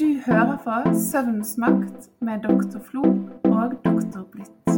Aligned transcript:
Du 0.00 0.06
hører 0.24 0.54
på 0.64 0.74
Søvnens 0.96 1.58
makt 1.60 2.06
med 2.24 2.40
Dr. 2.40 2.78
Flo 2.80 3.02
og 3.44 3.74
Dr. 3.84 4.22
Blitt. 4.32 4.70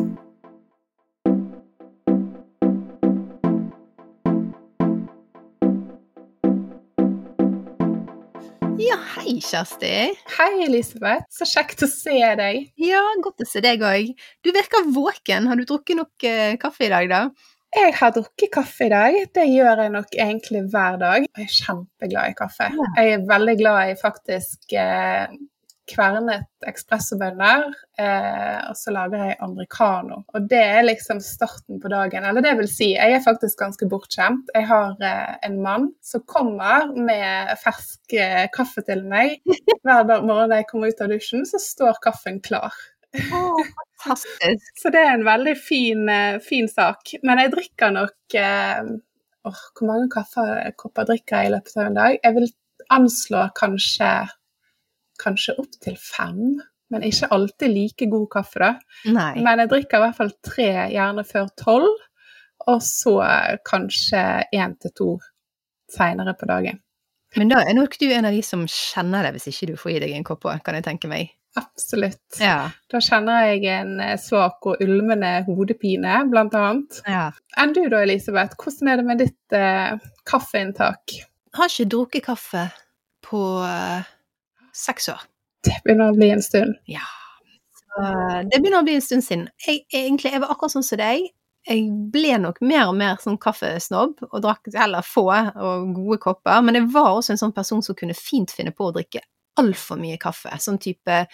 Ja, 8.83 8.99
hei, 9.13 9.37
Kjersti. 9.39 9.95
Hei, 10.41 10.51
Elisabeth. 10.67 11.31
Så 11.31 11.47
kjekt 11.47 11.87
å 11.87 11.93
se 11.93 12.19
deg. 12.43 12.73
Ja, 12.83 13.07
godt 13.23 13.47
å 13.47 13.47
se 13.47 13.63
deg 13.63 13.87
òg. 13.87 14.11
Du 14.43 14.51
virker 14.51 14.91
våken. 14.91 15.47
Har 15.47 15.55
du 15.55 15.63
drukket 15.71 16.03
nok 16.03 16.27
eh, 16.27 16.59
kaffe 16.59 16.89
i 16.89 16.91
dag, 16.91 17.07
da? 17.15 17.23
Jeg 17.73 17.95
har 17.97 18.13
drukket 18.13 18.51
kaffe 18.53 18.85
i 18.85 18.93
dag. 18.93 19.15
Det 19.33 19.47
gjør 19.49 19.81
jeg 19.85 19.93
nok 19.95 20.19
egentlig 20.21 20.67
hver 20.75 20.99
dag. 21.01 21.25
Jeg 21.25 21.47
er 21.47 21.55
kjempeglad 21.57 22.35
i 22.35 22.37
kaffe. 22.37 22.69
Jeg 22.99 23.15
er 23.15 23.25
veldig 23.31 23.55
glad 23.63 23.93
i 23.93 23.97
faktisk 24.01 24.75
eh, 24.77 25.33
kvernet 25.91 26.47
espressobønner, 26.69 27.65
eh, 27.99 28.59
og 28.69 28.77
så 28.79 28.93
lager 28.95 29.25
jeg 29.27 29.39
americano. 29.43 30.21
Og 30.35 30.47
det 30.51 30.61
er 30.61 30.85
liksom 30.87 31.21
starten 31.25 31.81
på 31.83 31.91
dagen. 31.93 32.27
Eller 32.29 32.45
det 32.45 32.55
vil 32.61 32.71
si, 32.71 32.93
jeg 32.95 33.17
er 33.17 33.25
faktisk 33.25 33.59
ganske 33.65 33.89
bortskjemt. 33.91 34.53
Jeg 34.55 34.69
har 34.71 34.95
eh, 35.03 35.35
en 35.49 35.59
mann 35.65 35.91
som 36.05 36.25
kommer 36.29 36.93
med 36.95 37.57
fersk 37.63 38.17
eh, 38.17 38.47
kaffe 38.55 38.85
til 38.87 39.05
meg. 39.09 39.41
Hver 39.87 40.07
morgen 40.09 40.53
når 40.53 40.61
jeg 40.61 40.71
kommer 40.71 40.93
ut 40.93 41.05
av 41.05 41.13
dusjen, 41.13 41.47
så 41.49 41.61
står 41.63 42.03
kaffen 42.05 42.41
klar. 42.45 42.77
Fantastisk. 43.13 44.69
Så 44.83 44.91
det 44.95 45.01
er 45.05 45.15
en 45.15 45.27
veldig 45.27 45.55
fin, 45.59 46.09
eh, 46.09 46.39
fin 46.43 46.69
sak. 46.69 47.15
Men 47.23 47.43
jeg 47.43 47.53
drikker 47.55 47.95
nok 47.95 48.37
eh, 48.39 48.83
oh, 49.49 49.63
Hvor 49.77 49.89
mange 49.89 50.11
kaffekopper 50.13 51.09
drikker 51.11 51.43
jeg 51.43 51.51
i 51.51 51.55
løpet 51.57 51.77
av 51.79 51.89
en 51.89 51.99
dag? 51.99 52.19
Jeg 52.23 52.39
vil 52.39 52.49
anslå 52.93 53.47
kanskje 53.59 54.13
kanskje 55.23 55.57
opptil 55.61 55.99
fem. 56.01 56.61
Men 56.93 57.05
ikke 57.07 57.31
alltid 57.33 57.73
like 57.73 58.07
god 58.11 58.27
kaffe, 58.35 58.61
da. 58.61 58.73
Nei. 59.15 59.41
Men 59.41 59.63
jeg 59.63 59.71
drikker 59.71 59.97
i 59.97 60.03
hvert 60.03 60.19
fall 60.19 60.33
tre, 60.45 60.71
gjerne 60.93 61.25
før 61.25 61.47
tolv. 61.57 62.09
Og 62.69 62.83
så 62.85 63.17
kanskje 63.67 64.23
én 64.55 64.75
til 64.81 64.93
to 64.99 65.13
seinere 65.91 66.35
på 66.39 66.49
dagen. 66.51 66.83
Men 67.37 67.49
da 67.49 67.63
er 67.65 67.77
nok 67.77 67.97
du 68.01 68.11
en 68.13 68.29
av 68.29 68.35
de 68.37 68.43
som 68.45 68.67
kjenner 68.69 69.25
det 69.25 69.33
hvis 69.37 69.49
ikke 69.53 69.71
du 69.73 69.79
får 69.81 69.95
i 69.95 70.01
deg 70.05 70.19
en 70.19 70.27
kopp 70.27 70.45
òg, 70.45 70.61
kan 70.65 70.77
jeg 70.77 70.85
tenke 70.85 71.09
meg. 71.11 71.33
Absolutt. 71.59 72.39
Ja. 72.41 72.71
Da 72.89 73.01
kjenner 73.05 73.47
jeg 73.51 73.67
en 73.69 73.99
eh, 74.01 74.15
svak 74.21 74.65
og 74.69 74.81
ulmende 74.81 75.35
hodepine, 75.49 76.23
blant 76.33 76.55
annet. 76.57 77.03
ja. 77.09 77.27
Enn 77.61 77.75
du 77.77 77.83
da, 77.93 78.01
Elisabeth? 78.07 78.57
Hvordan 78.57 78.89
er 78.89 79.01
det 79.01 79.09
med 79.11 79.21
ditt 79.21 79.57
eh, 79.57 79.99
kaffeinntak? 80.29 81.19
Har 81.53 81.69
ikke 81.69 81.91
drukket 81.93 82.25
kaffe 82.31 82.65
på 83.27 83.43
eh, 83.67 84.09
seks 84.73 85.11
år. 85.13 85.21
Det 85.63 85.77
begynner 85.85 86.11
å 86.11 86.17
bli 86.17 86.31
en 86.33 86.43
stund. 86.43 86.79
Ja. 86.91 87.05
Så 87.77 88.09
det 88.49 88.59
begynner 88.59 88.81
å 88.81 88.87
bli 88.89 88.97
en 88.97 89.05
stund 89.05 89.25
siden. 89.27 89.47
Jeg, 89.67 89.85
egentlig, 89.93 90.33
jeg 90.33 90.43
var 90.43 90.55
akkurat 90.55 90.75
sånn 90.75 90.87
som 90.87 91.01
deg. 91.03 91.29
Jeg 91.69 91.85
ble 92.11 92.39
nok 92.43 92.57
mer 92.65 92.89
og 92.89 92.97
mer 92.99 93.21
sånn 93.23 93.37
kaffesnobb, 93.39 94.17
og 94.27 94.41
drakk 94.43 94.73
heller 94.75 95.05
få 95.07 95.29
og 95.31 95.93
gode 95.95 96.19
kopper. 96.25 96.65
Men 96.65 96.81
jeg 96.81 96.89
var 96.97 97.13
også 97.13 97.37
en 97.37 97.43
sånn 97.45 97.55
person 97.55 97.85
som 97.85 97.99
kunne 97.99 98.17
fint 98.19 98.51
finne 98.51 98.73
på 98.75 98.89
å 98.89 98.97
drikke 98.97 99.23
altfor 99.61 100.01
mye 100.01 100.19
kaffe. 100.23 100.53
Sånn 100.63 100.81
type 100.83 101.25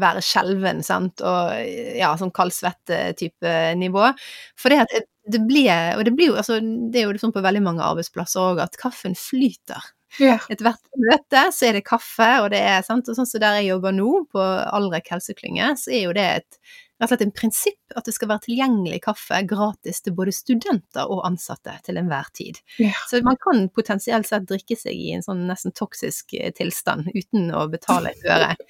være 0.00 0.20
skjelven, 0.22 0.84
sant, 0.86 1.20
og 1.26 1.50
ja, 1.98 2.12
sånn 2.18 2.30
kaldsvette-type 2.34 3.54
nivå. 3.80 4.12
For 4.58 4.70
det 4.70 4.84
at 4.84 4.92
det- 4.94 5.06
blir, 5.30 5.46
ble, 5.46 5.74
og 5.98 6.04
det 6.04 6.12
blir 6.16 6.26
jo, 6.30 6.36
altså, 6.40 6.58
det 6.90 7.02
er 7.02 7.06
jo 7.10 7.18
sånn 7.18 7.32
på 7.34 7.42
veldig 7.42 7.62
mange 7.62 7.82
arbeidsplasser 7.86 8.40
òg, 8.40 8.60
at 8.62 8.76
kaffen 8.80 9.14
flyter. 9.14 9.82
Yeah. 10.18 10.40
Hvert 10.48 10.80
møte 10.98 11.42
så 11.54 11.68
er 11.68 11.72
det 11.78 11.84
kaffe, 11.86 12.40
og 12.42 12.50
det 12.50 12.58
er 12.66 12.82
sant, 12.82 13.08
og 13.08 13.14
sånn 13.14 13.28
som 13.28 13.40
der 13.42 13.60
jeg 13.60 13.68
jobber 13.70 13.92
nå, 13.94 14.24
på 14.32 14.40
Alrek 14.42 15.10
helseklynge, 15.12 15.76
så 15.78 15.92
er 15.94 16.02
jo 16.08 16.12
det 16.16 16.26
et 16.40 16.58
rett 17.00 17.08
og 17.08 17.14
slett 17.14 17.24
en 17.24 17.32
prinsipp 17.34 17.96
at 17.96 18.06
det 18.06 18.14
skal 18.14 18.30
være 18.30 18.44
tilgjengelig 18.44 19.00
kaffe 19.06 19.40
gratis 19.48 20.02
til 20.04 20.14
både 20.16 20.34
studenter 20.36 21.08
og 21.10 21.24
ansatte 21.26 21.72
til 21.86 22.00
enhver 22.00 22.28
tid. 22.36 22.60
Ja. 22.82 22.92
Så 23.08 23.22
man 23.26 23.38
kan 23.40 23.66
potensielt 23.74 24.28
sett 24.28 24.48
drikke 24.50 24.76
seg 24.78 24.94
i 24.94 25.14
en 25.16 25.24
sånn 25.24 25.46
nesten 25.48 25.74
toksisk 25.76 26.36
eh, 26.36 26.52
tilstand 26.56 27.08
uten 27.14 27.48
å 27.56 27.66
betale 27.72 28.14
et 28.14 28.28
øre. 28.28 28.54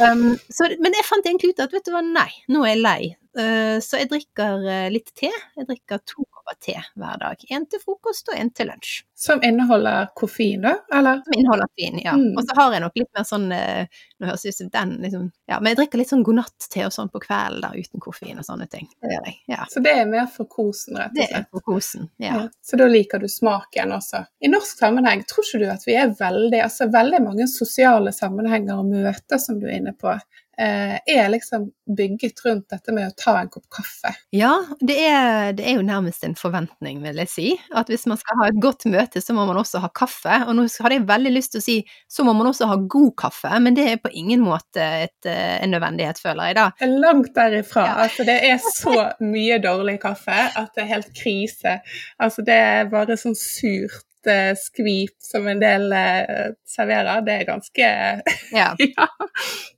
Um, 0.00 0.32
men 0.80 0.94
jeg 0.96 1.04
fant 1.04 1.26
egentlig 1.28 1.50
ut 1.52 1.60
at 1.62 1.72
vet 1.74 1.84
du 1.84 1.90
hva, 1.92 2.00
nei, 2.04 2.28
nå 2.48 2.62
er 2.64 2.70
jeg 2.72 2.80
lei. 2.80 3.00
Uh, 3.36 3.76
så 3.84 4.00
jeg 4.00 4.08
drikker 4.10 4.64
eh, 4.64 4.86
litt 4.92 5.10
te. 5.18 5.28
Jeg 5.58 5.68
drikker 5.68 6.00
to 6.08 6.24
kopper 6.50 6.72
te 6.72 6.82
hver 6.94 7.18
dag. 7.18 7.36
En 7.48 7.66
til 7.66 7.80
frokost 7.80 8.28
og 8.28 8.38
en 8.38 8.50
til 8.50 8.66
lunsj. 8.66 9.02
Som 9.14 9.42
inneholder 9.42 10.08
koffein, 10.16 10.62
da? 10.62 10.78
Eller? 10.92 11.20
Som 11.24 11.34
inneholder 11.36 11.66
koffein, 11.68 11.98
ja. 12.04 12.12
Mm. 12.12 12.36
Og 12.36 12.44
så 12.44 12.56
har 12.56 12.72
jeg 12.72 12.80
nok 12.80 12.96
litt 12.96 13.10
mer 13.16 13.24
sånn 13.28 13.52
eh, 13.52 13.86
Nå 14.20 14.28
høres 14.28 14.42
det 14.42 14.52
ut 14.52 14.56
som 14.56 14.70
den, 14.72 14.94
liksom 15.02 15.26
Ja, 15.48 15.58
men 15.60 15.72
jeg 15.72 15.80
drikker 15.80 16.00
litt 16.00 16.10
sånn 16.10 16.24
godnatt-te 16.24 16.86
og 16.86 16.92
sånn 16.94 17.10
på 17.12 17.20
kvelden 17.20 17.60
der 17.64 17.76
uten 17.76 18.00
koffein 18.00 18.40
og 18.40 18.46
sånne 18.46 18.66
ting. 18.72 18.88
Det 19.00 19.12
gjør 19.12 19.28
jeg. 19.28 19.36
Ja. 19.52 19.66
Så 19.70 19.84
det 19.84 19.94
er 20.00 20.08
mer 20.08 20.26
for 20.32 20.48
kosen, 20.50 20.98
rett 21.00 21.12
og 21.12 21.16
slett? 21.16 21.30
Det 21.30 21.40
er 21.40 21.46
for 21.50 21.66
kosen. 21.66 22.10
Ja. 22.16 22.34
Ja. 22.34 22.44
Så 22.64 22.80
da 22.80 22.88
liker 22.88 23.20
du 23.20 23.28
smaken 23.28 23.96
også. 23.96 24.24
I 24.40 24.52
norsk 24.52 24.80
sammenheng, 24.80 25.24
tror 25.28 25.46
ikke 25.46 25.62
du 25.64 25.68
at 25.72 25.86
vi 25.88 25.96
er 26.00 26.14
veldig 26.16 26.60
Altså 26.60 26.86
veldig 26.92 27.18
mange 27.24 27.46
sosiale 27.50 28.12
sammenhenger 28.12 28.80
og 28.80 28.88
møter 28.92 29.40
som 29.40 29.58
du 29.60 29.66
er 29.68 29.78
inne 29.80 29.92
på, 29.96 30.12
er 30.60 31.28
liksom 31.32 31.70
bygget 31.96 32.42
rundt 32.44 32.68
dette 32.72 32.92
med 32.94 33.08
å 33.08 33.14
ta 33.18 33.36
en 33.40 33.50
kopp 33.52 33.66
kaffe. 33.72 34.12
Ja, 34.34 34.52
det 34.80 34.96
er, 35.06 35.54
det 35.56 35.64
er 35.66 35.78
jo 35.78 35.86
nærmest 35.86 36.24
en 36.26 36.36
forventning, 36.38 37.00
vil 37.04 37.20
jeg 37.22 37.30
si. 37.32 37.46
At 37.76 37.90
hvis 37.90 38.06
man 38.10 38.20
skal 38.20 38.38
ha 38.40 38.48
et 38.50 38.60
godt 38.62 38.86
møte, 38.90 39.22
så 39.24 39.34
må 39.36 39.46
man 39.48 39.60
også 39.60 39.80
ha 39.82 39.90
kaffe. 39.96 40.42
Og 40.46 40.54
nå 40.56 40.66
hadde 40.68 40.98
jeg 40.98 41.08
veldig 41.08 41.32
lyst 41.34 41.54
til 41.54 41.62
å 41.62 41.66
si 41.66 41.76
så 42.10 42.26
må 42.26 42.34
man 42.36 42.50
også 42.50 42.68
ha 42.70 42.76
god 42.90 43.14
kaffe, 43.18 43.52
men 43.62 43.76
det 43.76 43.86
er 43.88 44.02
på 44.02 44.12
ingen 44.16 44.42
måte 44.44 44.84
et, 45.06 45.16
eh, 45.26 45.56
en 45.62 45.72
nødvendighet, 45.74 46.20
føler 46.22 46.50
jeg 46.50 46.58
da. 46.58 46.66
Langt 47.06 47.34
derifra. 47.36 47.86
Ja. 47.86 47.96
Altså, 48.04 48.26
det 48.28 48.38
er 48.50 48.60
så 48.64 48.96
mye 49.24 49.60
dårlig 49.62 49.98
kaffe 50.02 50.36
at 50.50 50.74
det 50.76 50.84
er 50.84 50.92
helt 50.94 51.10
krise. 51.16 51.78
Altså, 52.20 52.44
det 52.46 52.56
er 52.56 52.92
bare 52.92 53.18
sånn 53.20 53.38
surt 53.38 54.06
eh, 54.26 54.52
skvip 54.58 55.14
som 55.22 55.48
en 55.48 55.60
del 55.62 55.92
eh, 55.96 56.52
serverer. 56.68 57.22
Det 57.26 57.36
er 57.38 57.48
ganske 57.48 57.90
Ja. 58.60 58.70
Ja, 58.78 59.08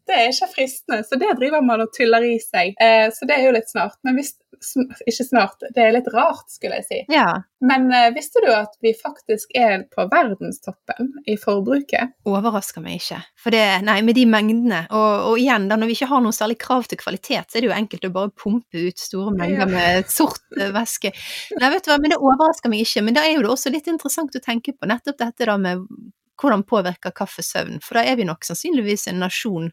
det 0.09 0.19
er 0.19 0.31
ikke 0.33 0.51
fristende, 0.57 1.03
så 1.07 1.19
det 1.21 1.35
driver 1.39 1.63
man 1.65 1.85
og 1.85 1.93
tyller 1.97 2.25
i 2.27 2.39
seg. 2.43 2.75
Eh, 2.81 3.09
så 3.15 3.29
det 3.29 3.39
er 3.39 3.47
jo 3.49 3.57
litt 3.57 3.71
snart. 3.71 3.99
Men 4.07 4.19
hvis, 4.19 4.35
ikke 5.09 5.25
snart, 5.27 5.63
det 5.75 5.83
er 5.83 5.95
litt 5.97 6.09
rart, 6.15 6.47
skulle 6.53 6.79
jeg 6.81 6.87
si. 6.89 7.01
ja. 7.15 7.31
Men 7.63 7.85
eh, 7.95 8.09
visste 8.11 8.41
du 8.43 8.49
at 8.51 8.73
vi 8.83 8.91
faktisk 8.99 9.53
er 9.55 9.85
på 9.95 10.09
verdenstoppen 10.11 11.13
i 11.31 11.37
forbruket? 11.39 12.11
Overrasker 12.27 12.83
meg 12.83 12.97
ikke. 12.99 13.21
For 13.39 13.55
det, 13.55 13.61
nei, 13.87 14.01
med 14.03 14.17
de 14.19 14.25
mengdene, 14.27 14.81
og, 14.91 15.29
og 15.31 15.39
igjen, 15.39 15.69
da 15.71 15.77
når 15.79 15.93
vi 15.93 15.95
ikke 15.95 16.09
har 16.11 16.25
noe 16.25 16.35
særlig 16.35 16.57
krav 16.59 16.89
til 16.91 16.99
kvalitet, 16.99 17.47
så 17.53 17.61
er 17.61 17.63
det 17.63 17.71
jo 17.71 17.77
enkelt 17.77 18.09
å 18.09 18.13
bare 18.17 18.33
pumpe 18.35 18.83
ut 18.89 18.99
store 18.99 19.31
mengder 19.37 19.63
Ja. 19.63 19.69
med 19.71 20.11
sort 20.11 20.43
eh, 20.59 20.73
væske. 20.75 21.13
Nei, 21.61 21.71
vet 21.77 21.87
du 21.87 21.93
hva, 21.93 22.01
men 22.03 22.11
det 22.17 22.19
overrasker 22.19 22.73
meg 22.73 22.83
ikke. 22.83 23.05
Men 23.07 23.15
da 23.21 23.23
er 23.29 23.37
jo 23.37 23.45
det 23.47 23.53
også 23.55 23.71
litt 23.71 23.87
interessant 23.93 24.35
å 24.35 24.43
tenke 24.43 24.75
på 24.75 24.91
nettopp 24.91 25.21
dette 25.23 25.47
da 25.47 25.55
med 25.63 25.87
hvordan 26.43 26.67
påvirker 26.69 27.15
kaffe 27.17 27.45
søvn? 27.47 27.79
For 27.85 27.99
da 28.01 28.07
er 28.11 28.19
vi 28.19 28.27
nok 28.29 28.45
sannsynligvis 28.47 29.09
en 29.13 29.23
nasjon 29.23 29.71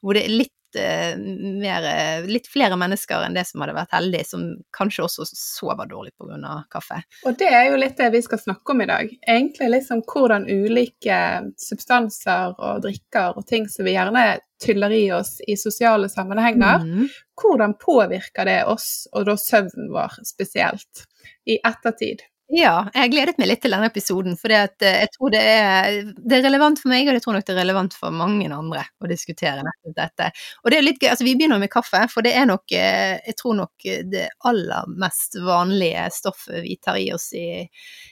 hvor 0.00 0.16
det 0.16 0.26
er 0.28 0.34
litt 0.36 0.78
eh, 0.78 1.16
mer, 1.18 1.84
eh, 1.84 2.26
litt 2.30 2.46
flere 2.48 2.76
mennesker 2.78 3.24
enn 3.26 3.34
det 3.36 3.42
som 3.48 3.60
hadde 3.64 3.74
vært 3.76 3.92
heldig, 3.96 4.20
som 4.28 4.44
kanskje 4.76 5.02
også 5.04 5.26
sover 5.32 5.88
dårlig 5.90 6.12
pga. 6.20 6.52
kaffe. 6.70 7.00
Og 7.26 7.36
det 7.40 7.48
er 7.50 7.66
jo 7.70 7.80
litt 7.80 7.96
det 7.98 8.10
vi 8.14 8.22
skal 8.22 8.38
snakke 8.38 8.72
om 8.76 8.80
i 8.84 8.88
dag. 8.88 9.10
Egentlig 9.26 9.70
liksom 9.74 10.04
hvordan 10.06 10.46
ulike 10.48 11.18
substanser 11.58 12.54
og 12.56 12.82
drikker 12.86 13.36
og 13.36 13.46
ting 13.50 13.68
som 13.68 13.84
vi 13.88 13.96
gjerne 13.96 14.38
tyller 14.62 14.92
i 14.92 15.04
oss 15.16 15.38
i 15.48 15.56
sosiale 15.56 16.08
sammenhenger, 16.12 16.84
Mm. 16.84 17.08
hvordan 17.40 17.74
påvirker 17.80 18.44
det 18.44 18.64
oss, 18.68 19.08
og 19.12 19.24
da 19.26 19.36
søvnen 19.36 19.88
vår 19.90 20.20
spesielt, 20.24 21.06
i 21.48 21.58
ettertid? 21.64 22.20
Ja, 22.50 22.88
jeg 22.90 23.04
har 23.04 23.10
gledet 23.12 23.36
meg 23.38 23.46
litt 23.46 23.60
til 23.62 23.70
denne 23.70 23.86
episoden, 23.86 24.34
for 24.38 24.50
jeg 24.50 24.72
tror 25.14 25.30
det 25.30 25.38
er, 25.38 26.00
det 26.18 26.40
er 26.40 26.42
relevant 26.48 26.80
for 26.82 26.90
meg, 26.90 27.06
og 27.06 27.14
jeg 27.14 27.22
tror 27.22 27.36
nok 27.36 27.44
det 27.46 27.52
er 27.54 27.60
relevant 27.60 27.94
for 27.94 28.10
mange 28.16 28.48
andre 28.50 28.82
å 28.98 29.10
diskutere 29.10 29.62
nettopp 29.62 29.94
dette. 29.94 30.26
Og 30.64 30.72
det 30.72 30.80
er 30.80 30.82
litt 30.82 30.98
gøy, 30.98 31.12
altså 31.12 31.26
vi 31.28 31.36
begynner 31.38 31.60
med 31.62 31.70
kaffe, 31.70 32.00
for 32.10 32.26
det 32.26 32.32
er 32.34 32.48
nok, 32.50 32.64
eh, 32.74 33.20
jeg 33.28 33.36
tror 33.38 33.54
nok 33.60 33.86
det 34.10 34.24
aller 34.50 34.90
mest 34.98 35.38
vanlige 35.46 36.08
stoffet 36.16 36.64
vi 36.64 36.74
tar 36.82 36.98
i 36.98 37.06
oss 37.14 37.28
i, 37.38 37.46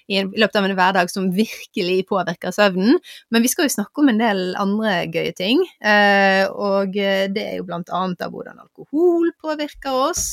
i 0.06 0.22
løpet 0.22 0.60
av 0.60 0.68
en 0.68 0.76
hverdag 0.78 1.10
som 1.10 1.26
virkelig 1.34 1.98
påvirker 2.12 2.54
søvnen. 2.54 3.02
Men 3.34 3.42
vi 3.42 3.50
skal 3.50 3.66
jo 3.66 3.74
snakke 3.74 4.04
om 4.04 4.12
en 4.14 4.22
del 4.22 4.44
andre 4.62 5.00
gøye 5.10 5.34
ting, 5.34 5.66
eh, 5.82 6.44
og 6.46 6.94
det 6.94 7.42
er 7.42 7.58
jo 7.58 7.66
blant 7.66 7.90
annet 7.90 8.22
av 8.22 8.30
hvordan 8.38 8.62
alkohol 8.62 9.32
påvirker 9.42 9.98
oss, 10.12 10.28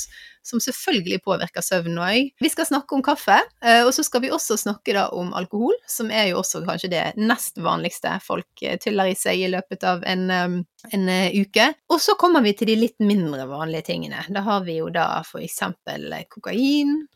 som 0.46 0.62
selvfølgelig 0.62 1.22
påvirker 1.26 1.66
søvnen 1.66 2.00
òg. 2.06 2.30
Vi 2.42 2.52
skal 2.54 2.68
snakke 2.70 2.96
om 2.96 3.04
kaffe, 3.06 3.40
eh, 3.64 3.82
og 3.86 3.94
så 3.96 4.06
skal 4.06 4.24
vi 4.26 4.32
også 4.34 4.58
snakke 4.62 5.08
om 5.16 5.34
alkohol, 5.38 5.74
som 5.90 6.12
er 6.14 6.30
jo 6.30 6.40
også 6.44 6.64
kanskje 6.68 6.92
det 6.94 7.04
nest 7.18 7.58
vanligste 7.62 8.14
folk 8.24 8.64
eh, 8.64 8.78
tyller 8.82 9.12
i 9.12 9.18
seg 9.18 9.42
i 9.42 9.50
løpet 9.52 9.84
av 9.88 10.06
en, 10.06 10.30
eh, 10.30 10.56
en 10.94 11.12
uke. 11.34 11.68
Og 11.90 12.00
så 12.02 12.18
kommer 12.20 12.46
vi 12.46 12.54
til 12.58 12.72
de 12.72 12.78
litt 12.86 13.02
mindre 13.02 13.48
vanlige 13.50 13.90
tingene. 13.92 14.24
Da 14.30 14.46
har 14.46 14.64
vi 14.68 14.80
jo 14.80 14.92
da 14.94 15.24
for 15.28 15.44
eksempel 15.44 16.14
kokain, 16.30 17.08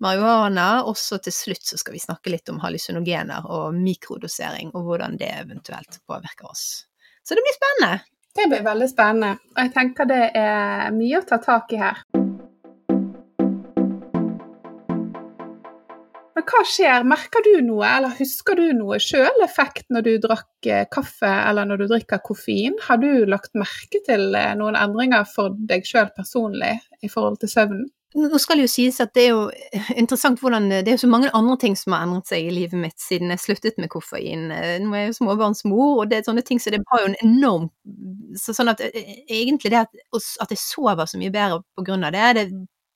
marihuana, 0.00 0.84
og 0.86 0.96
så 0.96 1.18
til 1.22 1.34
slutt 1.34 1.66
så 1.66 1.78
skal 1.80 1.96
vi 1.96 2.02
snakke 2.02 2.30
litt 2.32 2.48
om 2.48 2.60
hallusinogener 2.62 3.48
og 3.50 3.74
mikrodosering, 3.76 4.70
og 4.74 4.86
hvordan 4.86 5.18
det 5.20 5.32
eventuelt 5.40 6.00
påvirker 6.06 6.48
oss. 6.50 6.86
Så 7.26 7.36
det 7.36 7.44
blir 7.44 7.58
spennende. 7.58 7.98
Det 8.38 8.46
blir 8.48 8.62
veldig 8.64 8.88
spennende. 8.88 9.34
Og 9.56 9.60
jeg 9.64 9.74
tenker 9.74 10.08
det 10.08 10.22
er 10.38 10.94
mye 10.94 11.20
å 11.20 11.26
ta 11.26 11.40
tak 11.42 11.74
i 11.74 11.82
her. 11.82 12.04
Men 16.38 16.44
hva 16.46 16.60
skjer, 16.70 17.02
merker 17.02 17.42
du 17.42 17.54
noe, 17.66 17.82
eller 17.82 18.12
husker 18.14 18.54
du 18.54 18.68
noe 18.78 19.00
sjøl 19.02 19.42
effekt 19.42 19.88
når 19.90 20.04
du 20.06 20.10
drakk 20.22 20.66
eh, 20.70 20.84
kaffe 20.86 21.26
eller 21.26 21.66
når 21.66 21.80
du 21.80 21.88
drikker 21.90 22.20
koffein? 22.22 22.76
Har 22.84 23.00
du 23.02 23.24
lagt 23.26 23.58
merke 23.58 23.98
til 24.06 24.36
eh, 24.38 24.52
noen 24.54 24.78
endringer 24.78 25.26
for 25.26 25.56
deg 25.66 25.82
sjøl 25.88 26.12
personlig 26.14 26.76
i 27.02 27.10
forhold 27.10 27.40
til 27.42 27.50
søvnen? 27.50 27.88
Nå 28.14 28.38
skal 28.38 28.60
det 28.60 28.68
jo 28.68 28.70
sies 28.70 29.02
at 29.02 29.10
det 29.18 29.24
er 29.26 29.34
jo 29.34 29.82
interessant 30.00 30.38
hvordan 30.40 30.70
Det 30.70 30.86
er 30.86 30.94
jo 30.94 31.02
så 31.02 31.10
mange 31.10 31.34
andre 31.36 31.58
ting 31.60 31.74
som 31.76 31.92
har 31.92 32.06
endret 32.06 32.30
seg 32.30 32.46
i 32.46 32.54
livet 32.54 32.78
mitt 32.86 33.02
siden 33.02 33.34
jeg 33.34 33.42
sluttet 33.42 33.82
med 33.82 33.90
koffein. 33.90 34.46
Nå 34.46 34.94
er 34.94 35.02
jeg 35.02 35.10
jo 35.10 35.18
småbarnsmor, 35.18 36.04
og 36.04 36.08
det 36.08 36.20
er 36.20 36.30
sånne 36.30 36.46
ting 36.46 36.62
så 36.62 36.70
det 36.70 36.84
har 36.88 37.02
jo 37.02 37.10
en 37.10 37.20
enorm 37.26 37.68
så 38.38 38.54
Sånn 38.54 38.70
at 38.70 38.86
egentlig 38.86 39.74
det 39.74 39.82
at, 39.82 40.02
at 40.14 40.54
jeg 40.54 40.62
sover 40.62 41.10
så 41.10 41.18
mye 41.18 41.34
bedre 41.34 41.64
på 41.74 41.90
grunn 41.90 42.06
av 42.06 42.14
det, 42.14 42.26
det, 42.38 42.50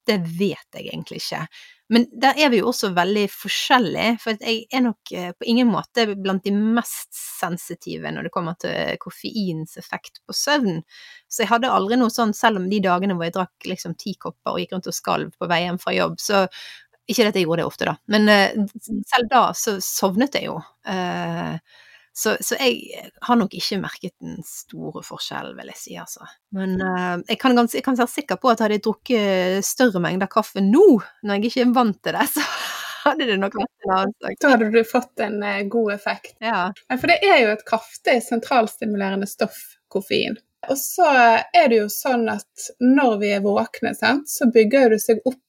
det 0.09 0.19
vet 0.39 0.77
jeg 0.77 0.89
egentlig 0.89 1.23
ikke. 1.23 1.47
Men 1.93 2.07
der 2.17 2.39
er 2.41 2.49
vi 2.49 2.63
jo 2.63 2.71
også 2.71 2.93
veldig 2.97 3.27
forskjellige, 3.29 4.13
for 4.23 4.39
jeg 4.41 4.63
er 4.73 4.85
nok 4.87 5.13
eh, 5.13 5.33
på 5.37 5.49
ingen 5.53 5.69
måte 5.69 6.07
blant 6.15 6.45
de 6.47 6.53
mest 6.57 7.11
sensitive 7.13 8.13
når 8.15 8.27
det 8.29 8.33
kommer 8.33 8.57
til 8.61 8.97
koffeins 9.03 9.77
effekt 9.81 10.23
på 10.25 10.37
søvn. 10.37 10.81
Så 11.29 11.45
jeg 11.45 11.53
hadde 11.53 11.73
aldri 11.73 11.99
noe 12.01 12.13
sånn, 12.13 12.33
selv 12.37 12.63
om 12.63 12.71
de 12.71 12.81
dagene 12.85 13.19
hvor 13.19 13.29
jeg 13.29 13.37
drakk 13.37 13.69
liksom 13.69 13.99
ti 14.01 14.15
kopper 14.17 14.55
og 14.55 14.63
gikk 14.63 14.73
rundt 14.77 14.89
og 14.89 14.97
skalv 14.97 15.37
på 15.37 15.51
vei 15.53 15.67
hjem 15.67 15.81
fra 15.83 15.93
jobb, 15.99 16.17
så 16.23 16.47
ikke 17.11 17.29
at 17.29 17.37
jeg 17.37 17.45
gjorde 17.45 17.61
det 17.61 17.69
ofte, 17.69 17.87
da, 17.89 17.97
men 18.15 18.29
uh, 18.31 18.77
selv 19.11 19.27
da 19.29 19.41
så 19.59 19.75
sovnet 19.83 20.39
jeg 20.39 20.47
jo. 20.47 20.61
Uh, 20.87 21.59
så, 22.13 22.37
så, 22.45 22.57
jeg 22.61 23.09
har 23.25 23.39
nok 23.41 23.55
ikke 23.57 23.81
merket 23.81 24.13
den 24.21 24.37
store 24.45 25.01
forskjellen, 25.07 25.57
vil 25.57 25.73
jeg 25.73 25.81
si, 25.81 25.97
altså. 25.97 26.29
Men 26.57 26.77
uh, 26.85 27.17
jeg, 27.25 27.39
kan 27.41 27.57
ganske, 27.57 27.79
jeg, 27.79 27.87
kan 27.87 27.97
være 27.97 28.13
sikker 28.13 28.41
på 28.43 28.53
at 28.53 28.61
hadde 28.61 28.77
jeg 28.77 28.85
drukket 28.85 29.65
større 29.67 30.03
mengder 30.05 30.31
kaffe 30.33 30.61
nå, 30.65 30.87
når 31.25 31.39
jeg 31.39 31.51
ikke 31.51 31.65
er 31.65 31.75
vant 31.79 32.01
til 32.05 32.19
det, 32.19 32.29
så 32.35 32.45
hadde 33.07 33.31
det 33.31 33.39
nok 33.41 33.57
vært 33.59 33.87
en 33.87 33.95
annen 33.97 34.17
sak. 34.21 34.39
Da 34.45 34.55
hadde 34.55 34.71
du 34.75 34.81
fått 34.87 35.25
en 35.25 35.39
uh, 35.41 35.59
god 35.73 35.95
effekt. 35.97 36.37
Ja. 36.45 36.65
For 36.93 37.09
det 37.09 37.21
er 37.25 37.45
jo 37.47 37.53
et 37.57 37.65
kraftig 37.69 38.19
sentralstimulerende 38.29 39.31
stoff, 39.31 39.63
koffein. 39.93 40.37
Og 40.71 40.79
så 40.79 41.09
er 41.09 41.73
det 41.73 41.81
jo 41.81 41.89
sånn 41.91 42.29
at 42.31 42.69
når 42.79 43.17
vi 43.19 43.33
er 43.35 43.43
våkne, 43.43 43.97
sant, 43.99 44.29
så 44.31 44.47
bygger 44.53 44.93
det 44.95 45.01
seg 45.03 45.25
opp 45.27 45.41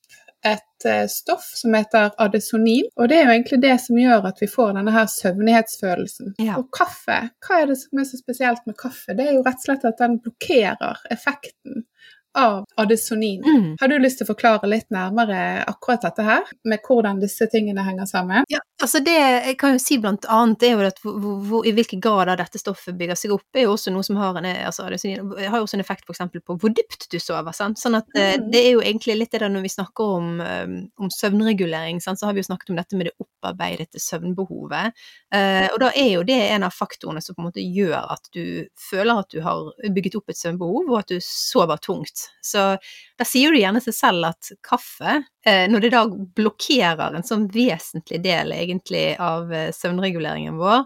et 0.46 0.88
eh, 0.90 1.06
stoff 1.12 1.46
som 1.56 1.76
heter 1.78 2.12
adesonin. 2.22 2.90
Og 3.00 3.10
det 3.10 3.20
er 3.20 3.28
jo 3.28 3.36
egentlig 3.38 3.62
det 3.64 3.78
som 3.84 4.00
gjør 4.00 4.28
at 4.30 4.42
vi 4.44 4.50
får 4.52 4.76
denne 4.78 4.94
her 4.96 5.08
søvnighetsfølelsen. 5.12 6.36
Ja. 6.44 6.60
Og 6.60 6.70
kaffe, 6.76 7.20
hva 7.46 7.62
er 7.62 7.72
det 7.72 7.80
som 7.82 8.02
er 8.02 8.10
så 8.10 8.20
spesielt 8.20 8.68
med 8.70 8.78
kaffe? 8.80 9.16
Det 9.18 9.28
er 9.28 9.38
jo 9.38 9.46
rett 9.46 9.62
og 9.62 9.68
slett 9.70 9.88
at 9.90 10.04
den 10.04 10.20
blokkerer 10.24 11.04
effekten 11.14 11.86
av 12.34 12.66
adesonin. 12.76 13.44
Mm. 13.46 13.78
Har 13.80 13.88
du 13.88 13.98
lyst 14.00 14.20
til 14.20 14.26
å 14.26 14.32
forklare 14.32 14.70
litt 14.70 14.90
nærmere 14.94 15.64
akkurat 15.70 16.06
dette 16.06 16.26
her, 16.26 16.48
med 16.70 16.82
hvordan 16.88 17.22
disse 17.22 17.48
tingene 17.52 17.86
henger 17.86 18.10
sammen? 18.10 18.48
Ja, 18.52 18.62
altså 18.82 19.04
det 19.06 19.16
jeg 19.16 19.58
kan 19.62 19.76
jo 19.76 19.84
si 19.84 20.00
blant 20.02 20.26
annet, 20.32 20.66
er 20.66 20.74
jo 20.74 20.88
at 20.88 21.02
hvor, 21.04 21.20
hvor, 21.48 21.68
i 21.68 21.74
hvilken 21.76 22.02
grad 22.04 22.32
dette 22.40 22.62
stoffet 22.62 22.98
bygger 22.98 23.20
seg 23.20 23.36
opp, 23.36 23.46
er 23.56 23.68
jo 23.68 23.76
også 23.76 23.94
noe 23.94 24.06
som 24.06 24.18
har 24.22 24.40
en, 24.42 24.50
altså 24.50 24.88
adesonin, 24.88 25.34
har 25.38 25.60
jo 25.60 25.68
også 25.68 25.78
en 25.78 25.86
effekt 25.86 26.10
f.eks. 26.10 26.26
på 26.42 26.58
hvor 26.58 26.74
dypt 26.74 27.10
du 27.12 27.20
sover. 27.22 27.54
Sant? 27.56 27.82
Sånn 27.82 28.00
at 28.00 28.10
eh, 28.18 28.36
mm. 28.40 28.50
det 28.54 28.64
er 28.64 28.72
jo 28.78 28.84
egentlig 28.84 29.20
litt 29.20 29.34
det 29.34 29.44
der 29.46 29.54
når 29.54 29.66
vi 29.66 29.74
snakker 29.74 30.18
om, 30.18 30.34
um, 30.42 30.76
om 31.02 31.14
søvnregulering, 31.14 32.02
sant? 32.04 32.22
så 32.22 32.30
har 32.30 32.38
vi 32.38 32.44
jo 32.44 32.50
snakket 32.50 32.74
om 32.74 32.82
dette 32.82 32.98
med 32.98 33.10
det 33.10 33.16
opparbeidede 33.44 34.00
søvnbehovet. 34.02 34.96
Uh, 35.34 35.68
og 35.74 35.80
da 35.84 35.92
er 36.00 36.12
jo 36.16 36.26
det 36.28 36.40
en 36.48 36.68
av 36.68 36.76
faktorene 36.76 37.22
som 37.24 37.36
på 37.36 37.44
en 37.44 37.50
måte 37.50 37.64
gjør 37.64 38.14
at 38.16 38.32
du 38.36 38.66
føler 38.80 39.20
at 39.20 39.34
du 39.34 39.42
har 39.44 39.72
bygget 39.94 40.18
opp 40.20 40.32
et 40.32 40.40
søvnbehov, 40.40 40.90
og 40.90 41.00
at 41.02 41.12
du 41.12 41.20
sover 41.24 41.82
tungt. 41.84 42.28
Så 42.44 42.74
da 43.20 43.28
sier 43.28 43.54
du 43.54 43.60
gjerne 43.60 43.82
seg 43.84 43.96
selv 43.98 44.30
at 44.32 44.52
kaffe, 44.66 45.20
eh, 45.46 45.66
når 45.70 45.86
det 45.86 45.94
da 45.94 46.04
blokkerer 46.10 47.18
en 47.18 47.26
sånn 47.28 47.48
vesentlig 47.54 48.22
del 48.24 48.54
egentlig 48.56 49.06
av 49.22 49.54
eh, 49.54 49.72
søvnreguleringen 49.76 50.60
vår, 50.62 50.86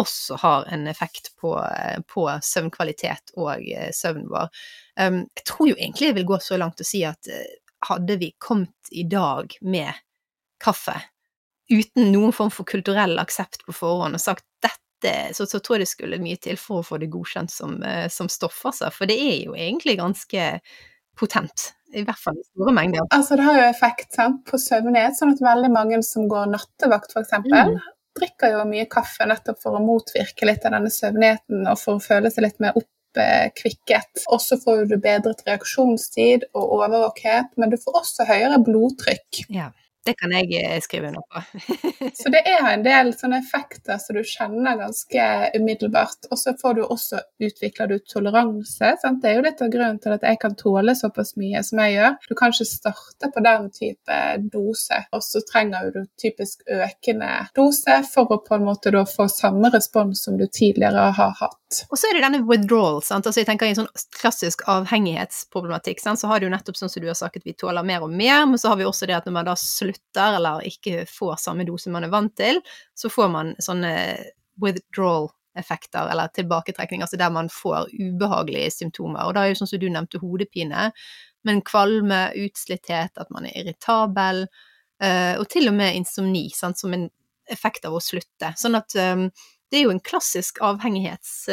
også 0.00 0.38
har 0.42 0.64
en 0.74 0.88
effekt 0.90 1.32
på, 1.38 1.54
eh, 1.62 2.00
på 2.10 2.26
søvnkvalitet 2.42 3.34
og 3.38 3.68
søvnen 3.94 4.30
vår. 4.30 4.48
Um, 4.98 5.20
jeg 5.38 5.44
tror 5.46 5.68
jo 5.70 5.76
egentlig 5.76 6.08
jeg 6.10 6.16
vil 6.18 6.26
gå 6.32 6.40
så 6.42 6.58
langt 6.58 6.82
å 6.82 6.86
si 6.86 7.04
at 7.06 7.30
hadde 7.84 8.16
vi 8.18 8.32
kommet 8.42 8.94
i 8.94 9.04
dag 9.10 9.54
med 9.62 9.92
kaffe 10.62 10.96
uten 11.70 12.10
noen 12.12 12.34
form 12.36 12.52
for 12.52 12.68
kulturell 12.68 13.18
aksept 13.22 13.64
på 13.66 13.74
forhånd 13.76 14.18
og 14.18 14.22
sagt 14.22 14.44
dette 14.64 14.80
så, 15.36 15.44
så, 15.44 15.58
tror 15.60 15.76
jeg 15.76 15.84
det 15.84 15.90
skulle 15.90 16.22
mye 16.22 16.38
til 16.40 16.56
for 16.56 16.80
å 16.80 16.86
få 16.86 16.96
det 17.00 17.10
godkjent 17.12 17.52
som, 17.52 17.76
som 18.08 18.30
stoff, 18.32 18.62
altså. 18.64 18.88
For 18.94 19.10
det 19.10 19.18
er 19.20 19.42
jo 19.42 19.52
egentlig 19.52 19.98
ganske 20.00 20.46
potent. 21.18 21.72
I 21.94 22.02
hvert 22.02 22.18
fall 22.18 22.38
i 22.38 22.44
store 22.48 22.72
mengder. 22.74 23.04
Altså 23.14 23.36
Det 23.36 23.44
har 23.46 23.58
jo 23.58 23.66
effekt 23.68 24.16
sant, 24.16 24.40
på 24.48 24.58
søvnighet, 24.58 25.14
sånn 25.18 25.34
at 25.36 25.42
veldig 25.44 25.70
mange 25.74 26.00
som 26.06 26.26
går 26.30 26.50
nattevakt 26.50 27.14
f.eks., 27.14 27.36
mm. 27.44 27.76
drikker 28.18 28.56
jo 28.56 28.64
mye 28.70 28.88
kaffe 28.90 29.28
nettopp 29.30 29.60
for 29.62 29.78
å 29.78 29.84
motvirke 29.84 30.48
litt 30.48 30.66
av 30.66 30.74
denne 30.74 30.90
søvnigheten 30.90 31.68
og 31.70 31.78
for 31.78 31.98
å 32.00 32.02
føle 32.02 32.32
seg 32.34 32.48
litt 32.48 32.58
mer 32.64 32.74
oppkvikket. 32.80 34.24
Og 34.26 34.42
så 34.42 34.58
får 34.62 34.88
du 34.90 34.96
bedret 34.96 35.46
reaksjonstid 35.46 36.48
og 36.50 36.76
overvåkhet, 36.80 37.54
men 37.60 37.70
du 37.70 37.78
får 37.78 38.02
også 38.02 38.26
høyere 38.32 38.58
blodtrykk. 38.66 39.44
Ja. 39.54 39.70
Det 40.04 40.14
kan 40.20 40.32
jeg 40.36 40.50
eh, 40.60 40.80
skrive 40.84 41.08
under 41.08 41.22
på. 41.32 41.40
så 42.20 42.32
det 42.32 42.42
er 42.48 42.66
en 42.68 42.82
del 42.84 43.12
sånne 43.16 43.38
effekter 43.40 43.96
som 44.02 44.18
du 44.18 44.22
kjenner 44.28 44.76
ganske 44.76 45.28
umiddelbart. 45.54 46.28
Og 46.30 46.40
så 46.40 46.52
får 46.60 46.76
du 46.76 46.82
også 46.84 47.22
utvikler 47.40 47.88
du 47.88 47.96
toleranse. 48.12 48.94
Sant? 49.00 49.22
Det 49.22 49.30
er 49.30 49.38
jo 49.38 49.46
litt 49.46 49.62
av 49.64 49.72
grunnen 49.72 50.00
til 50.04 50.16
at 50.16 50.26
jeg 50.28 50.40
kan 50.42 50.56
tåle 50.60 50.96
såpass 50.98 51.34
mye 51.40 51.62
som 51.64 51.80
jeg 51.84 51.96
gjør. 51.96 52.18
Du 52.28 52.36
kan 52.36 52.52
ikke 52.52 52.68
starte 52.68 53.32
på 53.32 53.44
den 53.48 53.70
type 53.72 54.20
dose, 54.52 55.00
og 55.14 55.24
så 55.24 55.40
trenger 55.48 55.90
du 55.94 56.00
typisk 56.20 56.66
økende 56.68 57.32
dose 57.56 58.00
for 58.10 58.28
å 58.28 58.40
på 58.44 58.58
en 58.58 58.68
måte 58.68 58.92
da 58.92 59.06
få 59.08 59.28
samme 59.32 59.72
respons 59.72 60.26
som 60.26 60.36
du 60.36 60.44
tidligere 60.46 61.08
har 61.16 61.36
hatt. 61.40 61.60
Og 61.90 61.98
så 61.98 62.08
er 62.08 62.18
det 62.18 62.22
denne 62.22 62.44
withdrawal. 62.46 63.00
sant? 63.02 63.26
Altså 63.26 63.42
jeg 63.42 63.48
tenker 63.48 63.66
I 63.66 63.72
en 63.74 63.80
sånn 63.82 64.04
klassisk 64.14 64.62
avhengighetsproblematikk 64.70 66.02
sant? 66.02 66.20
så 66.20 66.30
har 66.30 66.42
du 66.42 66.48
nettopp 66.52 66.78
sånn 66.78 66.92
som 66.92 67.02
du 67.02 67.08
har 67.10 67.18
sagt 67.18 67.40
at 67.40 67.46
vi 67.48 67.56
tåler 67.58 67.86
mer 67.86 68.04
og 68.04 68.12
mer, 68.12 68.44
men 68.46 68.60
så 68.60 68.70
har 68.70 68.78
vi 68.78 68.86
også 68.86 69.08
det 69.10 69.16
at 69.16 69.26
når 69.26 69.38
man 69.40 69.48
da 69.48 69.56
slutter 69.58 69.93
slutter 69.94 70.38
eller 70.38 70.66
ikke 70.68 71.04
får 71.10 71.38
samme 71.42 71.66
dose 71.68 71.92
man 71.92 72.04
er 72.06 72.12
vant 72.12 72.34
til, 72.36 72.60
så 72.94 73.10
får 73.12 73.30
man 73.32 73.54
sånne 73.62 73.94
withdrawal-effekter, 74.62 76.10
eller 76.10 76.30
tilbaketrekning, 76.34 77.02
altså 77.02 77.18
der 77.18 77.32
man 77.34 77.50
får 77.50 77.90
ubehagelige 77.94 78.70
symptomer. 78.70 79.24
Og 79.24 79.34
da 79.34 79.44
er 79.44 79.52
jo 79.52 79.62
sånn 79.62 79.72
som 79.72 79.82
du 79.82 79.88
nevnte, 79.90 80.20
hodepine, 80.22 80.90
men 81.44 81.64
kvalme, 81.66 82.28
utslitthet, 82.44 83.18
at 83.20 83.32
man 83.34 83.48
er 83.48 83.58
irritabel, 83.60 84.46
uh, 85.02 85.34
og 85.40 85.48
til 85.52 85.68
og 85.68 85.76
med 85.76 85.98
insomni, 85.98 86.46
sant, 86.54 86.78
som 86.80 86.94
en 86.96 87.08
effekt 87.50 87.84
av 87.84 87.96
å 87.96 88.00
slutte. 88.00 88.54
Sånn 88.56 88.78
at 88.78 88.94
um, 88.96 89.26
det 89.70 89.80
er 89.80 89.88
jo 89.88 89.94
en 89.96 90.04
klassisk 90.04 90.62
avhengighets... 90.64 91.44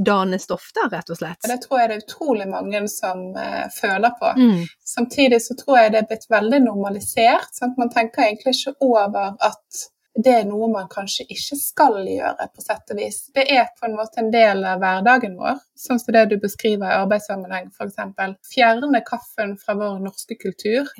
Uh, 0.00 0.54
ofte, 0.54 0.88
rett 0.92 1.12
og 1.12 1.20
slett. 1.20 1.44
Det 1.44 1.60
tror 1.64 1.80
jeg 1.80 1.90
det 1.90 1.96
er 1.98 2.04
utrolig 2.04 2.48
mange 2.50 2.82
som 2.92 3.30
uh, 3.36 3.66
føler 3.74 4.16
på. 4.20 4.32
Mm. 4.38 4.66
Samtidig 4.94 5.42
så 5.44 5.56
tror 5.60 5.78
jeg 5.82 5.94
det 5.94 6.02
er 6.02 6.10
blitt 6.10 6.28
veldig 6.32 6.60
normalisert. 6.66 7.50
Sant? 7.56 7.78
Man 7.80 7.92
tenker 7.92 8.28
egentlig 8.28 8.56
ikke 8.56 8.76
over 8.80 9.34
at 9.36 9.88
det 10.24 10.32
er 10.40 10.46
noe 10.48 10.68
man 10.72 10.88
kanskje 10.90 11.24
ikke 11.30 11.56
skal 11.58 12.00
gjøre, 12.02 12.48
på 12.54 12.64
sett 12.64 12.92
og 12.92 12.98
vis. 12.98 13.20
Det 13.34 13.44
er 13.52 13.68
på 13.78 13.86
en 13.86 13.96
måte 13.98 14.22
en 14.22 14.32
del 14.34 14.64
av 14.66 14.82
hverdagen 14.82 15.36
vår, 15.38 15.60
sånn 15.78 16.00
som 16.02 16.16
det 16.16 16.24
du 16.32 16.36
beskriver 16.42 16.90
i 16.90 16.98
arbeidssammenheng 16.98 17.70
f.eks. 17.70 18.34
Fjerne 18.50 19.02
kaffen 19.06 19.54
fra 19.60 19.76
vår 19.78 20.00
norske 20.02 20.36
kultur. 20.40 20.90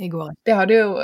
Det 0.46 0.56
hadde 0.56 0.78
jo 0.78 0.94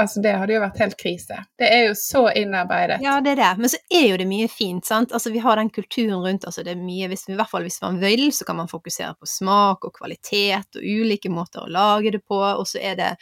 Altså, 0.00 0.20
det 0.24 0.32
hadde 0.40 0.54
jo 0.54 0.62
vært 0.62 0.80
helt 0.80 0.96
krise. 1.00 1.36
Det 1.60 1.68
er 1.68 1.82
jo 1.90 1.96
så 1.98 2.22
innarbeidet. 2.36 3.00
Ja, 3.04 3.18
det 3.24 3.34
er 3.34 3.40
det. 3.42 3.50
Men 3.60 3.72
så 3.72 3.80
er 3.92 4.06
jo 4.08 4.18
det 4.20 4.26
mye 4.30 4.48
fint, 4.50 4.86
sant. 4.86 5.12
Altså, 5.16 5.32
vi 5.34 5.42
har 5.44 5.60
den 5.60 5.70
kulturen 5.74 6.24
rundt. 6.24 6.46
Altså, 6.48 6.64
det 6.66 6.74
er 6.74 6.80
mye 6.80 7.10
hvis, 7.10 7.26
I 7.28 7.36
hvert 7.38 7.52
fall 7.52 7.66
hvis 7.66 7.80
man 7.84 8.00
vil, 8.02 8.26
så 8.36 8.46
kan 8.48 8.58
man 8.60 8.70
fokusere 8.70 9.12
på 9.20 9.28
smak 9.28 9.84
og 9.86 9.94
kvalitet 9.98 10.80
og 10.80 10.86
ulike 10.86 11.32
måter 11.32 11.64
å 11.64 11.70
lage 11.70 12.14
det 12.16 12.22
på, 12.24 12.40
og 12.40 12.66
så 12.68 12.80
er 12.80 12.98
det 13.00 13.12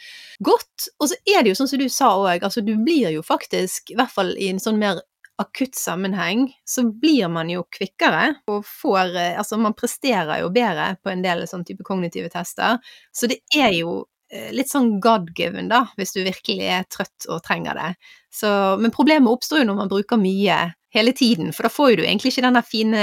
godt. 0.45 0.89
Og 0.99 1.11
så 1.11 1.19
er 1.27 1.43
det 1.43 1.53
jo 1.53 1.59
sånn 1.59 1.71
som 1.73 1.83
du 1.83 1.87
sa 1.91 2.13
òg, 2.17 2.43
altså 2.43 2.63
du 2.65 2.75
blir 2.79 3.11
jo 3.13 3.25
faktisk, 3.25 3.93
i 3.93 3.99
hvert 3.99 4.13
fall 4.13 4.35
i 4.37 4.51
en 4.53 4.61
sånn 4.63 4.79
mer 4.81 5.03
akutt 5.39 5.77
sammenheng, 5.79 6.49
så 6.67 6.83
blir 6.83 7.29
man 7.31 7.47
jo 7.51 7.63
kvikkere 7.71 8.41
og 8.51 8.65
får 8.67 9.13
Altså, 9.39 9.55
man 9.55 9.75
presterer 9.77 10.41
jo 10.41 10.49
bedre 10.51 10.93
på 10.99 11.13
en 11.13 11.23
del 11.23 11.45
sånn 11.47 11.63
type 11.67 11.85
kognitive 11.87 12.27
tester. 12.33 12.81
Så 13.15 13.29
det 13.31 13.39
er 13.55 13.71
jo 13.77 14.01
Eh, 14.01 14.18
litt 14.53 14.69
sånn 14.69 14.99
God-given, 15.01 15.71
da, 15.71 15.85
hvis 15.97 16.13
du 16.15 16.19
virkelig 16.21 16.67
er 16.69 16.89
trøtt 16.91 17.29
og 17.29 17.41
trenger 17.45 17.77
det. 17.79 17.93
Så, 18.33 18.49
men 18.81 18.93
problemet 18.93 19.31
oppstår 19.31 19.63
jo 19.63 19.69
når 19.71 19.79
man 19.79 19.91
bruker 19.91 20.21
mye 20.21 20.59
hele 20.93 21.13
tiden, 21.13 21.53
for 21.53 21.65
da 21.65 21.69
får 21.69 21.91
jo 21.91 21.97
du 21.99 22.03
egentlig 22.05 22.31
ikke 22.33 22.43
den 22.47 22.57
der 22.57 22.65
fine 22.65 23.01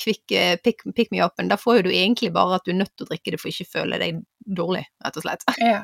quick 0.00 0.32
pick, 0.64 0.82
pick 0.96 1.12
me 1.12 1.22
up-en. 1.24 1.48
Da 1.48 1.56
får 1.60 1.78
jo 1.78 1.86
du 1.86 1.90
egentlig 1.92 2.32
bare 2.34 2.58
at 2.58 2.66
du 2.66 2.72
er 2.74 2.80
nødt 2.82 2.92
til 2.96 3.06
å 3.06 3.10
drikke 3.12 3.32
det 3.32 3.40
for 3.40 3.52
ikke 3.52 3.64
å 3.64 3.72
føle 3.78 4.00
deg 4.00 4.18
dårlig, 4.44 4.82
rett 5.04 5.20
og 5.20 5.24
slett. 5.24 5.46
Ja. 5.64 5.80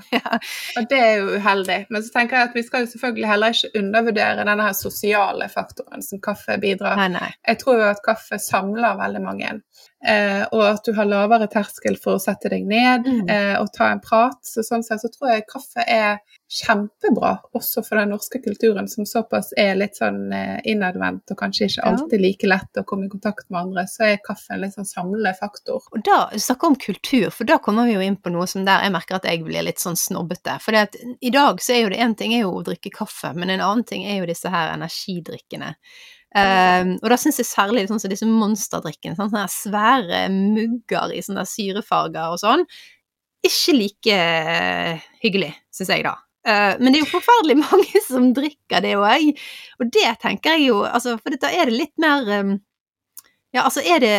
Og 0.76 0.88
det 0.90 0.99
er 1.00 1.14
jo 1.22 1.38
uheldig. 1.40 1.78
Men 1.88 2.04
så 2.04 2.12
tenker 2.12 2.37
jeg 2.37 2.50
at 2.50 2.58
vi 2.58 2.64
skal 2.66 2.84
jo 2.84 2.90
selvfølgelig 2.92 3.30
heller 3.30 3.56
ikke 3.56 3.80
undervurdere 3.80 4.44
denne 4.44 4.66
her 4.66 4.76
sosiale 4.76 5.49
faktoren 5.52 6.04
som 6.04 6.20
kaffe 6.25 6.58
bidrar. 6.60 7.00
Nei, 7.00 7.08
nei. 7.16 7.30
Jeg 7.49 7.62
tror 7.62 7.80
jo 7.80 7.88
at 7.88 8.04
kaffe 8.04 8.40
samler 8.42 9.00
veldig 9.00 9.25
mange. 9.25 9.54
Eh, 10.00 10.47
og 10.52 10.62
at 10.64 10.85
du 10.87 10.95
har 10.97 11.04
lavere 11.04 11.45
terskel 11.52 11.99
for 12.00 12.16
å 12.16 12.21
sette 12.23 12.49
deg 12.49 12.64
ned 12.64 13.04
Mm. 13.04 13.28
eh, 13.28 13.61
og 13.61 13.69
ta 13.73 13.90
en 13.92 14.00
prat. 14.00 14.38
Så 14.42 14.62
sånn 14.64 14.83
sett 14.83 15.00
så 15.02 15.11
tror 15.12 15.28
jeg 15.35 15.45
kaffe 15.47 15.85
er 15.87 16.21
kjempebra, 16.50 17.38
også 17.54 17.83
for 17.87 17.97
den 18.00 18.09
norske 18.11 18.40
kulturen 18.42 18.88
som 18.88 19.04
såpass 19.07 19.52
er 19.57 19.76
litt 19.76 19.97
sånn 20.00 20.33
eh, 20.33 20.61
innadvendt 20.64 21.30
og 21.30 21.37
kanskje 21.38 21.69
ikke 21.69 21.85
alltid 21.87 22.21
like 22.25 22.49
lett 22.49 22.80
å 22.80 22.85
komme 22.85 23.07
i 23.07 23.12
kontakt 23.12 23.45
med 23.50 23.61
andre. 23.61 23.85
Så 23.87 24.04
er 24.09 24.16
kaffe 24.25 24.54
en 24.54 24.62
litt 24.64 24.75
sånn 24.75 24.88
samlende 24.88 25.35
faktor. 25.38 25.83
Og 25.92 26.02
da, 26.07 26.30
snakker 26.35 26.66
om 26.73 26.76
kultur, 26.76 27.28
for 27.30 27.45
da 27.45 27.59
kommer 27.59 27.85
vi 27.87 27.95
jo 27.95 28.00
inn 28.00 28.16
på 28.16 28.33
noe 28.33 28.47
som 28.50 28.64
der 28.64 28.83
jeg 28.83 28.92
merker 28.97 29.21
at 29.21 29.28
jeg 29.28 29.45
blir 29.45 29.62
litt 29.62 29.78
sånn 29.83 29.99
snobbete. 30.00 30.57
For 30.64 30.75
at 30.80 30.97
i 31.21 31.30
dag 31.30 31.61
så 31.61 31.76
er 31.76 31.83
jo 31.85 31.92
det 31.92 32.00
én 32.00 32.16
ting 32.16 32.35
er 32.35 32.47
jo 32.47 32.57
å 32.57 32.64
drikke 32.64 32.90
kaffe, 32.90 33.35
men 33.37 33.50
en 33.50 33.61
annen 33.61 33.85
ting 33.85 34.04
er 34.09 34.19
jo 34.23 34.26
disse 34.26 34.49
her 34.50 34.73
energidrikkene. 34.75 35.75
Ehm, 36.38 36.94
og 37.00 37.10
da 37.10 37.18
syns 37.18 37.40
jeg 37.40 37.49
særlig 37.49 37.88
sånn 37.88 38.00
som 38.02 38.12
disse 38.12 38.28
monsterdrikkene, 38.28 39.16
sånn, 39.18 39.32
sånne 39.32 39.49
svære 39.50 40.22
mugger 40.30 41.14
i 41.16 41.22
sånne 41.26 41.46
syrefarger 41.49 42.37
og 42.37 42.38
sånn, 42.42 42.62
ikke 43.46 43.75
like 43.75 44.14
eh, 44.14 45.08
hyggelig, 45.25 45.50
syns 45.75 45.90
jeg 45.94 46.06
da. 46.06 46.14
Uh, 46.40 46.72
men 46.80 46.88
det 46.88 47.00
er 47.00 47.02
jo 47.02 47.10
forferdelig 47.10 47.58
mange 47.66 48.00
som 48.06 48.30
drikker 48.37 48.80
det 48.84 48.94
òg, 48.96 49.42
og 49.82 49.90
det 49.92 50.14
tenker 50.22 50.56
jeg 50.56 50.70
jo, 50.70 50.78
altså, 50.88 51.18
for 51.20 51.37
da 51.37 51.50
er 51.52 51.68
det 51.68 51.76
litt 51.76 51.92
mer 52.00 52.25
um, 52.40 52.54
Ja, 53.52 53.66
altså, 53.66 53.82
er 53.82 54.00
det 54.00 54.16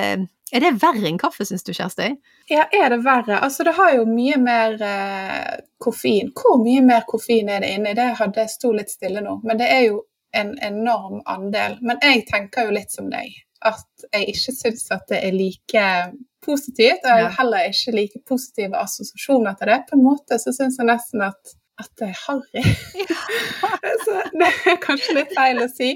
er 0.51 0.59
det 0.59 0.73
verre 0.81 1.07
enn 1.07 1.19
kaffe, 1.19 1.45
syns 1.47 1.63
du, 1.63 1.71
Kjersti? 1.71 2.09
Ja, 2.51 2.65
er 2.75 2.89
det 2.91 2.97
verre? 3.05 3.37
Altså, 3.39 3.63
det 3.63 3.71
har 3.77 3.93
jo 3.95 4.03
mye 4.03 4.35
mer 4.35 4.73
eh, 4.83 5.61
koffein. 5.79 6.33
Hvor 6.35 6.59
mye 6.59 6.81
mer 6.83 7.05
koffein 7.07 7.47
er 7.47 7.63
det 7.63 7.69
inni? 7.77 7.93
Det 7.95 8.09
hadde 8.19 8.43
jeg 8.43 8.51
sto 8.51 8.73
litt 8.75 8.91
stille 8.91 9.23
nå, 9.23 9.37
men 9.47 9.61
det 9.61 9.69
er 9.71 9.85
jo 9.85 10.01
en 10.37 10.55
enorm 10.63 11.21
andel. 11.25 11.77
Men 11.81 12.01
jeg 12.01 12.25
tenker 12.29 12.67
jo 12.67 12.75
litt 12.75 12.93
som 12.93 13.09
deg, 13.11 13.33
at 13.67 14.05
jeg 14.13 14.33
ikke 14.33 14.55
syns 14.57 14.85
at 14.93 15.07
det 15.11 15.21
er 15.21 15.35
like 15.35 15.87
positivt. 16.45 17.03
Og 17.05 17.09
jeg 17.11 17.25
har 17.27 17.37
heller 17.39 17.69
ikke 17.69 17.95
like 17.95 18.21
positive 18.27 18.77
assosiasjoner 18.77 19.57
til 19.59 19.71
det. 19.73 19.81
På 19.89 19.97
en 19.97 20.05
måte 20.05 20.39
så 20.41 20.53
syns 20.55 20.79
jeg 20.81 20.89
nesten 20.89 21.25
at 21.27 21.55
at 21.81 21.89
det 21.99 22.09
er 22.11 22.19
harry. 22.25 22.63
så 24.05 24.17
det 24.33 24.49
er 24.71 24.79
kanskje 24.83 25.17
litt 25.17 25.33
feil 25.35 25.61
å 25.63 25.67
si, 25.71 25.91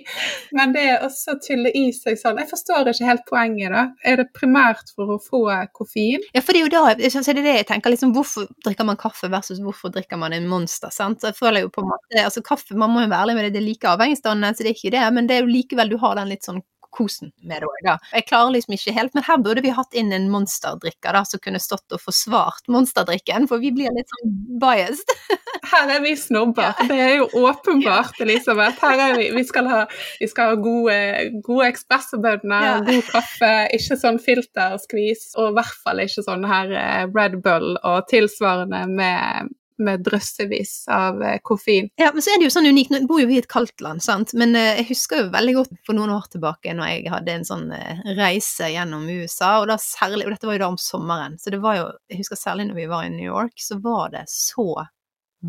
men 0.55 0.73
det 0.75 0.83
er 0.91 1.05
også 1.05 1.35
å 1.35 1.41
tulle 1.43 1.71
i 1.75 1.87
seg 1.95 2.19
sånn. 2.19 2.41
Jeg 2.41 2.51
forstår 2.51 2.91
ikke 2.91 3.09
helt 3.09 3.25
poenget, 3.29 3.73
da. 3.73 3.85
Er 4.05 4.19
det 4.21 4.27
primært 4.35 4.91
for 4.95 5.15
å 5.15 5.19
få 5.21 5.43
koffein? 5.75 6.23
Ja, 6.35 6.43
for 6.43 6.55
det 6.55 6.63
er 6.63 6.67
jo 6.67 6.73
da 6.75 7.11
så 7.15 7.23
er 7.31 7.39
det 7.39 7.45
det 7.45 7.57
jeg 7.61 7.69
tenker, 7.69 7.93
liksom, 7.93 8.13
hvorfor 8.15 8.49
drikker 8.65 8.87
man 8.87 8.99
kaffe 8.99 9.29
versus 9.31 9.61
hvorfor 9.63 9.93
drikker 9.93 10.19
man 10.21 10.35
en 10.35 10.49
Monster, 10.49 10.91
sant? 10.93 11.21
Så 11.21 11.31
jeg 11.31 11.39
føler 11.39 11.65
jo 11.65 11.73
på 11.73 11.83
en 11.83 11.91
måte, 11.93 12.21
altså 12.21 12.43
kaffe, 12.45 12.77
man 12.77 12.93
må 12.93 13.05
jo 13.05 13.11
være 13.11 13.27
ærlig 13.27 13.37
med 13.37 13.47
det, 13.47 13.55
det 13.55 13.61
er 13.61 13.67
like 13.69 13.91
avhengighetsdannende, 13.91 14.53
så 14.55 14.65
det 14.65 14.71
er 14.71 14.79
ikke 14.79 14.95
det, 14.97 15.03
men 15.15 15.29
det 15.29 15.37
er 15.37 15.45
jo 15.45 15.51
likevel 15.51 15.91
du 15.91 15.99
har 16.01 16.17
den 16.19 16.31
litt 16.33 16.47
sånn 16.47 16.63
kosen 16.95 17.31
med 17.43 17.61
det 17.61 17.67
òg, 17.69 17.79
da. 17.85 17.97
Jeg 18.15 18.25
klarer 18.29 18.53
liksom 18.55 18.75
ikke 18.77 18.93
helt, 18.95 19.13
men 19.17 19.25
her 19.27 19.41
burde 19.43 19.63
vi 19.65 19.73
hatt 19.75 19.93
inn 19.97 20.13
en 20.15 20.29
monsterdrikker 20.31 21.15
da, 21.17 21.23
som 21.27 21.41
kunne 21.43 21.59
stått 21.61 21.95
og 21.95 22.01
forsvart 22.01 22.69
monsterdrikken, 22.71 23.49
for 23.51 23.59
vi 23.63 23.73
blir 23.75 23.91
litt 23.95 24.11
sånn 24.15 24.33
biased. 24.61 25.11
Her 25.65 25.89
er 25.95 26.01
vi 26.03 26.11
snobber. 26.19 26.75
Det 26.87 26.97
er 27.01 27.15
jo 27.17 27.25
åpenbart, 27.47 28.19
Elisabeth. 28.23 28.77
Her 28.85 29.01
er 29.07 29.15
vi, 29.17 29.29
vi 29.33 29.43
skal 29.47 29.67
ha, 29.71 29.79
vi 30.21 30.27
skal 30.29 30.51
ha 30.53 30.59
gode, 30.61 30.97
gode 31.45 31.69
ekspressbønner, 31.73 32.67
Ja. 32.69 32.75
god 32.85 33.07
kaffe, 33.09 33.51
ikke 33.75 33.97
sånn 33.99 34.19
filterskvis, 34.21 35.31
og 35.39 35.51
i 35.51 35.55
hvert 35.57 35.79
fall 35.83 36.03
ikke 36.05 36.23
sånn 36.25 36.45
her 36.47 36.71
eh, 36.77 37.05
Red 37.15 37.39
Bull 37.45 37.75
og 37.81 38.05
tilsvarende 38.11 38.83
med, 38.93 39.49
med 39.81 40.03
drøssevis 40.05 40.85
av 40.91 41.21
eh, 41.23 41.39
koffein. 41.43 41.89
Ja, 41.99 42.11
men 42.13 42.23
så 42.23 42.33
er 42.33 42.39
det 42.39 42.47
jo 42.47 42.53
sånn 42.55 42.69
unikt, 42.69 42.93
nå 42.93 43.01
bor 43.09 43.21
jo 43.21 43.29
vi 43.29 43.37
i 43.37 43.41
et 43.43 43.49
kaldt 43.51 43.83
land, 43.83 44.03
sant, 44.03 44.33
men 44.37 44.55
eh, 44.57 44.81
jeg 44.81 44.89
husker 44.91 45.23
jo 45.23 45.31
veldig 45.33 45.55
godt 45.59 45.73
for 45.87 45.97
noen 45.97 46.13
år 46.15 46.27
tilbake 46.33 46.75
når 46.75 46.91
jeg 46.91 47.13
hadde 47.13 47.35
en 47.35 47.47
sånn 47.47 47.65
eh, 47.75 48.03
reise 48.17 48.69
gjennom 48.73 49.07
USA, 49.09 49.55
og 49.61 49.73
særlig, 49.81 50.27
og 50.27 50.35
dette 50.35 50.49
var 50.49 50.57
jo 50.57 50.63
da 50.65 50.69
om 50.73 50.81
sommeren, 50.81 51.39
så 51.41 51.53
det 51.53 51.61
var 51.63 51.79
jo, 51.79 51.87
jeg 52.11 52.21
husker 52.23 52.39
særlig 52.39 52.69
når 52.69 52.79
vi 52.79 52.91
var 52.91 53.07
i 53.07 53.15
New 53.15 53.27
York, 53.27 53.57
så 53.61 53.79
var 53.83 54.13
det 54.15 54.25
så 54.31 54.69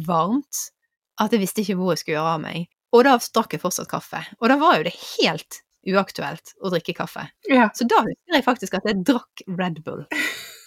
varmt 0.06 0.66
at 1.23 1.33
jeg 1.33 1.40
visste 1.40 1.62
ikke 1.62 1.78
hvor 1.78 1.95
jeg 1.95 2.02
skulle 2.02 2.18
gjøre 2.18 2.35
av 2.37 2.42
meg. 2.42 2.66
Og 2.95 3.06
da 3.06 3.14
drakk 3.18 3.56
jeg 3.56 3.62
fortsatt 3.62 3.88
kaffe, 3.90 4.21
og 4.40 4.50
da 4.52 4.59
var 4.61 4.78
jo 4.78 4.87
det 4.87 4.95
helt 4.97 5.62
uaktuelt 5.87 6.54
å 6.62 6.71
drikke 6.73 6.97
kaffe. 6.99 7.28
Ja. 7.50 7.68
Så 7.75 7.87
da 7.88 8.02
husker 8.02 8.38
jeg 8.38 8.47
faktisk 8.47 8.76
at 8.78 8.88
jeg 8.88 9.04
drakk 9.06 9.47
Red 9.47 9.83
Bull. 9.87 10.06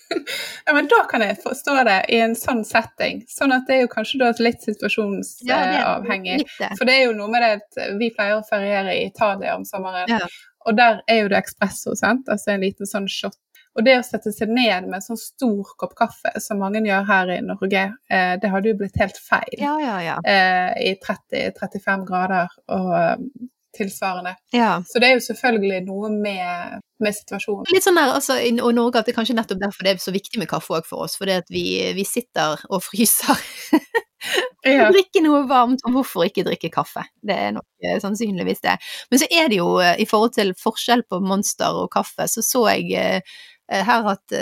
ja, 0.65 0.73
men 0.73 0.87
da 0.91 1.03
kan 1.09 1.21
jeg 1.21 1.37
forstå 1.43 1.75
det 1.87 1.97
i 2.15 2.19
en 2.23 2.35
sånn 2.37 2.63
setting. 2.67 3.23
Sånn 3.29 3.53
at 3.55 3.67
det 3.67 3.75
er 3.77 3.81
jo 3.85 3.91
kanskje 3.91 4.19
da 4.23 4.31
litt 4.43 4.61
situasjonsavhengig. 4.65 6.37
litt 6.43 6.55
det. 6.59 6.71
For 6.77 6.85
det 6.89 6.95
er 6.99 7.03
jo 7.07 7.17
noe 7.17 7.29
med 7.31 7.43
det 7.45 7.51
at 7.59 7.97
vi 7.99 8.09
pleier 8.15 8.39
å 8.39 8.45
feriere 8.47 8.95
i 8.97 9.05
Italia 9.09 9.55
om 9.57 9.65
sommeren, 9.67 10.09
Ja. 10.09 10.19
og 10.65 10.75
der 10.77 11.01
er 11.07 11.21
jo 11.23 11.27
det 11.29 11.43
espresso, 11.43 11.95
sant? 11.95 12.27
altså 12.29 12.51
en 12.55 12.61
liten 12.65 12.85
sånn 12.89 13.07
shot. 13.09 13.37
Og 13.77 13.85
det 13.85 13.99
å 13.99 14.03
sette 14.03 14.31
seg 14.33 14.49
ned 14.49 14.87
med 14.89 14.95
en 14.97 15.01
sånn 15.05 15.17
stor 15.21 15.63
kopp 15.77 15.93
kaffe, 15.95 16.31
som 16.41 16.57
mange 16.59 16.81
gjør 16.83 17.05
her 17.07 17.29
i 17.37 17.39
Norge, 17.45 17.83
eh, 18.09 18.35
det 18.41 18.49
hadde 18.49 18.67
jo 18.73 18.77
blitt 18.81 18.97
helt 18.99 19.17
feil 19.21 19.59
Ja, 19.61 19.75
ja, 19.79 19.99
ja. 20.01 20.15
eh, 20.25 20.73
i 20.89 20.95
30-35 20.99 22.05
grader 22.09 22.49
og 22.67 23.29
tilsvarende. 23.77 24.35
ja. 24.55 24.79
Så 24.87 25.01
det 25.01 25.09
er 25.09 25.17
jo 25.17 25.25
selvfølgelig 25.27 25.81
noe 25.87 26.09
med, 26.13 26.81
med 27.03 27.17
situasjonen. 27.17 27.69
Litt 27.73 27.85
sånn 27.85 27.99
der, 27.99 28.15
altså, 28.17 28.39
i 28.41 28.51
Norge 28.55 29.01
at 29.01 29.09
det 29.09 29.15
kanskje 29.17 29.37
nettopp 29.37 29.61
derfor 29.61 29.85
det 29.85 29.95
er 29.95 30.03
så 30.03 30.15
viktig 30.15 30.41
med 30.41 30.49
kaffe 30.51 30.79
òg 30.79 30.89
for 30.89 31.05
oss, 31.05 31.17
fordi 31.19 31.37
at 31.41 31.51
vi, 31.53 31.65
vi 31.97 32.07
sitter 32.07 32.61
og 32.69 32.83
fryser. 32.85 33.45
Ja. 34.67 34.89
Drikke 34.91 35.21
noe 35.23 35.45
varmt, 35.47 35.83
og 35.87 35.95
hvorfor 35.95 36.25
ikke 36.25 36.43
drikke 36.47 36.71
kaffe? 36.73 37.05
Det 37.23 37.35
er 37.35 37.53
nok 37.55 37.85
eh, 37.85 37.99
sannsynligvis 38.03 38.59
det. 38.65 38.75
Men 39.11 39.21
så 39.21 39.29
er 39.31 39.47
det 39.51 39.61
jo, 39.61 39.69
eh, 39.79 39.95
i 40.03 40.07
forhold 40.09 40.33
til 40.35 40.51
forskjell 40.59 41.05
på 41.09 41.21
Monster 41.23 41.77
og 41.79 41.87
kaffe, 41.93 42.27
så 42.27 42.43
så 42.43 42.65
jeg 42.73 42.91
eh, 42.99 43.39
her 43.69 44.07
at 44.09 44.33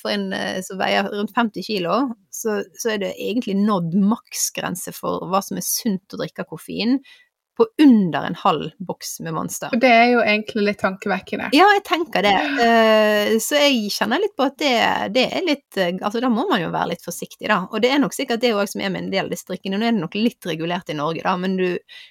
for 0.00 0.08
en 0.08 0.30
som 0.64 0.78
veier 0.80 1.10
rundt 1.12 1.34
50 1.36 1.66
kilo, 1.66 1.98
så, 2.32 2.62
så 2.80 2.94
er 2.94 3.02
det 3.02 3.10
egentlig 3.20 3.58
nådd 3.60 3.92
maksgrense 4.00 4.94
for 4.96 5.26
hva 5.28 5.42
som 5.44 5.60
er 5.60 5.66
sunt 5.66 6.16
å 6.16 6.20
drikke 6.22 6.46
av 6.46 6.48
koffein, 6.54 6.96
på 7.58 7.66
under 7.82 8.28
en 8.28 8.36
halv 8.38 8.70
boks 8.88 9.16
med 9.26 9.34
Monster. 9.36 9.72
Og 9.74 9.82
det 9.82 9.90
er 9.90 10.06
jo 10.12 10.20
egentlig 10.22 10.64
litt 10.68 10.80
tankevekkende. 10.82 11.50
Ja, 11.56 11.66
jeg 11.76 11.84
tenker 11.88 12.24
det. 12.26 12.34
Eh, 12.64 13.34
Så 13.42 13.58
jeg 13.58 13.90
kjenner 13.94 14.22
litt 14.22 14.36
på 14.38 14.46
at 14.46 14.56
det, 14.62 14.72
det 15.16 15.26
er 15.26 15.46
litt 15.46 15.78
eh, 15.80 15.90
Altså, 15.98 16.22
da 16.22 16.30
må 16.32 16.46
man 16.50 16.62
jo 16.62 16.70
være 16.74 16.92
litt 16.94 17.04
forsiktig, 17.04 17.48
da. 17.50 17.60
Og 17.72 17.82
det 17.82 17.90
er 17.92 18.00
nok 18.02 18.14
sikkert 18.16 18.42
det 18.44 18.54
òg 18.54 18.70
som 18.70 18.82
er 18.84 18.94
med 18.94 19.06
en 19.06 19.10
del 19.12 19.26
av 19.26 19.34
disse 19.34 19.48
drikkene. 19.50 19.80
Nå 19.80 19.88
er 19.88 19.96
det 19.96 20.04
nok 20.04 20.16
litt 20.18 20.48
regulert 20.48 20.92
i 20.92 20.96
Norge, 20.98 21.24
da, 21.26 21.34
men 21.40 21.58
du, 21.58 21.68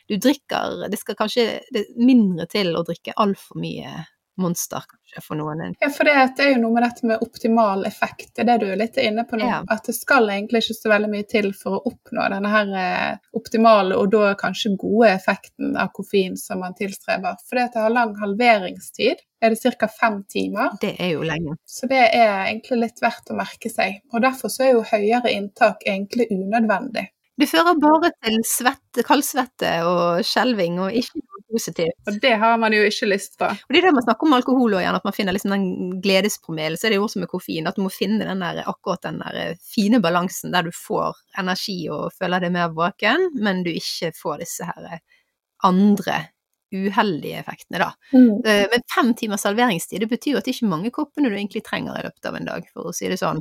du 0.09 0.17
drikker 0.19 0.87
Det 0.91 0.99
skal 0.99 1.17
kanskje 1.19 1.47
det 1.73 1.87
mindre 1.97 2.47
til 2.51 2.75
å 2.75 2.83
drikke 2.87 3.15
altfor 3.17 3.59
mye 3.63 3.95
Monster, 4.37 4.83
kanskje, 4.87 5.21
for 5.25 5.39
noen. 5.39 5.73
Ja, 5.79 5.89
for 5.89 6.05
det, 6.05 6.13
er 6.13 6.51
jo 6.51 6.59
noe 6.61 6.75
med 6.75 6.83
dette 6.85 7.07
med 7.09 7.23
optimal 7.25 7.85
effekt. 7.89 8.35
Det 8.35 8.43
er 8.43 8.49
det 8.51 8.57
du 8.61 8.67
er 8.69 8.81
litt 8.81 8.99
inne 9.01 9.25
på 9.25 9.39
nå. 9.39 9.47
Ja. 9.49 9.63
At 9.73 9.89
det 9.89 9.95
skal 9.97 10.29
egentlig 10.29 10.61
ikke 10.63 10.77
så 10.77 10.91
veldig 10.91 11.09
mye 11.09 11.27
til 11.31 11.49
for 11.57 11.79
å 11.79 11.81
oppnå 11.89 12.27
denne 12.35 12.51
her 12.51 12.75
eh, 12.83 13.15
optimale 13.37 13.97
og 13.97 14.11
da 14.13 14.35
kanskje 14.37 14.75
gode 14.77 15.09
effekten 15.15 15.73
av 15.79 15.89
koffein 15.95 16.37
som 16.37 16.61
man 16.61 16.77
tilstreber. 16.77 17.39
For 17.49 17.57
det 17.57 17.81
har 17.81 17.93
lang 17.93 18.13
halveringstid. 18.21 19.25
Er 19.41 19.53
det 19.53 19.75
ca. 19.77 19.87
fem 19.87 20.23
timer. 20.29 20.77
Det 20.81 20.95
er 21.01 21.11
jo 21.13 21.25
lenge. 21.25 21.57
Så 21.65 21.89
det 21.89 22.05
er 22.07 22.47
egentlig 22.47 22.79
litt 22.85 23.01
verdt 23.01 23.29
å 23.33 23.37
merke 23.37 23.69
seg. 23.73 24.01
Og 24.13 24.21
derfor 24.25 24.53
så 24.53 24.65
er 24.65 24.73
jo 24.73 24.85
høyere 24.85 25.33
inntak 25.33 25.85
egentlig 25.85 26.29
unødvendig. 26.33 27.09
Det 27.37 27.45
fører 27.49 27.77
bare 27.77 28.09
til 28.25 28.39
svette, 28.49 29.03
kaldsvette 29.05 29.71
og 29.85 30.25
skjelving, 30.25 30.79
og 30.81 30.95
ikke 30.97 31.19
noe 31.21 31.43
positivt. 31.53 31.97
Og 32.09 32.17
det 32.23 32.31
har 32.41 32.55
man 32.57 32.73
jo 32.73 32.85
ikke 32.87 33.09
lyst 33.11 33.37
på. 33.37 33.49
Og 33.51 33.73
det 33.73 33.81
er 33.81 33.87
det 33.87 33.93
man 33.93 34.05
snakker 34.05 34.25
om 34.25 34.37
alkohol 34.39 34.77
igjen, 34.79 34.97
at 34.97 35.05
man 35.05 35.13
finner 35.13 35.35
liksom 35.37 35.53
den 35.53 35.67
gledespromillen. 36.01 36.79
Så 36.79 36.87
er 36.87 36.95
det 36.95 36.97
jo 36.97 37.05
også 37.05 37.21
med 37.21 37.29
koffein, 37.29 37.69
at 37.69 37.77
du 37.77 37.83
må 37.85 37.91
finne 37.93 38.25
den 38.25 38.41
der, 38.41 38.63
akkurat 38.65 39.05
den 39.05 39.21
der 39.21 39.37
eh, 39.43 39.59
fine 39.61 40.01
balansen 40.03 40.55
der 40.55 40.65
du 40.65 40.73
får 40.73 41.19
energi 41.37 41.77
og 41.93 42.09
føler 42.17 42.41
deg 42.41 42.55
mer 42.57 42.73
våken, 42.73 43.29
men 43.37 43.61
du 43.67 43.69
ikke 43.73 44.11
får 44.17 44.41
disse 44.41 44.65
her 44.71 44.89
eh, 44.97 45.05
andre 45.67 46.23
uheldige 46.73 47.37
effektene, 47.39 47.79
da. 47.79 47.93
Mm. 48.11 48.41
Men 48.43 48.81
fem 48.91 49.13
timers 49.15 49.45
salveringstid, 49.45 50.01
det 50.03 50.09
betyr 50.11 50.33
jo 50.33 50.39
at 50.41 50.49
det 50.49 50.51
ikke 50.51 50.65
er 50.65 50.73
mange 50.73 50.91
koppene 50.91 51.29
du 51.31 51.37
egentlig 51.37 51.61
trenger 51.63 51.95
i 51.95 52.03
løpet 52.03 52.27
av 52.27 52.35
en 52.35 52.49
dag, 52.49 52.65
for 52.73 52.89
å 52.89 52.95
si 52.95 53.07
det 53.07 53.21
sånn. 53.21 53.39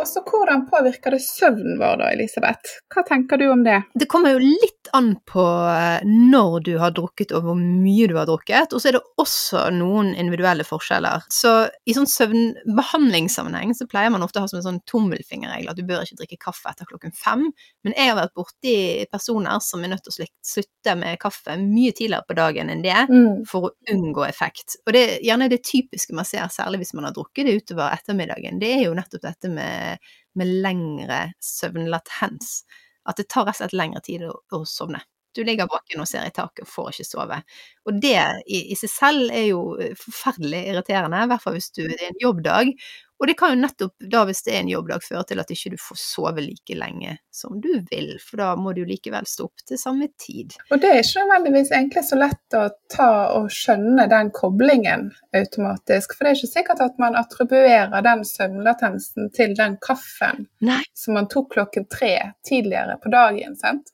Og 0.00 0.08
så 0.08 0.22
hvordan 0.24 0.64
påvirker 0.70 1.12
det 1.12 1.20
søvnen 1.20 1.76
vår 1.80 1.98
da, 2.00 2.10
Elisabeth? 2.14 2.78
Hva 2.94 3.04
tenker 3.04 3.40
du 3.40 3.50
om 3.52 3.64
det? 3.66 3.82
Det 4.00 4.08
kommer 4.08 4.32
jo 4.32 4.40
litt 4.40 4.88
an 4.96 5.12
på 5.28 5.44
eh, 5.68 6.06
når 6.06 6.56
du 6.66 6.72
har 6.80 6.94
drukket 6.96 7.34
og 7.36 7.44
hvor 7.44 7.58
mye 7.58 8.08
du 8.08 8.16
har 8.16 8.28
drukket, 8.28 8.72
og 8.72 8.80
så 8.80 8.90
er 8.90 8.96
det 8.96 9.02
også 9.20 9.66
noen 9.76 10.12
individuelle 10.18 10.64
forskjeller. 10.66 11.26
Så 11.32 11.52
i 11.84 11.94
sånn 11.96 12.08
søvnbehandlingssammenheng 12.10 13.74
så 13.76 13.86
pleier 13.90 14.12
man 14.14 14.24
ofte 14.24 14.40
å 14.40 14.44
ha 14.46 14.50
som 14.50 14.60
en 14.60 14.66
sånn 14.66 14.80
tommelfingerregel 14.88 15.70
at 15.70 15.78
du 15.78 15.84
bør 15.86 16.06
ikke 16.06 16.22
drikke 16.22 16.40
kaffe 16.48 16.72
etter 16.72 16.88
klokken 16.88 17.14
fem, 17.16 17.46
men 17.84 17.96
jeg 17.96 18.10
har 18.10 18.18
vært 18.18 18.36
borti 18.38 18.76
personer 19.12 19.60
som 19.64 19.84
er 19.84 19.94
nødt 19.94 20.06
til 20.06 20.14
å 20.14 20.28
slutte 20.54 20.96
med 20.98 21.20
kaffe 21.22 21.58
mye 21.60 21.92
tidligere 21.96 22.26
på 22.26 22.38
dagen 22.38 22.72
enn 22.72 22.84
det, 22.84 22.96
mm. 23.10 23.44
for 23.50 23.68
å 23.68 23.74
unngå 23.92 24.24
effekt. 24.26 24.78
Og 24.86 24.94
det 24.96 25.04
er 25.04 25.26
gjerne 25.28 25.50
det 25.52 25.62
typiske 25.66 26.16
man 26.16 26.28
ser, 26.28 26.48
særlig 26.52 26.82
hvis 26.84 26.94
man 26.96 27.08
har 27.08 27.16
drukket 27.16 27.46
det 27.46 27.58
utover 27.60 27.92
ettermiddagen, 27.92 28.60
det 28.62 28.72
er 28.78 28.84
jo 28.86 28.96
nettopp 28.96 29.26
dette 29.28 29.52
med, 29.52 29.89
med 30.38 30.52
lengre 30.64 31.22
søvnlatens. 31.42 32.60
At 33.08 33.20
det 33.20 33.30
tar 33.32 33.48
rett 33.48 33.56
og 33.56 33.64
slett 33.64 33.76
lengre 33.76 34.02
tid 34.04 34.26
å, 34.28 34.34
å 34.54 34.62
sovne. 34.68 35.02
Du 35.34 35.44
ligger 35.46 35.68
våken 35.70 36.02
og 36.02 36.08
ser 36.10 36.26
i 36.26 36.32
taket 36.34 36.64
og 36.64 36.70
får 36.70 36.88
ikke 36.92 37.06
sove. 37.06 37.38
Og 37.86 38.00
det 38.02 38.18
i, 38.50 38.64
i 38.74 38.78
seg 38.78 38.90
selv 38.90 39.34
er 39.34 39.46
jo 39.52 39.60
forferdelig 39.98 40.64
irriterende, 40.72 41.22
i 41.22 41.30
hvert 41.30 41.44
fall 41.44 41.54
hvis 41.54 41.70
du, 41.76 41.84
er 41.86 42.08
en 42.08 42.18
jobbdag, 42.22 42.72
og 43.20 43.26
det 43.26 43.34
kan 43.36 43.52
jo 43.52 43.60
nettopp 43.60 44.06
da, 44.12 44.22
hvis 44.24 44.40
det 44.46 44.54
er 44.54 44.62
en 44.62 44.70
jobbdag, 44.72 45.02
føre 45.04 45.26
til 45.28 45.42
at 45.42 45.50
ikke 45.52 45.74
du 45.74 45.76
får 45.80 45.98
sove 46.00 46.40
like 46.40 46.76
lenge 46.76 47.18
som 47.34 47.58
du 47.60 47.68
vil, 47.90 48.14
for 48.24 48.40
da 48.40 48.54
må 48.56 48.72
du 48.76 48.80
likevel 48.88 49.28
stå 49.28 49.44
opp 49.50 49.64
til 49.68 49.80
samme 49.80 50.08
tid. 50.20 50.56
Og 50.72 50.80
det 50.80 50.88
er 50.88 51.02
ikke 51.02 51.26
nødvendigvis 51.26 51.72
egentlig 51.76 52.04
så 52.08 52.16
lett 52.16 52.56
å 52.56 52.64
ta 52.88 53.10
og 53.36 53.52
skjønne 53.52 54.08
den 54.08 54.32
koblingen 54.36 55.10
automatisk, 55.36 56.16
for 56.16 56.24
det 56.24 56.32
er 56.32 56.40
ikke 56.40 56.52
sikkert 56.54 56.82
at 56.86 56.96
man 57.02 57.18
attribuerer 57.20 58.08
den 58.08 58.24
søvnlatensen 58.24 59.28
til 59.36 59.52
den 59.58 59.76
kaffen 59.84 60.46
Nei. 60.64 60.80
som 60.96 61.18
man 61.20 61.28
tok 61.28 61.52
klokken 61.58 61.90
tre 61.92 62.14
tidligere 62.48 62.96
på 63.04 63.12
dagen. 63.12 63.56
sant? 63.60 63.92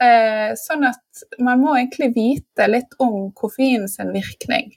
Eh, 0.00 0.56
sånn 0.56 0.88
at 0.88 1.26
man 1.44 1.60
må 1.60 1.76
egentlig 1.76 2.14
vite 2.16 2.72
litt 2.72 2.96
om 3.04 3.34
koffein 3.36 3.84
sin 3.90 4.16
virkning 4.16 4.72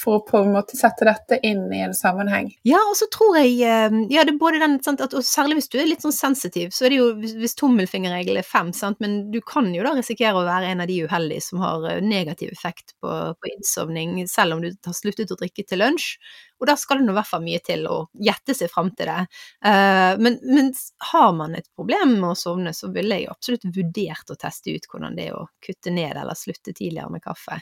for 0.00 0.18
å 0.18 0.24
på 0.26 0.40
en 0.40 0.52
måte 0.54 0.78
sette 0.78 1.06
dette 1.06 1.38
inn 1.46 1.66
i 1.72 1.82
en 1.84 1.94
sammenheng. 1.96 2.50
Ja, 2.66 2.80
og 2.88 2.96
så 2.98 3.08
tror 3.12 3.38
jeg 3.40 3.56
eh, 3.60 3.96
Ja, 4.12 4.24
det 4.26 4.34
er 4.34 4.40
både 4.40 4.62
den 4.62 4.78
sant, 4.84 5.02
at, 5.04 5.14
og 5.16 5.26
Særlig 5.26 5.60
hvis 5.60 5.70
du 5.72 5.78
er 5.80 5.88
litt 5.90 6.04
sånn 6.04 6.16
sensitiv, 6.16 6.72
så 6.74 6.86
er 6.86 6.94
det 6.94 7.00
jo 7.00 7.08
hvis 7.20 7.56
tommelfingerregelen 7.60 8.42
er 8.42 8.46
fem, 8.46 8.72
sant, 8.76 9.00
men 9.02 9.22
du 9.32 9.40
kan 9.46 9.68
jo 9.74 9.84
da 9.86 9.94
risikere 9.96 10.40
å 10.40 10.46
være 10.48 10.72
en 10.72 10.84
av 10.84 10.90
de 10.90 11.00
uheldige 11.06 11.46
som 11.46 11.62
har 11.62 11.86
eh, 11.90 12.02
negativ 12.04 12.52
effekt 12.54 12.96
på, 13.02 13.16
på 13.36 13.52
innsovning, 13.54 14.22
selv 14.30 14.56
om 14.56 14.64
du 14.64 14.72
har 14.72 14.96
sluttet 14.96 15.32
å 15.32 15.38
drikke 15.40 15.66
til 15.66 15.84
lunsj. 15.84 16.14
Og 16.60 16.68
da 16.68 16.76
skal 16.76 17.00
det 17.00 17.06
nå 17.06 17.14
i 17.14 17.16
hvert 17.16 17.30
fall 17.30 17.44
mye 17.44 17.60
til 17.64 17.86
å 17.88 17.96
gjette 18.20 18.54
seg 18.56 18.70
fram 18.72 18.90
til 18.96 19.08
det. 19.08 19.20
Uh, 19.64 20.16
men, 20.20 20.36
men, 20.44 20.70
har 21.10 21.30
man 21.36 21.56
et 21.56 21.68
problem 21.76 22.16
med 22.18 22.28
å 22.32 22.38
sovne, 22.38 22.74
så 22.76 22.90
ville 22.94 23.16
jeg 23.22 23.30
absolutt 23.32 23.64
vurdert 23.72 24.32
å 24.32 24.36
teste 24.40 24.74
ut 24.76 24.88
hvordan 24.90 25.16
det 25.16 25.30
er 25.30 25.38
å 25.38 25.46
kutte 25.64 25.92
ned 25.94 26.18
eller 26.20 26.38
slutte 26.38 26.74
tidligere 26.74 27.12
med 27.14 27.24
kaffe. 27.24 27.60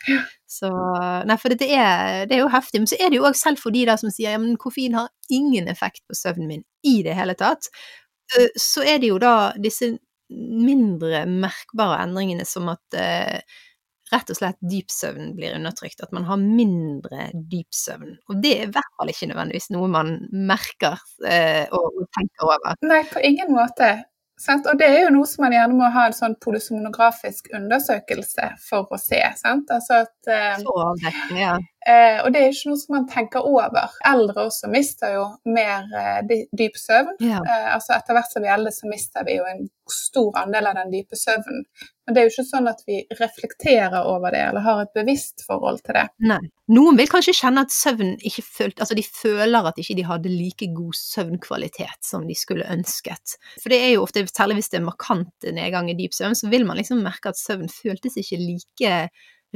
Så, 0.49 0.73
nei, 1.29 1.39
for 1.39 1.55
det 1.55 1.71
er, 1.71 2.27
det 2.27 2.39
er 2.39 2.43
jo 2.43 2.51
heftig. 2.53 2.83
Men 2.83 2.91
så 2.91 2.99
er 2.99 3.13
det 3.13 3.21
jo 3.21 3.29
òg 3.29 3.39
selv 3.39 3.63
for 3.63 3.75
de 3.75 3.87
der 3.89 4.01
som 4.01 4.13
sier 4.15 4.35
ja, 4.35 4.43
men 4.43 4.59
koffein 4.61 4.99
har 4.99 5.13
ingen 5.33 5.71
effekt 5.71 6.03
på 6.09 6.19
søvnen 6.19 6.51
min 6.51 6.67
i 6.87 6.99
det 7.07 7.15
hele 7.19 7.39
tatt. 7.39 7.71
Uh, 8.35 8.51
så 8.59 8.85
er 8.87 8.99
det 9.03 9.13
jo 9.13 9.23
da 9.23 9.55
disse 9.61 9.95
mindre 10.29 11.23
merkbare 11.31 12.03
endringene 12.05 12.45
som 12.49 12.69
at 12.73 12.99
uh, 12.99 13.39
rett 14.13 14.31
og 14.33 14.39
slett 14.39 14.59
dypsøvn 14.65 15.33
blir 15.37 15.57
undertrykt, 15.59 16.03
at 16.05 16.15
man 16.17 16.27
har 16.29 16.41
mindre 16.41 17.31
dypsøvn. 17.35 18.15
Og 18.29 18.43
det 18.43 18.55
er 18.57 18.69
i 18.69 18.75
hvert 18.77 18.95
fall 18.99 19.13
ikke 19.13 19.31
nødvendigvis 19.31 19.71
noe 19.75 19.91
man 19.93 20.15
merker 20.33 21.01
eh, 21.27 21.67
og, 21.75 22.05
tenker 22.17 22.49
over. 22.49 22.79
Nei, 22.87 23.03
på 23.11 23.23
ingen 23.25 23.53
måte. 23.57 23.97
Sant? 24.39 24.69
Og 24.71 24.79
det 24.79 24.87
er 24.87 25.01
jo 25.03 25.15
noe 25.17 25.27
som 25.27 25.43
man 25.45 25.55
gjerne 25.57 25.75
må 25.75 25.89
ha 25.91 26.05
en 26.09 26.15
sånn 26.15 26.37
polysonografisk 26.43 27.51
undersøkelse 27.59 28.53
for 28.63 28.87
å 28.95 28.99
se. 29.03 29.19
Sant? 29.41 29.71
Altså 29.75 30.05
at, 30.05 30.15
eh, 30.31 30.61
Så 30.63 30.77
avdekkende, 30.85 31.41
ja. 31.43 31.57
Eh, 31.89 32.19
og 32.21 32.33
det 32.35 32.43
er 32.43 32.53
ikke 32.53 32.73
noe 32.73 32.81
som 32.83 32.95
man 32.99 33.07
tenker 33.09 33.47
over. 33.49 33.95
Eldre 34.09 34.49
også 34.49 34.69
mister 34.69 35.15
jo 35.15 35.25
mer 35.49 35.87
eh, 35.97 36.21
dyp 36.53 36.77
søvn. 36.77 37.15
Yeah. 37.23 37.41
Eh, 37.41 37.69
altså 37.77 37.95
Etter 37.97 38.19
hvert 38.19 38.33
som 38.35 38.45
vi 38.45 38.51
eldre, 38.53 38.73
så 38.75 38.91
mister 38.91 39.25
vi 39.25 39.39
jo 39.39 39.47
en 39.49 39.69
stor 39.89 40.37
andel 40.43 40.69
av 40.69 40.77
den 40.77 40.93
dype 40.93 41.17
søvnen. 41.17 41.65
Men 42.05 42.17
det 42.17 42.21
er 42.21 42.27
jo 42.27 42.33
ikke 42.35 42.45
sånn 42.49 42.69
at 42.69 42.83
vi 42.89 42.99
reflekterer 43.17 44.07
over 44.09 44.33
det 44.33 44.41
eller 44.51 44.65
har 44.65 44.83
et 44.83 44.93
bevisst 44.97 45.45
forhold 45.49 45.81
til 45.85 45.97
det. 45.97 46.05
Nei. 46.29 46.41
Noen 46.73 46.97
vil 47.01 47.09
kanskje 47.09 47.37
kjenne 47.37 47.65
at 47.65 47.73
søvn 47.73 48.15
ikke 48.29 48.45
følte 48.45 48.85
Altså 48.85 48.97
de 48.97 49.05
føler 49.05 49.69
at 49.71 49.79
ikke 49.81 49.97
de 49.97 50.05
hadde 50.05 50.33
like 50.33 50.69
god 50.77 50.97
søvnkvalitet 50.97 52.05
som 52.05 52.27
de 52.29 52.37
skulle 52.37 52.69
ønsket. 52.69 53.39
For 53.57 53.73
det 53.73 53.81
er 53.87 53.95
jo 53.95 54.05
ofte, 54.05 54.27
særlig 54.29 54.59
hvis 54.59 54.73
det 54.73 54.83
er 54.83 54.89
markant 54.91 55.49
nedgang 55.57 55.89
i 55.89 55.97
dyp 55.97 56.17
søvn, 56.17 56.37
så 56.37 56.53
vil 56.53 56.69
man 56.69 56.81
liksom 56.81 57.01
merke 57.05 57.33
at 57.33 57.41
søvn 57.41 57.73
føltes 57.73 58.21
ikke 58.21 58.41
like 58.45 58.95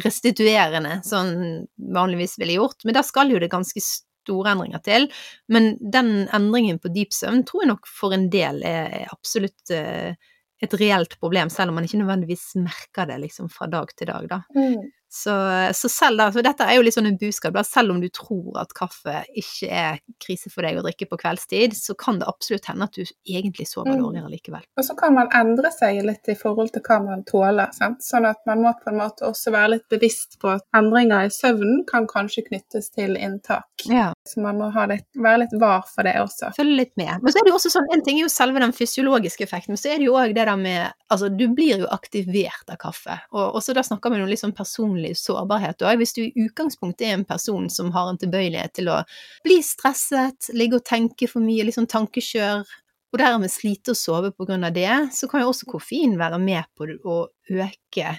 restituerende, 0.01 1.01
sånn 1.05 1.67
vanligvis 1.93 2.39
ville 2.41 2.57
gjort. 2.57 2.85
Men 2.85 2.97
da 2.97 3.03
skal 3.05 3.33
jo 3.33 3.41
det 3.43 3.51
ganske 3.53 3.83
store 3.83 4.55
endringer 4.55 4.83
til. 4.87 5.09
Men 5.53 5.75
den 5.81 6.29
endringen 6.33 6.81
på 6.83 6.93
dyp 6.95 7.13
søvn 7.15 7.45
tror 7.49 7.65
jeg 7.65 7.73
nok 7.73 7.91
for 7.91 8.17
en 8.17 8.29
del 8.33 8.63
er 8.67 9.11
absolutt 9.13 9.75
eh, 9.75 10.15
et 10.63 10.75
reelt 10.79 11.19
problem, 11.21 11.51
selv 11.51 11.73
om 11.73 11.81
man 11.81 11.89
ikke 11.89 12.01
nødvendigvis 12.01 12.53
merker 12.63 13.09
det 13.11 13.19
liksom 13.25 13.51
fra 13.51 13.67
dag 13.71 13.91
til 13.99 14.13
dag, 14.13 14.29
da. 14.31 14.43
Mm. 14.55 14.91
Så, 15.15 15.33
så, 15.75 15.89
selv 15.93 16.23
da, 16.23 16.31
for 16.33 16.41
dette 16.45 16.65
er 16.65 16.79
jo 16.79 16.85
litt 16.87 16.97
sånn 16.97 17.11
en 17.11 17.19
buskap. 17.21 17.59
Selv 17.69 17.93
om 17.93 17.99
du 18.01 18.09
tror 18.09 18.57
at 18.63 18.71
kaffe 18.73 19.19
ikke 19.37 19.69
er 19.69 19.99
krise 20.23 20.49
for 20.49 20.65
deg 20.65 20.79
å 20.81 20.85
drikke 20.87 21.05
på 21.11 21.19
kveldstid, 21.21 21.77
så 21.77 21.93
kan 22.01 22.23
det 22.23 22.31
absolutt 22.31 22.71
hende 22.71 22.89
at 22.89 22.97
du 22.97 23.03
egentlig 23.05 23.67
sover 23.69 23.93
mm. 23.93 24.01
dårligere 24.01 24.33
likevel. 24.33 24.65
Og 24.81 24.87
så 24.89 24.97
kan 24.97 25.13
man 25.19 25.29
endre 25.37 25.69
seg 25.75 26.01
litt 26.09 26.33
i 26.33 26.37
forhold 26.39 26.73
til 26.73 26.85
hva 26.87 26.99
man 27.05 27.27
tåler. 27.29 27.75
Sant? 27.77 28.01
Sånn 28.07 28.25
at 28.31 28.41
man 28.49 28.65
må 28.65 28.73
på 28.81 28.89
en 28.89 29.03
måte 29.03 29.29
også 29.29 29.53
være 29.53 29.75
litt 29.75 29.87
bevisst 29.93 30.39
på 30.41 30.55
at 30.55 30.65
endringer 30.81 31.29
i 31.29 31.35
søvnen 31.35 31.85
kan 31.93 32.09
kanskje 32.09 32.47
knyttes 32.49 32.89
til 32.97 33.21
inntak. 33.21 33.69
Ja. 33.93 34.15
Så 34.29 34.39
man 34.39 34.59
må 34.61 34.69
litt, 34.87 35.09
være 35.19 35.41
litt 35.43 35.55
var 35.59 35.83
for 35.91 36.07
det 36.07 36.13
også. 36.21 36.53
Følge 36.55 36.77
litt 36.79 36.93
med. 37.01 37.11
Men 37.23 37.35
så 37.35 37.41
er 37.41 37.47
det 37.47 37.51
jo 37.51 37.57
også 37.59 37.73
sånn, 37.75 37.89
en 37.91 38.05
ting 38.07 38.21
er 38.21 38.29
jo 38.29 38.31
selve 38.31 38.61
den 38.63 38.75
fysiologiske 38.77 39.43
effekten, 39.49 39.75
men 39.75 39.81
så 39.81 39.91
er 39.91 39.99
det 39.99 40.07
jo 40.07 40.15
òg 40.19 40.35
det 40.37 40.47
der 40.47 40.59
med 40.61 40.93
Altså, 41.13 41.29
du 41.29 41.45
blir 41.53 41.83
jo 41.83 41.89
aktivert 41.93 42.71
av 42.73 42.79
kaffe, 42.81 43.19
og, 43.35 43.59
også 43.59 43.75
da 43.77 43.83
snakker 43.85 44.15
vi 44.15 44.23
om 44.23 44.31
litt 44.31 44.41
sånn 44.41 44.55
personlig 44.57 45.11
sårbarhet 45.21 45.83
òg. 45.85 45.99
Hvis 46.01 46.15
du 46.17 46.23
i 46.23 46.47
utgangspunktet 46.47 47.05
er 47.09 47.19
en 47.19 47.27
person 47.29 47.67
som 47.69 47.91
har 47.93 48.09
en 48.09 48.21
tilbøyelighet 48.23 48.73
til 48.79 48.89
å 48.95 49.03
bli 49.45 49.59
stresset, 49.67 50.49
ligge 50.57 50.79
og 50.79 50.87
tenke 50.89 51.29
for 51.29 51.45
mye, 51.45 51.67
liksom 51.69 51.91
tankekjør, 51.91 52.65
og 53.13 53.21
dermed 53.21 53.53
slite 53.53 53.93
å 53.93 53.99
sove 53.99 54.31
på 54.33 54.47
grunn 54.49 54.65
av 54.65 54.73
det, 54.73 54.89
så 55.13 55.29
kan 55.29 55.43
jo 55.43 55.51
også 55.51 55.69
koffein 55.69 56.17
være 56.21 56.39
med 56.41 56.65
på 56.79 56.89
å 57.05 57.19
øke 57.53 58.15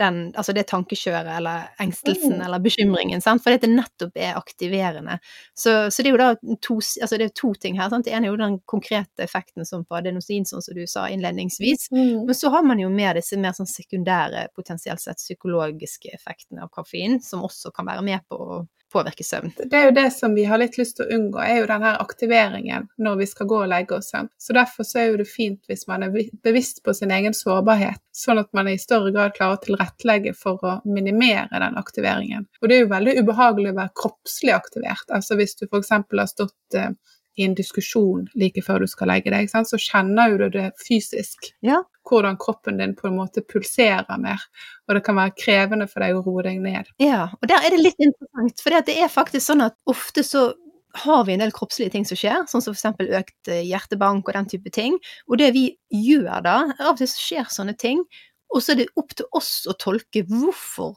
den, 0.00 0.20
altså 0.38 0.54
det 0.56 0.66
tankekjøret 0.70 1.28
eller 1.36 1.68
engstelsen 1.82 2.38
mm. 2.38 2.44
eller 2.46 2.62
bekymringen, 2.64 3.22
sant? 3.24 3.42
for 3.44 3.54
dette 3.54 3.70
nettopp 3.70 4.16
er 4.18 4.38
aktiverende. 4.38 5.18
Så, 5.54 5.74
så, 5.92 6.02
det 6.02 6.10
er 6.10 6.16
jo 6.16 6.20
da 6.20 6.56
to, 6.64 6.78
altså 6.80 7.20
det 7.20 7.28
er 7.28 7.36
to 7.36 7.52
ting 7.60 7.78
her. 7.80 7.90
Sant? 7.92 8.08
Det 8.08 8.14
ene 8.16 8.28
er 8.28 8.34
jo 8.34 8.40
den 8.40 8.58
konkrete 8.70 9.26
effekten 9.26 9.68
som 9.68 9.84
på 9.84 9.98
adenosin, 10.00 10.48
sånn 10.48 10.64
som 10.64 10.76
du 10.76 10.86
sa 10.90 11.06
innledningsvis, 11.12 11.90
mm. 11.94 12.26
men 12.26 12.36
så 12.36 12.52
har 12.54 12.66
man 12.66 12.82
jo 12.82 12.90
mer 12.92 13.18
disse 13.20 13.38
mer 13.40 13.56
sånn 13.56 13.70
sekundære, 13.70 14.48
potensielt 14.56 15.02
sett 15.02 15.20
psykologiske 15.20 16.12
effektene 16.16 16.64
av 16.64 16.72
koffein, 16.74 17.20
som 17.24 17.44
også 17.46 17.74
kan 17.76 17.88
være 17.88 18.06
med 18.06 18.26
på 18.28 18.40
å 18.40 18.60
påvirke 18.92 19.24
søvn. 19.26 19.52
Det 19.58 19.76
er 19.76 19.88
jo 19.88 19.94
det 19.96 20.06
som 20.14 20.34
vi 20.34 20.44
har 20.48 20.60
litt 20.60 20.78
lyst 20.78 20.98
til 20.98 21.06
å 21.06 21.16
unngå, 21.16 21.40
er 21.44 21.60
jo 21.60 21.68
den 21.70 21.84
her 21.86 22.00
aktiveringen 22.02 22.88
når 23.02 23.20
vi 23.20 23.28
skal 23.30 23.48
gå 23.50 23.60
og 23.64 23.70
legge 23.72 23.98
oss. 23.98 24.10
Så 24.12 24.56
derfor 24.56 24.86
så 24.86 25.02
er 25.02 25.18
det 25.20 25.28
fint 25.30 25.60
hvis 25.70 25.86
man 25.90 26.06
er 26.06 26.16
bevisst 26.44 26.82
på 26.86 26.94
sin 26.96 27.14
egen 27.14 27.36
sårbarhet, 27.36 28.02
sånn 28.16 28.42
at 28.42 28.50
man 28.56 28.70
i 28.70 28.78
større 28.80 29.12
grad 29.14 29.36
klarer 29.36 29.58
å 29.58 29.62
tilrettelegge 29.64 30.34
for 30.38 30.62
å 30.66 30.76
minimere 30.88 31.62
den 31.62 31.78
aktiveringen. 31.80 32.48
Og 32.60 32.68
det 32.68 32.76
er 32.76 32.84
jo 32.84 32.92
veldig 32.94 33.16
ubehagelig 33.22 33.72
å 33.72 33.78
være 33.78 33.96
kroppslig 34.02 34.56
aktivert. 34.56 35.06
Altså 35.14 35.38
hvis 35.40 35.56
du 35.60 35.66
f.eks. 35.68 35.94
har 35.94 36.30
stått 36.30 36.78
eh, 36.78 36.92
i 37.38 37.46
en 37.46 37.54
diskusjon 37.56 38.26
like 38.38 38.62
før 38.64 38.84
du 38.84 38.90
skal 38.90 39.10
legge 39.12 39.32
deg, 39.32 39.48
så 39.48 39.78
kjenner 39.80 40.32
jo 40.32 40.42
du 40.42 40.48
det 40.58 40.70
fysisk. 40.82 41.52
Ja. 41.64 41.82
Hvordan 42.06 42.38
kroppen 42.40 42.80
din 42.80 42.94
på 42.96 43.08
en 43.08 43.18
måte 43.18 43.42
pulserer 43.44 44.18
mer. 44.22 44.40
Og 44.88 44.96
det 44.96 45.04
kan 45.06 45.18
være 45.18 45.36
krevende 45.38 45.86
for 45.90 46.04
deg 46.04 46.16
å 46.16 46.24
roe 46.24 46.44
deg 46.46 46.58
ned. 46.62 46.88
Ja, 47.02 47.28
og 47.36 47.50
der 47.50 47.66
er 47.66 47.74
det 47.74 47.82
litt 47.84 48.00
interessant, 48.00 48.64
for 48.64 48.74
det 48.74 48.96
er 48.96 49.12
faktisk 49.12 49.46
sånn 49.46 49.66
at 49.68 49.76
ofte 49.90 50.24
så 50.26 50.50
har 50.92 51.24
vi 51.24 51.34
en 51.34 51.42
del 51.42 51.52
kroppslige 51.54 51.92
ting 51.94 52.06
som 52.08 52.18
skjer, 52.18 52.46
sånn 52.50 52.64
som 52.64 52.74
f.eks. 52.74 53.04
økt 53.20 53.50
eh, 53.52 53.62
hjertebank 53.68 54.26
og 54.26 54.34
den 54.34 54.48
type 54.50 54.72
ting. 54.74 54.96
Og 55.28 55.38
det 55.38 55.52
vi 55.54 55.68
gjør 55.94 56.42
da, 56.46 56.56
av 56.80 56.94
og 56.94 56.98
til 56.98 57.10
skjer 57.12 57.50
sånne 57.52 57.76
ting, 57.78 58.02
Og 58.50 58.62
så 58.64 58.72
er 58.72 58.80
det 58.80 58.88
opp 58.98 59.12
til 59.14 59.26
oss 59.36 59.52
å 59.70 59.76
tolke 59.78 60.24
hvorfor 60.26 60.96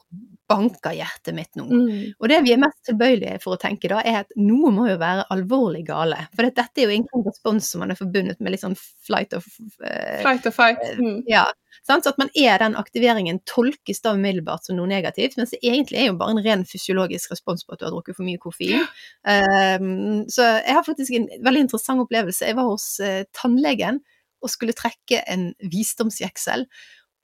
banker 0.50 0.96
hjertet 0.96 1.36
mitt 1.36 1.52
nå. 1.58 1.66
Mm. 1.70 2.14
Og 2.18 2.30
det 2.30 2.40
vi 2.44 2.52
er 2.54 2.60
mest 2.60 2.80
tilbøyelige 2.88 3.38
for 3.42 3.54
å 3.54 3.60
tenke 3.60 3.88
da, 3.90 4.00
er 4.02 4.24
at 4.24 4.32
noe 4.36 4.72
må 4.74 4.88
jo 4.90 4.96
være 5.00 5.26
alvorlig 5.32 5.84
gale. 5.86 6.18
For 6.34 6.46
dette 6.48 6.82
er 6.82 6.88
jo 6.88 6.94
egentlig 6.96 7.20
en 7.20 7.26
respons 7.28 7.68
som 7.70 7.84
man 7.84 7.94
er 7.94 7.98
forbundet 7.98 8.42
med 8.42 8.54
litt 8.54 8.64
sånn 8.64 8.74
flight 9.06 9.36
of 9.38 9.46
uh, 9.84 10.18
Flight 10.24 10.48
of 10.50 10.56
fight. 10.58 10.82
Mm. 10.98 11.20
Ja. 11.30 11.44
Sant? 11.86 12.06
Så 12.06 12.14
at 12.14 12.18
man 12.20 12.32
er 12.38 12.58
den 12.62 12.74
aktiveringen 12.80 13.38
tolkes 13.50 14.02
da 14.02 14.14
umiddelbart 14.18 14.66
som 14.66 14.78
noe 14.78 14.90
negativt, 14.90 15.38
mens 15.38 15.54
det 15.54 15.62
egentlig 15.62 16.00
er 16.00 16.10
jo 16.10 16.18
bare 16.18 16.34
en 16.34 16.42
ren 16.44 16.64
fysiologisk 16.68 17.34
respons 17.34 17.62
på 17.62 17.74
at 17.76 17.82
du 17.82 17.86
har 17.86 17.94
drukket 17.94 18.18
for 18.18 18.26
mye 18.26 18.40
koffein. 18.42 18.82
Um, 19.22 20.24
så 20.32 20.48
jeg 20.58 20.74
har 20.74 20.86
faktisk 20.86 21.14
en 21.18 21.30
veldig 21.44 21.66
interessant 21.68 22.02
opplevelse. 22.02 22.50
Jeg 22.50 22.58
var 22.58 22.68
hos 22.72 22.88
uh, 23.04 23.22
tannlegen 23.36 24.02
og 24.44 24.52
skulle 24.52 24.76
trekke 24.76 25.22
en 25.30 25.48
visdomsjeksel. 25.72 26.66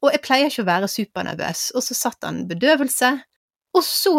Og 0.01 0.15
jeg 0.15 0.23
pleier 0.25 0.49
ikke 0.49 0.65
å 0.65 0.71
være 0.71 0.89
supernervøs. 0.91 1.67
Og 1.77 1.85
så 1.85 1.97
satt 1.97 2.25
han 2.27 2.47
bedøvelse, 2.51 3.13
og 3.77 3.85
så 3.87 4.17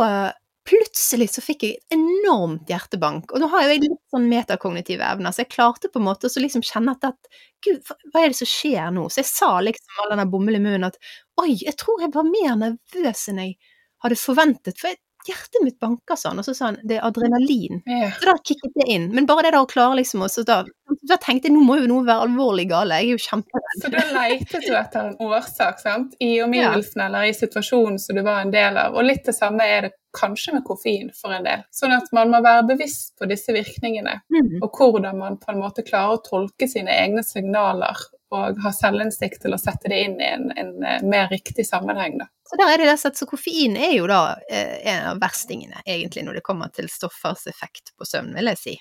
plutselig 0.67 1.31
så 1.33 1.41
fikk 1.41 1.63
jeg 1.65 1.77
et 1.79 1.95
enormt 1.97 2.69
hjertebank. 2.69 3.31
Og 3.33 3.41
nå 3.41 3.49
har 3.51 3.65
jeg 3.65 3.81
litt 3.81 3.97
sånn 4.13 4.27
metakognitive 4.29 5.05
evner, 5.07 5.33
så 5.33 5.43
jeg 5.43 5.51
klarte 5.55 5.89
på 5.89 5.99
en 5.99 6.05
måte 6.05 6.29
å 6.29 6.43
liksom 6.43 6.63
kjenne 6.65 6.93
at, 7.01 7.29
Gud, 7.65 7.81
hva 8.13 8.21
er 8.21 8.31
det 8.31 8.37
som 8.37 8.49
skjer 8.49 8.93
nå? 8.93 9.07
Så 9.09 9.23
jeg 9.23 9.29
sa 9.31 9.51
liksom 9.63 10.03
all 10.03 10.13
denne 10.13 10.27
bomullen 10.29 10.61
i 10.61 10.69
munnen 10.69 10.89
at 10.91 10.99
oi, 11.41 11.55
jeg 11.57 11.73
tror 11.81 12.05
jeg 12.05 12.13
var 12.13 12.29
mer 12.29 12.57
nervøs 12.61 13.25
enn 13.31 13.41
jeg 13.41 13.57
hadde 14.05 14.21
forventet. 14.21 14.77
For 14.77 14.93
jeg, 14.93 15.01
hjertet 15.27 15.63
mitt 15.65 15.79
banker 15.79 16.17
sånn. 16.19 16.39
Og 16.41 16.47
så 16.47 16.55
sa 16.57 16.69
han 16.71 16.79
det 16.83 16.97
er 16.99 17.07
adrenalin. 17.07 17.81
Yeah. 17.87 18.13
Så 18.19 18.29
da 18.31 18.35
kicket 18.41 18.75
det 18.75 18.87
inn. 18.93 19.09
Men 19.15 19.27
bare 19.29 19.47
det 19.47 19.55
da 19.55 19.63
å 19.63 19.69
klare 19.69 19.99
liksom 19.99 20.25
og 20.25 20.31
så 20.33 20.43
da, 20.47 20.61
da 21.09 21.17
tenkte 21.21 21.49
jeg 21.49 21.55
nå 21.55 21.63
må 21.65 21.77
jo 21.81 21.87
noe 21.91 22.05
være 22.07 22.27
alvorlig 22.27 22.67
gale. 22.71 22.99
Jeg 23.01 23.11
er 23.11 23.17
jo 23.17 23.23
kjemperedd. 23.29 23.79
Så 23.83 23.91
da 23.93 24.05
leitet 24.15 24.67
du 24.67 24.75
etter 24.77 25.09
en 25.11 25.17
årsak 25.27 25.81
sant? 25.81 26.15
i 26.19 26.35
omgivelsene 26.43 27.07
eller 27.07 27.29
i 27.29 27.33
situasjonen 27.37 27.99
som 27.99 28.15
du 28.17 28.23
var 28.25 28.41
en 28.45 28.53
del 28.53 28.77
av. 28.77 28.95
Og 28.97 29.05
litt 29.07 29.25
det 29.25 29.35
samme 29.37 29.65
er 29.65 29.87
det 29.87 29.93
kanskje 30.17 30.57
med 30.57 30.65
koffein 30.67 31.11
for 31.15 31.31
en 31.31 31.45
del. 31.47 31.61
Sånn 31.71 31.93
at 31.95 32.09
man 32.11 32.33
må 32.33 32.41
være 32.43 32.65
bevisst 32.73 33.13
på 33.19 33.29
disse 33.31 33.53
virkningene, 33.55 34.17
Mm. 34.31 34.57
og 34.63 34.71
hvordan 34.75 35.17
man 35.17 35.37
på 35.37 35.53
en 35.53 35.61
måte 35.61 35.85
klarer 35.87 36.17
å 36.17 36.23
tolke 36.25 36.67
sine 36.67 36.91
egne 36.91 37.23
signaler 37.23 37.95
og 38.31 38.59
ha 38.63 38.71
selvinnsikt 38.71 39.41
til 39.43 39.53
å 39.55 39.59
sette 39.59 39.89
det 39.91 40.01
inn 40.05 40.19
i 40.19 40.27
en, 40.27 40.51
en 40.55 40.83
eh, 40.83 41.01
mer 41.03 41.27
riktig 41.31 41.65
sammenheng. 41.67 42.17
Da. 42.19 42.27
Så 42.51 42.57
der 42.59 42.67
er 42.67 42.81
det 42.81 42.87
rett 42.89 42.99
og 42.99 43.03
slett, 43.05 43.15
så 43.21 43.25
koffein 43.29 43.77
er 43.79 43.93
jo 43.95 44.07
da 44.11 44.21
eh, 44.51 44.81
en 44.91 45.05
av 45.13 45.19
verstingene, 45.23 45.85
egentlig, 45.85 46.25
når 46.27 46.41
det 46.41 46.43
kommer 46.43 46.71
til 46.75 46.89
stoffers 46.91 47.45
effekt 47.47 47.93
på 47.95 48.03
søvn, 48.03 48.33
vil 48.35 48.51
jeg 48.51 48.59
si. 48.59 48.73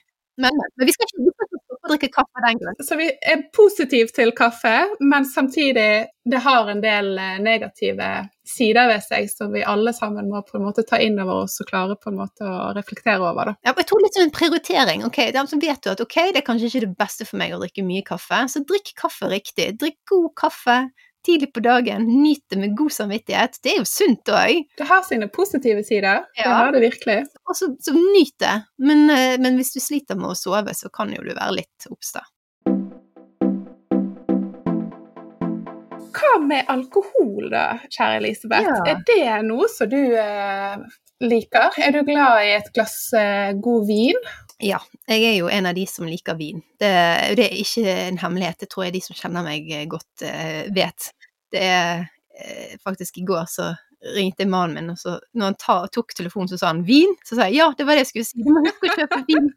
Men, 0.43 0.57
men 0.59 0.89
vi 0.89 0.95
skal 0.97 1.07
ikke 1.07 1.23
stoppe 1.23 1.87
å 1.87 1.91
drikke 1.93 2.09
kaffe 2.17 2.43
den 2.43 2.59
grunn. 2.59 2.79
Så 2.83 2.97
vi 2.99 3.07
er 3.07 3.45
positive 3.55 4.11
til 4.17 4.33
kaffe, 4.35 4.73
men 4.99 5.29
samtidig 5.29 5.87
det 6.35 6.41
har 6.43 6.73
en 6.73 6.83
del 6.83 7.13
eh, 7.15 7.37
negative 7.45 8.09
sider 8.51 8.91
ved 8.91 9.05
seg 9.07 9.29
som 9.31 9.55
vi 9.55 9.63
alle 9.63 9.93
sammen 9.95 10.27
må 10.33 10.43
på 10.49 10.59
en 10.59 10.65
måte 10.67 10.83
ta 10.89 10.99
inn 10.99 11.21
over 11.23 11.45
oss 11.45 11.61
og 11.63 11.71
klare 11.71 11.95
på 11.95 12.11
en 12.11 12.19
måte 12.19 12.47
å 12.47 12.73
reflektere 12.75 13.23
over. 13.23 13.53
Da. 13.53 13.69
Ja, 13.69 13.77
jeg 13.79 13.87
tror 13.93 14.03
litt 14.03 14.19
som 14.19 14.27
en 14.27 14.35
prioritering. 14.35 15.05
ok, 15.07 15.21
De 15.37 15.45
som 15.53 15.63
vet 15.63 15.87
jo 15.87 15.95
at 15.95 16.03
ok, 16.03 16.19
det 16.35 16.43
er 16.43 16.49
kanskje 16.49 16.73
ikke 16.73 16.89
det 16.89 16.97
beste 17.05 17.29
for 17.29 17.39
meg 17.39 17.55
å 17.55 17.63
drikke 17.63 17.87
mye 17.87 18.03
kaffe, 18.11 18.43
så 18.51 18.65
drikk 18.67 18.97
kaffe 18.99 19.31
riktig. 19.31 19.77
Drikk 19.79 20.01
god 20.11 20.35
kaffe 20.43 20.81
tidlig 21.27 21.53
på 21.55 21.61
dagen, 21.61 22.07
nyt 22.23 22.43
det 22.51 22.59
med 22.59 22.77
god 22.77 22.93
samvittighet. 22.93 23.59
Det 23.63 23.75
er 23.75 23.79
jo 23.83 23.89
sunt 23.89 24.33
òg. 24.33 24.65
Det 24.79 24.89
har 24.89 25.05
sine 25.07 25.29
positive 25.33 25.85
sider, 25.85 26.25
det 26.37 26.49
har 26.49 26.73
det 26.73 26.83
virkelig. 26.85 27.19
Og 27.49 27.57
så, 27.57 27.71
så 27.81 27.95
nyt 27.97 28.37
det. 28.41 28.57
Men, 28.79 29.07
eh, 29.11 29.37
men 29.41 29.61
hvis 29.61 29.75
du 29.77 29.81
sliter 29.83 30.19
med 30.19 30.33
å 30.33 30.39
sove, 30.39 30.75
så 30.77 30.93
kan 30.95 31.13
jo 31.15 31.25
du 31.25 31.33
være 31.35 31.61
litt 31.61 31.91
oppsta. 31.91 32.25
Hva 36.11 36.33
med 36.45 36.69
alkohol 36.73 37.51
da, 37.53 37.67
kjære 37.89 38.19
Elisabeth? 38.21 38.67
Ja. 38.67 38.81
Er 38.95 39.05
det 39.09 39.47
noe 39.49 39.69
som 39.73 39.89
du 39.91 40.01
eh, 40.19 40.77
liker? 41.21 41.75
Er 41.79 41.93
du 41.95 42.03
glad 42.07 42.45
i 42.45 42.55
et 42.57 42.71
glass 42.75 43.13
eh, 43.17 43.53
god 43.61 43.87
vin? 43.89 44.19
Ja, 44.61 44.81
jeg 45.09 45.25
er 45.25 45.37
jo 45.39 45.49
en 45.49 45.69
av 45.71 45.77
de 45.77 45.87
som 45.89 46.09
liker 46.09 46.37
vin. 46.37 46.61
Det, 46.81 46.93
det 47.39 47.47
er 47.47 47.61
ikke 47.63 47.85
en 48.09 48.21
hemmelighet, 48.21 48.61
det 48.61 48.71
tror 48.73 48.87
jeg 48.87 48.99
de 48.99 49.05
som 49.05 49.17
kjenner 49.17 49.47
meg 49.47 49.71
godt 49.91 50.25
eh, 50.27 50.67
vet. 50.77 51.13
Det 51.53 51.63
er 51.65 52.03
eh, 52.37 52.75
faktisk 52.85 53.21
i 53.21 53.25
går 53.29 53.49
så 53.49 53.73
ringte 54.15 54.47
mannen 54.49 54.79
min, 54.79 54.93
og 54.95 55.01
så 55.01 55.19
når 55.37 55.51
han 55.51 55.57
ta, 55.61 55.75
tok 55.93 56.15
telefonen 56.17 56.49
så 56.49 56.57
sa 56.57 56.71
han 56.71 56.85
'vin', 56.87 57.19
så 57.25 57.37
sa 57.37 57.49
jeg 57.49 57.61
ja, 57.61 57.67
det 57.77 57.85
var 57.85 57.99
det 57.99 58.07
jeg 58.07 58.11
skulle 58.11 58.29
si, 58.31 58.41
du 58.41 58.49
må 58.49 58.63
huske 58.65 58.89
å 58.89 58.97
kjøpe 58.97 59.19
vin. 59.29 59.51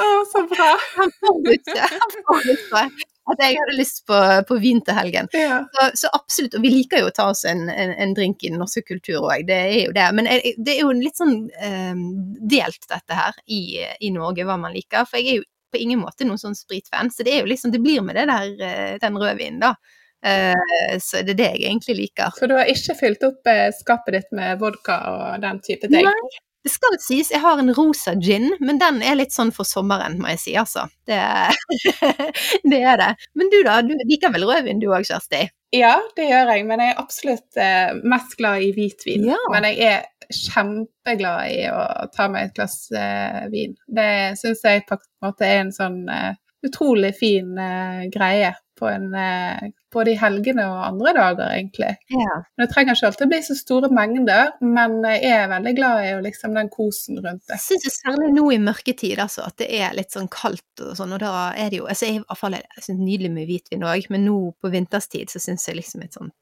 Å, 0.00 0.06
så 0.32 0.44
bra! 0.52 0.70
Han 0.96 1.12
forutsa 1.20 2.88
at 3.32 3.42
jeg 3.42 3.58
hadde 3.58 3.76
lyst 3.78 4.04
på, 4.06 4.18
på 4.48 4.58
vin 4.62 4.80
til 4.86 4.96
helgen. 4.96 5.28
Ja. 5.34 5.58
Så, 5.74 5.88
så 6.02 6.12
absolutt, 6.14 6.54
og 6.58 6.62
vi 6.62 6.72
liker 6.74 7.02
jo 7.02 7.10
å 7.10 7.14
ta 7.16 7.28
oss 7.32 7.44
en, 7.48 7.66
en, 7.72 7.92
en 7.92 8.14
drink 8.16 8.44
i 8.44 8.52
den 8.52 8.60
norske 8.62 8.84
kultur 8.86 9.24
òg, 9.24 9.46
det 9.48 9.58
er 9.58 9.80
jo 9.88 9.96
det. 9.96 10.06
Men 10.16 10.30
jeg, 10.30 10.54
det 10.62 10.76
er 10.76 10.84
jo 10.84 10.94
litt 10.94 11.18
sånn 11.18 11.36
um, 11.50 12.06
delt 12.46 12.88
dette 12.90 13.18
her 13.18 13.36
i, 13.50 13.60
i 14.06 14.12
Norge, 14.14 14.46
hva 14.46 14.58
man 14.62 14.76
liker. 14.76 15.08
For 15.10 15.18
jeg 15.20 15.32
er 15.32 15.40
jo 15.40 15.46
på 15.74 15.82
ingen 15.82 16.02
måte 16.02 16.26
noen 16.26 16.40
sånn 16.40 16.56
spritfan, 16.56 17.10
så 17.10 17.26
det 17.26 17.34
er 17.34 17.42
jo 17.42 17.50
liksom, 17.50 17.74
det 17.74 17.82
blir 17.82 18.04
med 18.06 18.18
det 18.18 18.28
der, 18.30 18.52
eh, 18.62 18.96
den 19.02 19.18
rødvinen, 19.18 19.62
da. 19.64 19.74
Eh, 20.26 20.98
så 21.02 21.22
det 21.26 21.34
er 21.34 21.40
det 21.40 21.48
jeg 21.56 21.64
egentlig 21.68 21.96
liker. 22.00 22.34
Så 22.38 22.48
du 22.50 22.54
har 22.56 22.70
ikke 22.70 22.96
fylt 22.98 23.26
opp 23.26 23.50
eh, 23.50 23.68
skapet 23.74 24.16
ditt 24.16 24.36
med 24.36 24.60
vodka 24.62 25.00
og 25.10 25.42
den 25.42 25.60
type 25.66 25.90
ting? 25.90 26.06
Nei, 26.06 26.38
det 26.66 26.72
skal 26.74 26.96
sies, 27.02 27.30
jeg 27.30 27.42
har 27.42 27.60
en 27.62 27.70
rosa 27.76 28.16
gin, 28.18 28.48
men 28.58 28.80
den 28.82 28.98
er 29.06 29.18
litt 29.18 29.34
sånn 29.34 29.52
for 29.54 29.68
sommeren, 29.68 30.18
må 30.22 30.32
jeg 30.34 30.42
si, 30.42 30.56
altså. 30.58 30.86
Det, 31.06 31.20
det 32.72 32.80
er 32.82 32.98
det. 33.00 33.12
Men 33.38 33.52
du 33.52 33.60
da, 33.66 33.78
du 33.86 33.94
liker 34.08 34.34
vel 34.34 34.48
rødvin 34.48 34.82
du 34.82 34.88
òg, 34.90 35.06
Kjersti? 35.06 35.46
Ja, 35.76 35.94
det 36.18 36.28
gjør 36.28 36.52
jeg, 36.54 36.66
men 36.66 36.82
jeg 36.82 36.94
er 36.94 37.00
absolutt 37.02 37.60
eh, 37.60 37.94
mest 38.06 38.36
glad 38.40 38.64
i 38.66 38.72
hvitvin. 38.74 39.28
Ja. 39.30 39.38
Men 39.52 39.68
jeg 39.68 39.80
er 39.86 40.34
kjempeglad 40.34 41.54
i 41.54 41.62
å 41.70 41.82
ta 42.14 42.26
meg 42.32 42.48
et 42.48 42.58
glass 42.58 42.90
eh, 42.90 43.46
vin. 43.52 43.76
Det 43.86 44.10
syns 44.40 44.64
jeg 44.66 44.86
på 44.88 44.98
en 44.98 45.08
måte 45.26 45.46
er 45.46 45.64
en 45.64 45.74
sånn 45.74 46.02
eh, 46.10 46.32
utrolig 46.66 47.12
fin 47.18 47.54
eh, 47.62 48.06
greie 48.14 48.54
på 48.78 48.88
en, 48.88 49.14
eh, 49.14 49.70
både 49.92 50.12
i 50.12 50.18
helgene 50.20 50.66
og 50.68 50.82
andre 50.84 51.12
dager, 51.16 51.50
egentlig. 51.54 51.92
Ja. 52.12 52.36
Det 52.60 52.68
trenger 52.72 52.96
ikke 52.96 53.10
alltid 53.10 53.30
bli 53.32 53.40
så 53.46 53.56
store 53.56 53.90
mengder, 53.94 54.52
men 54.60 54.98
jeg 55.06 55.30
er 55.32 55.50
veldig 55.50 55.74
glad 55.78 56.04
i 56.04 56.14
liksom, 56.26 56.56
den 56.58 56.70
kosen 56.72 57.20
rundt 57.24 57.44
det. 57.48 57.56
Jeg 57.56 57.80
syns 57.82 58.00
særlig 58.02 58.32
nå 58.36 58.46
i 58.52 58.60
mørketid, 58.62 59.20
altså, 59.22 59.46
at 59.48 59.56
det 59.62 59.70
er 59.80 59.96
litt 59.96 60.12
sånn 60.12 60.28
kaldt 60.32 60.84
og 60.84 60.96
sånn, 60.98 61.14
og 61.16 61.22
da 61.24 61.34
er 61.56 61.72
det 61.72 61.80
jo 61.80 61.88
altså, 61.88 62.10
jeg, 62.10 62.24
fall, 62.36 62.58
jeg 62.58 62.88
synes 62.88 63.04
nydelig 63.04 63.32
med 63.32 63.48
hvitvin 63.48 63.86
òg, 63.88 64.10
men 64.12 64.28
nå 64.28 64.40
på 64.60 64.72
vinterstid 64.74 65.32
så 65.32 65.42
syns 65.42 65.64
jeg 65.70 65.80
liksom 65.80 66.04
et 66.04 66.18
sånn 66.18 66.32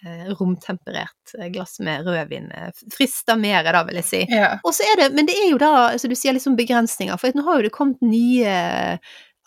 eh, 0.00 0.32
romtemperert 0.40 1.36
eh, 1.36 1.50
glass 1.52 1.76
med 1.84 2.08
rødvin 2.08 2.48
frister 2.96 3.36
mer, 3.40 3.68
da, 3.76 3.84
vil 3.88 4.00
jeg 4.00 4.08
si. 4.08 4.24
Ja. 4.32 4.54
Og 4.64 4.72
så 4.76 4.88
er 4.88 5.02
det, 5.02 5.12
men 5.18 5.28
det 5.28 5.36
er 5.36 5.50
jo 5.52 5.60
da, 5.60 5.72
altså 5.92 6.08
du 6.08 6.16
sier 6.16 6.36
liksom 6.36 6.56
begrensninger, 6.56 7.20
for 7.20 7.36
nå 7.36 7.44
har 7.44 7.60
jo 7.60 7.68
det 7.68 7.76
kommet 7.76 8.00
nye 8.04 8.56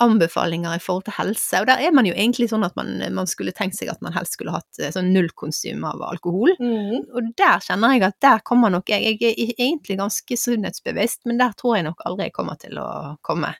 anbefalinger 0.04 0.76
i 0.76 0.82
forhold 0.84 1.06
til 1.08 1.16
helse, 1.18 1.62
og 1.62 1.68
der 1.70 1.82
er 1.84 1.94
man 1.96 2.08
jo 2.08 2.16
egentlig 2.16 2.50
sånn 2.52 2.66
at 2.68 2.76
man, 2.80 2.98
man 3.16 3.30
skulle 3.30 3.54
tenkt 3.56 3.78
seg 3.80 3.92
at 3.92 4.04
man 4.06 4.16
helst 4.16 4.38
skulle 4.38 4.54
hatt 4.56 4.82
eh, 4.82 4.92
sånn 4.96 5.12
nullkonsum 5.16 5.86
av 5.88 6.04
alkohol. 6.10 6.54
Mm. 6.60 7.10
Og 7.14 7.32
der 7.40 7.64
kjenner 7.66 7.96
jeg 7.96 8.06
at 8.08 8.20
der 8.24 8.44
kommer 8.48 8.74
nok 8.74 8.92
jeg, 8.92 9.18
jeg 9.20 9.34
er 9.34 9.56
egentlig 9.56 10.00
ganske 10.00 10.40
sunnhetsbevisst, 10.40 11.26
men 11.30 11.42
der 11.42 11.56
tror 11.60 11.80
jeg 11.80 11.90
nok 11.90 12.06
aldri 12.08 12.30
jeg 12.30 12.38
kommer 12.38 12.60
til 12.62 12.80
å 12.82 12.90
komme. 13.26 13.56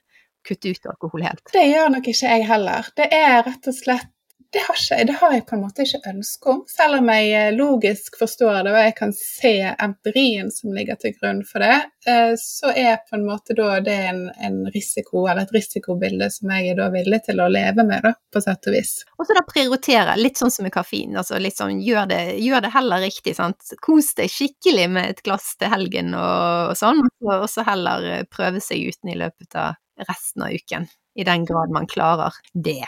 Kutte 0.46 0.72
ut 0.72 0.86
alkohol 0.88 1.26
helt. 1.26 1.42
Det 1.52 1.66
gjør 1.68 1.90
nok 1.92 2.06
ikke 2.08 2.32
jeg 2.32 2.46
heller. 2.48 2.86
Det 2.96 3.10
er 3.12 3.42
rett 3.44 3.66
og 3.68 3.76
slett 3.76 4.08
det 4.52 4.58
har, 4.66 4.74
ikke, 4.74 5.04
det 5.06 5.14
har 5.20 5.32
jeg 5.34 5.44
på 5.46 5.54
en 5.54 5.60
måte 5.62 5.84
ikke 5.86 6.10
ønske 6.10 6.50
om, 6.50 6.60
selv 6.70 6.98
om 6.98 7.10
jeg 7.12 7.28
eh, 7.38 7.52
logisk 7.54 8.16
forstår 8.18 8.64
det 8.66 8.72
og 8.72 8.78
jeg 8.82 8.94
kan 8.98 9.12
se 9.14 9.52
empirien 9.86 10.50
som 10.50 10.72
ligger 10.74 10.98
til 10.98 11.14
grunn 11.20 11.42
for 11.46 11.62
det, 11.62 11.76
eh, 12.10 12.32
så 12.40 12.72
er 12.74 12.98
på 13.06 13.14
en 13.18 13.26
måte 13.28 13.54
da 13.58 13.76
det 13.86 13.94
en, 14.08 14.24
en 14.42 14.58
risiko, 14.74 15.22
eller 15.30 15.46
et 15.46 15.54
risikobilde 15.54 16.30
som 16.34 16.50
jeg 16.50 16.72
er 16.72 16.80
da 16.80 16.88
villig 16.90 17.22
til 17.28 17.42
å 17.42 17.46
leve 17.52 17.86
med, 17.86 18.02
da, 18.08 18.14
på 18.34 18.42
sett 18.42 18.70
og 18.70 18.74
vis. 18.74 18.94
Og 19.18 19.28
så 19.28 19.36
da 19.38 19.44
prioritere, 19.46 20.18
litt 20.18 20.40
sånn 20.42 20.50
som 20.54 20.66
med 20.66 20.74
kaffein, 20.74 21.14
altså 21.22 21.38
litt 21.38 21.58
sånn 21.60 21.78
gjør 21.86 22.10
det, 22.10 22.22
gjør 22.42 22.66
det 22.66 22.74
heller 22.74 23.04
riktig, 23.06 23.36
sant. 23.38 23.74
Kos 23.86 24.14
deg 24.18 24.32
skikkelig 24.34 24.88
med 24.98 25.14
et 25.14 25.22
glass 25.26 25.52
til 25.60 25.70
helgen 25.70 26.10
og, 26.18 26.72
og 26.72 26.80
sånn, 26.80 27.04
og 27.28 27.46
så- 27.50 27.68
heller 27.70 28.02
eh, 28.16 28.26
prøve 28.26 28.58
seg 28.64 28.88
uten 28.90 29.12
i 29.12 29.20
løpet 29.20 29.54
av 29.60 29.78
resten 30.08 30.42
av 30.42 30.54
uken. 30.56 30.88
I 31.20 31.24
den 31.24 31.44
grad 31.44 31.72
man 31.74 31.86
klarer 31.90 32.32
det. 32.54 32.86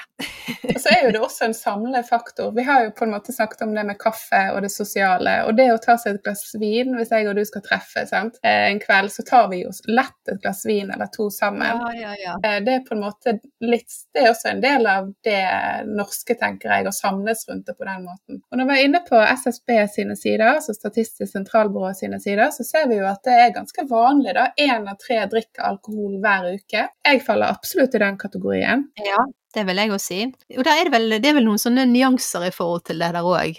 Og 0.74 0.80
så 0.80 0.92
er 0.94 1.04
jo 1.06 1.10
det 1.14 1.20
også 1.20 1.44
en 1.48 1.54
samlende 1.54 2.02
faktor. 2.06 2.52
Vi 2.56 2.64
har 2.64 2.86
jo 2.86 2.92
på 2.96 3.04
en 3.04 3.12
måte 3.14 3.32
snakket 3.34 3.64
om 3.66 3.74
det 3.74 3.84
med 3.86 3.98
kaffe 4.00 4.40
og 4.54 4.62
det 4.64 4.70
sosiale, 4.72 5.34
og 5.46 5.56
det 5.58 5.68
å 5.72 5.80
ta 5.82 5.98
seg 6.00 6.16
et 6.16 6.24
glass 6.24 6.54
vin, 6.58 6.94
hvis 6.96 7.12
jeg 7.12 7.28
og 7.28 7.36
du 7.36 7.42
skal 7.46 7.64
treffe 7.66 8.04
sant? 8.08 8.38
Eh, 8.42 8.70
en 8.70 8.80
kveld, 8.82 9.12
så 9.12 9.24
tar 9.28 9.50
vi 9.52 9.62
jo 9.62 9.72
lett 9.90 10.32
et 10.32 10.40
glass 10.42 10.64
vin 10.68 10.90
eller 10.94 11.10
to 11.12 11.28
sammen. 11.34 11.82
ja, 11.98 12.14
ja. 12.14 12.14
ja. 12.22 12.38
Det 12.64 12.76
er 12.78 12.86
på 12.86 12.96
en 12.96 13.04
måte 13.04 13.36
litt, 13.60 13.98
det 14.14 14.24
er 14.24 14.30
også 14.32 14.52
en 14.52 14.62
del 14.64 14.88
av 14.88 15.12
det 15.26 15.44
norske, 15.90 16.36
tenker 16.38 16.72
jeg, 16.72 16.88
å 16.88 16.94
samles 16.96 17.44
rundt 17.50 17.68
det 17.68 17.76
på 17.76 17.88
den 17.88 18.06
måten. 18.06 18.40
Og 18.50 18.60
når 18.60 18.70
vi 18.70 18.78
er 18.78 18.88
inne 18.88 19.02
på 19.06 19.20
SSB 19.20 19.76
sine 19.92 20.16
sider, 20.18 20.48
altså 20.56 20.74
Statistisk 20.76 21.30
sentralbyrå 21.32 21.92
sine 21.96 22.18
sider, 22.22 22.48
så 22.54 22.64
ser 22.66 22.88
vi 22.90 22.98
jo 22.98 23.06
at 23.10 23.22
det 23.28 23.36
er 23.38 23.54
ganske 23.54 23.86
vanlig, 23.90 24.34
da. 24.38 24.48
Én 24.56 24.88
av 24.88 24.98
tre 25.02 25.20
drikker 25.30 25.68
alkohol 25.68 26.18
hver 26.22 26.48
uke. 26.56 26.86
Jeg 27.06 27.22
faller 27.26 27.52
absolutt 27.52 27.94
i 27.94 28.02
den 28.02 28.18
kategorien. 28.22 28.86
Ja, 29.02 29.20
det 29.52 29.64
vil 29.68 29.80
jeg 29.82 29.92
òg 29.92 30.00
si. 30.00 30.18
Og 30.56 30.62
er 30.64 30.86
det, 30.86 30.92
vel, 30.94 31.16
det 31.20 31.28
er 31.28 31.36
vel 31.36 31.44
noen 31.44 31.60
sånne 31.60 31.84
nyanser 31.90 32.46
i 32.48 32.52
forhold 32.54 32.86
til 32.88 33.02
det 33.02 33.10
der 33.16 33.28
òg. 33.28 33.58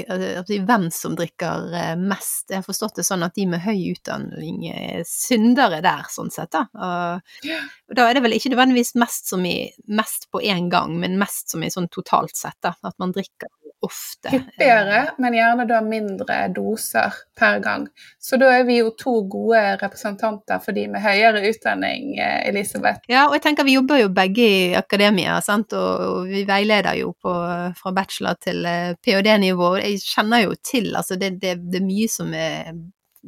Hvem 0.49 0.87
som 0.93 1.17
drikker 1.19 1.75
eh, 1.77 1.93
mest. 1.99 2.47
Jeg 2.49 2.61
har 2.61 2.67
forstått 2.67 2.97
det 2.99 3.07
sånn 3.07 3.25
at 3.25 3.35
de 3.37 3.45
med 3.51 3.61
høy 3.65 3.93
utdanning 3.93 4.63
er 4.71 5.03
syndere 5.09 5.83
der, 5.85 6.07
sånn 6.13 6.33
sett, 6.33 6.53
da. 6.55 6.65
Og, 6.73 7.51
da 7.93 8.07
er 8.07 8.17
det 8.17 8.23
vel 8.25 8.37
ikke 8.37 8.53
nødvendigvis 8.53 8.95
mest 9.01 9.29
som 9.29 9.45
i 9.45 9.57
mest 9.85 10.29
på 10.33 10.41
én 10.41 10.71
gang, 10.73 10.95
men 10.99 11.19
mest 11.21 11.53
som 11.53 11.63
i 11.63 11.71
sånn 11.73 11.91
totalt 11.93 12.35
sett, 12.39 12.57
da. 12.65 12.73
At 12.81 12.97
man 13.01 13.13
drikker 13.13 13.51
ofte. 13.83 14.31
Hyppigere, 14.31 15.01
men 15.21 15.35
gjerne 15.35 15.65
da 15.69 15.81
mindre 15.83 16.37
doser 16.55 17.13
per 17.39 17.59
gang. 17.63 17.87
Så 18.21 18.39
da 18.41 18.51
er 18.55 18.65
vi 18.67 18.79
jo 18.79 18.93
to 18.99 19.15
gode 19.31 19.61
representanter 19.81 20.61
for 20.63 20.75
de 20.75 20.87
med 20.91 21.03
høyere 21.03 21.43
utdanning, 21.49 22.15
eh, 22.17 22.39
Elisabeth. 22.49 23.03
Ja, 23.11 23.27
og 23.27 23.37
jeg 23.37 23.45
tenker 23.47 23.67
vi 23.67 23.77
jobber 23.77 24.01
jo 24.01 24.09
begge 24.13 24.47
i 24.47 24.63
akademia, 24.79 25.39
sant? 25.43 25.73
og 25.73 26.27
vi 26.29 26.45
veileder 26.47 26.97
jo 26.99 27.13
på, 27.21 27.35
fra 27.79 27.95
bachelor 27.95 28.39
til 28.41 28.65
eh, 28.69 28.95
ph.d.-nivå. 29.03 29.75
Jeg 29.83 30.01
kjenner 30.05 30.47
jo 30.47 30.57
til 30.63 30.93
altså 30.95 31.19
det, 31.19 31.35
det, 31.41 31.57
det 31.71 31.81
er 31.81 31.87
mye 31.87 32.11
som 32.11 32.33
er 32.37 32.73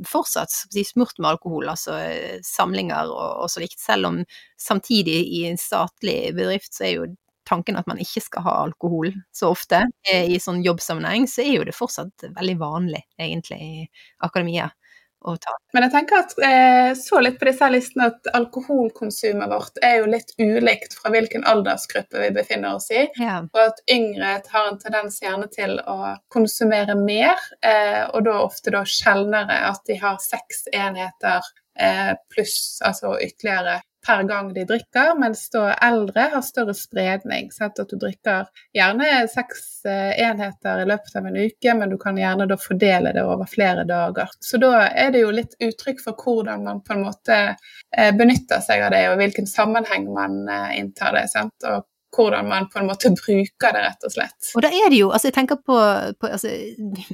fortsatt 0.07 0.51
smurt 0.51 1.19
med 1.19 1.29
alkohol, 1.29 1.69
altså 1.71 1.95
eh, 1.99 2.39
samlinger 2.43 3.11
og, 3.11 3.43
og 3.45 3.51
så 3.51 3.63
likt. 3.63 3.79
Selv 3.79 4.09
om 4.09 4.23
samtidig 4.59 5.21
i 5.37 5.45
en 5.49 5.59
statlig 5.59 6.33
bedrift 6.35 6.75
så 6.75 6.87
er 6.87 6.93
jo 6.95 7.11
tanken 7.47 7.77
at 7.79 7.87
man 7.89 8.01
ikke 8.01 8.23
skal 8.23 8.45
ha 8.47 8.55
alkohol 8.63 9.11
så 9.35 9.51
ofte 9.53 9.83
eh, 10.11 10.31
i 10.31 10.39
sånn 10.41 10.63
jobbsammenheng, 10.65 11.27
så 11.29 11.43
er 11.45 11.59
jo 11.59 11.67
det 11.67 11.77
fortsatt 11.77 12.27
veldig 12.35 12.57
vanlig, 12.61 13.03
egentlig, 13.21 13.61
i 13.61 13.85
akademia. 14.25 14.71
Men 15.73 15.85
jeg 15.87 15.91
tenker 15.91 16.19
at 16.21 16.33
eh, 16.45 16.91
så 16.97 17.19
litt 17.23 17.39
på 17.41 17.47
disse 17.47 17.67
listene 17.73 18.09
at 18.11 18.29
alkoholkonsumet 18.37 19.49
vårt 19.49 19.79
er 19.85 19.97
jo 19.99 20.09
litt 20.11 20.35
ulikt 20.37 20.93
fra 20.99 21.09
hvilken 21.13 21.45
aldersgruppe 21.49 22.21
vi 22.21 22.29
befinner 22.35 22.77
oss 22.77 22.91
i. 22.93 23.07
Ja. 23.17 23.39
Og 23.41 23.61
at 23.63 23.81
yngre 23.91 24.35
har 24.51 24.69
en 24.69 24.79
tendens 24.81 25.17
gjerne 25.23 25.49
til 25.53 25.79
å 25.81 26.15
konsumere 26.33 26.97
mer, 26.99 27.41
eh, 27.65 28.03
og 28.11 28.27
da 28.29 28.37
ofte 28.43 28.73
da 28.75 28.83
sjeldnere 28.85 29.63
at 29.71 29.81
de 29.89 29.97
har 30.03 30.21
seks 30.21 30.67
enheter 30.73 31.41
eh, 31.79 32.13
pluss 32.29 32.79
altså 32.85 33.17
ytterligere 33.17 33.79
per 34.05 34.23
gang 34.23 34.53
de 34.53 34.65
drikker, 34.67 35.13
mens 35.19 35.47
da 35.53 35.71
eldre 35.73 36.27
har 36.33 36.43
større 36.45 36.75
spredning. 36.77 37.49
Sant? 37.51 37.79
At 37.81 37.89
du 37.89 37.97
drikker 38.01 38.49
gjerne 38.75 39.09
seks 39.31 39.63
eh, 39.89 40.13
enheter 40.27 40.83
i 40.83 40.87
løpet 40.89 41.17
av 41.17 41.29
en 41.29 41.39
uke, 41.39 41.75
men 41.79 41.93
du 41.93 41.97
kan 42.01 42.19
gjerne 42.19 42.47
da 42.49 42.57
fordele 42.61 43.13
det 43.15 43.25
over 43.25 43.49
flere 43.49 43.85
dager. 43.89 44.29
Så 44.39 44.61
da 44.61 44.85
er 44.87 45.11
det 45.15 45.25
jo 45.25 45.33
litt 45.33 45.57
uttrykk 45.63 46.03
for 46.05 46.21
hvordan 46.21 46.67
man 46.67 46.83
på 46.85 46.95
en 46.95 47.05
måte 47.07 47.41
eh, 47.55 48.13
benytter 48.15 48.61
seg 48.65 48.85
av 48.85 48.93
det, 48.95 49.03
og 49.09 49.19
hvilken 49.21 49.49
sammenheng 49.49 50.07
man 50.13 50.43
eh, 50.45 50.77
inntar 50.79 51.17
det. 51.17 51.27
Sant? 51.33 51.57
Og 51.65 51.85
hvordan 52.15 52.47
man 52.49 52.67
på 52.71 52.79
en 52.79 52.89
måte 52.89 53.11
bruker 53.15 53.75
det, 53.75 53.81
rett 53.85 54.07
og 54.07 54.13
slett. 54.13 54.51
Og 54.55 54.63
da 54.65 54.71
er 54.73 54.91
det 54.91 55.01
jo, 55.01 55.11
altså 55.13 55.29
jeg 55.29 55.37
tenker 55.37 55.59
på, 55.61 55.77
på 56.19 56.29
altså, 56.29 56.51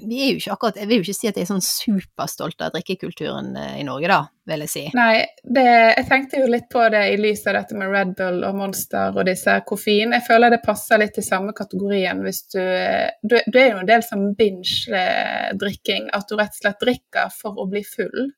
vi 0.01 0.21
er 0.25 0.33
jo 0.33 0.41
ikke 0.41 0.55
akkurat, 0.55 0.79
Jeg 0.81 0.89
vil 0.89 1.01
jo 1.01 1.05
ikke 1.07 1.17
si 1.17 1.29
at 1.29 1.39
jeg 1.39 1.47
er 1.47 1.51
sånn 1.51 1.65
superstolt 1.65 2.65
av 2.65 2.73
drikkekulturen 2.75 3.55
eh, 3.59 3.79
i 3.81 3.85
Norge, 3.87 4.09
da, 4.11 4.19
vil 4.51 4.65
jeg 4.65 4.73
si. 4.73 4.83
Nei, 4.97 5.23
det, 5.43 5.65
jeg 5.67 6.07
tenkte 6.09 6.41
jo 6.41 6.49
litt 6.51 6.67
på 6.71 6.85
det 6.93 7.03
i 7.13 7.19
lys 7.21 7.45
av 7.49 7.57
dette 7.59 7.77
med 7.77 7.93
Red 7.93 8.13
Bull 8.19 8.43
og 8.47 8.57
Monster 8.59 9.15
og 9.15 9.27
disse 9.29 9.57
koffein. 9.67 10.15
Jeg 10.17 10.27
føler 10.27 10.53
det 10.53 10.63
passer 10.65 11.01
litt 11.01 11.19
i 11.21 11.25
samme 11.25 11.55
kategorien 11.57 12.21
hvis 12.25 12.43
du 12.53 12.61
Du, 13.21 13.37
du 13.47 13.57
er 13.59 13.71
jo 13.71 13.81
en 13.81 13.89
del 13.89 14.03
som 14.05 14.23
binge-drikking, 14.37 16.09
at 16.13 16.29
du 16.29 16.37
rett 16.37 16.53
og 16.53 16.61
slett 16.63 16.81
drikker 16.83 17.33
for 17.33 17.59
å 17.61 17.67
bli 17.69 17.83
full. 17.85 18.31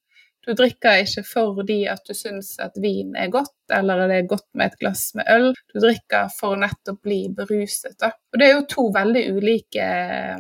Du 0.44 0.52
drikker 0.58 1.04
ikke 1.06 1.24
fordi 1.24 1.80
at 1.88 2.04
du 2.08 2.14
syns 2.18 2.58
at 2.60 2.76
vin 2.84 3.16
er 3.16 3.32
godt, 3.32 3.54
eller 3.72 4.04
det 4.10 4.18
er 4.18 4.30
godt 4.30 4.48
med 4.60 4.72
et 4.72 4.80
glass 4.82 5.14
med 5.16 5.30
øl. 5.32 5.52
Du 5.72 5.80
drikker 5.80 6.28
for 6.36 6.56
å 6.56 6.60
nettopp 6.60 7.00
bli 7.06 7.22
beruset. 7.36 7.96
Da. 8.02 8.12
Og 8.34 8.42
det 8.42 8.50
er 8.50 8.58
jo 8.58 8.66
to 8.76 8.88
veldig 8.96 9.24
ulike 9.38 9.88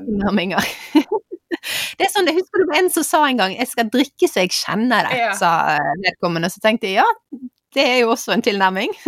Nærminger. 0.04 0.74
Det 1.94 2.08
er 2.08 2.10
sånn, 2.12 2.28
jeg 2.28 2.42
husker 2.42 2.60
det 2.60 2.66
var 2.68 2.80
en 2.82 2.89
som 2.92 3.06
sa 3.08 3.20
en 3.24 3.38
gang 3.39 3.54
'jeg 3.56 3.70
skal 3.70 3.89
drikke 3.94 4.28
så 4.28 4.42
jeg 4.42 4.52
kjenner 4.52 5.06
det', 5.08 5.20
ja. 5.22 5.30
sa 5.38 5.52
vedkommende. 6.02 6.50
Så 6.52 6.60
tenkte 6.60 6.89
jeg 6.89 6.98
ja, 6.98 7.06
det 7.76 7.84
er 7.84 7.98
jo 8.04 8.12
også 8.14 8.32
en 8.36 8.44
tilnærming. 8.46 8.92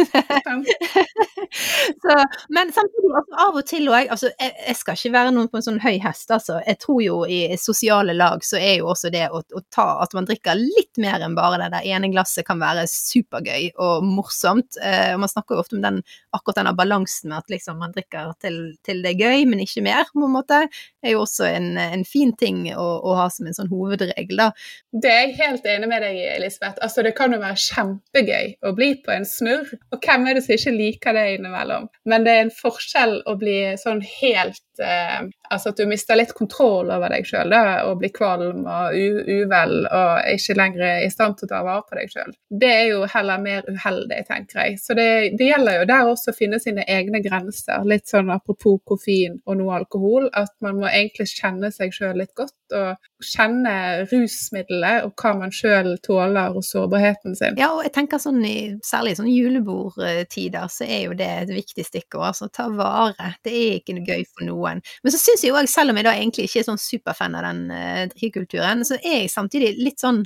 så, 2.03 2.13
men 2.49 2.71
samtidig, 2.73 3.11
altså, 3.11 3.35
av 3.45 3.59
og 3.59 3.65
til 3.69 3.89
òg 3.89 4.11
altså, 4.13 4.27
jeg, 4.33 4.51
jeg, 4.67 4.75
skal 4.79 4.99
ikke 4.99 5.15
være 5.15 5.33
noen 5.35 5.49
på 5.51 5.57
en 5.59 5.67
sånn 5.67 5.81
høy 5.83 5.97
hest, 6.03 6.31
altså. 6.33 6.55
Jeg 6.65 6.77
tror 6.81 7.01
jo 7.03 7.17
i 7.29 7.39
sosiale 7.61 8.13
lag 8.17 8.43
så 8.45 8.57
er 8.59 8.75
jo 8.79 8.85
også 8.93 9.07
det 9.13 9.27
å, 9.29 9.41
å 9.41 9.43
ta 9.73 9.87
At 10.03 10.11
man 10.17 10.27
drikker 10.27 10.55
litt 10.59 10.95
mer 11.01 11.19
enn 11.23 11.37
bare 11.37 11.59
det 11.61 11.69
der 11.75 11.87
ene 11.95 12.11
glasset 12.13 12.47
kan 12.47 12.59
være 12.61 12.83
supergøy 12.89 13.63
og 13.81 14.05
morsomt. 14.07 14.71
Eh, 14.81 15.13
og 15.13 15.19
man 15.23 15.31
snakker 15.31 15.55
jo 15.55 15.61
ofte 15.63 15.75
om 15.77 15.83
den, 15.85 15.97
akkurat 16.35 16.57
denne 16.61 16.75
balansen 16.77 17.29
med 17.31 17.39
at 17.43 17.53
liksom 17.53 17.75
man 17.81 17.93
drikker 17.95 18.33
til, 18.41 18.57
til, 18.85 18.97
det 19.05 19.11
er 19.13 19.21
gøy, 19.21 19.39
men 19.49 19.59
ikke 19.63 19.85
mer, 19.85 20.03
på 20.13 20.25
en 20.25 20.35
måte. 20.35 20.57
er 21.05 21.11
jo 21.13 21.19
også 21.23 21.43
en, 21.49 21.67
en 21.81 22.05
fin 22.07 22.33
ting 22.37 22.57
å, 22.73 22.87
å, 22.99 23.15
ha 23.19 23.27
som 23.33 23.45
en 23.47 23.57
sånn 23.57 23.71
hovedregel, 23.71 24.37
da. 24.39 24.49
Det 24.91 25.11
er 25.11 25.23
jeg 25.25 25.37
helt 25.41 25.67
enig 25.69 25.89
med 25.91 26.05
deg 26.05 26.19
i, 26.19 26.25
Elisabeth. 26.35 26.79
Altså, 26.83 27.03
det 27.05 27.15
kan 27.17 27.33
jo 27.35 27.41
være 27.41 27.59
kjempegøy 27.61 28.54
å 28.63 28.71
bli 28.77 28.91
på 29.03 29.13
en 29.15 29.25
snurr. 29.27 29.71
Og 29.91 29.99
hvem 30.03 30.27
er 30.29 30.37
det 30.37 30.45
som 30.45 30.55
ikke 30.55 30.75
liker 30.75 31.17
det 31.17 31.25
innimellom? 31.35 31.89
Men 32.09 32.27
det 32.27 32.35
er 32.35 32.45
en 32.45 32.53
forskjell 32.55 33.17
å 33.27 33.35
bli 33.41 33.57
sånn 33.81 34.03
helt 34.05 34.83
eh, 34.83 35.27
Altså 35.53 35.71
at 35.71 35.79
du 35.79 35.85
mister 35.89 36.17
litt 36.17 36.33
kontroll 36.37 36.91
over 36.93 37.11
deg 37.13 37.27
sjøl 37.27 37.53
og 37.55 37.99
blir 38.01 38.13
kvalm 38.15 38.65
og 38.65 38.95
uvel 38.95 39.75
og 39.85 40.29
ikke 40.33 40.57
lenger 40.57 41.03
i 41.05 41.09
stand 41.13 41.37
til 41.39 41.49
å 41.49 41.53
ta 41.53 41.61
vare 41.65 41.85
på 41.87 41.99
deg 41.99 42.13
sjøl. 42.13 42.35
Det 42.49 42.71
er 42.71 42.85
jo 42.91 43.05
heller 43.11 43.41
mer 43.43 43.67
uheldig, 43.69 44.21
tenker 44.29 44.61
jeg. 44.61 44.79
Så 44.81 44.97
det, 44.97 45.07
det 45.39 45.49
gjelder 45.51 45.81
jo 45.81 45.89
der 45.91 46.11
også 46.11 46.33
å 46.33 46.37
finne 46.37 46.61
sine 46.63 46.85
egne 46.89 47.21
grenser. 47.25 47.85
Litt 47.87 48.09
sånn 48.11 48.31
apropos 48.33 48.81
koffein 48.87 49.39
og 49.45 49.59
noe 49.59 49.79
alkohol, 49.81 50.29
at 50.33 50.53
man 50.65 50.79
må 50.81 50.89
egentlig 50.91 51.29
kjenne 51.33 51.71
seg 51.73 51.93
sjøl 51.95 52.17
litt 52.21 52.33
godt 52.37 52.55
og 52.75 53.25
kjenne 53.25 54.05
rusmiddelet 54.09 55.05
og 55.05 55.13
hva 55.19 55.33
man 55.37 55.53
sjøl 55.53 55.95
tåler 56.05 56.55
og 56.55 56.65
sårbarheten 56.65 57.35
sin. 57.37 57.59
Ja, 57.61 57.71
og 57.75 57.83
jeg 57.85 57.93
tenker 57.95 58.21
sånn 58.21 58.41
i 58.45 58.57
særlig 58.85 59.15
sånn 59.19 59.29
julebordtider 59.31 60.69
så 60.71 60.87
er 60.87 61.01
jo 61.07 61.17
det 61.17 61.29
et 61.43 61.53
viktig 61.53 61.85
stikkord. 61.85 62.29
Altså 62.31 62.49
ta 62.53 62.67
vare. 62.73 63.33
Det 63.45 63.53
er 63.53 63.79
ikke 63.79 63.97
noe 63.97 64.07
gøy 64.07 64.25
for 64.31 64.47
noen. 64.47 64.81
Men 65.03 65.13
så 65.13 65.19
syns 65.21 65.34
jeg 65.43 65.51
jo 65.51 65.57
òg, 65.59 65.67
selv 65.71 65.91
om 65.91 65.99
jeg 65.99 66.07
da 66.07 66.13
egentlig 66.15 66.47
ikke 66.47 66.61
er 66.61 66.67
sånn 66.69 66.81
superfan 66.81 67.35
av 67.37 67.45
den 67.47 67.65
uh, 67.73 68.05
drikkekulturen, 68.13 68.85
så 68.87 68.99
er 69.01 69.23
jeg 69.23 69.33
samtidig 69.33 69.75
litt 69.81 70.01
sånn 70.03 70.23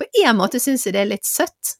På 0.00 0.06
en 0.24 0.38
måte 0.38 0.56
syns 0.62 0.86
jeg 0.86 0.94
det 0.96 1.02
er 1.02 1.10
litt 1.10 1.26
søtt. 1.28 1.74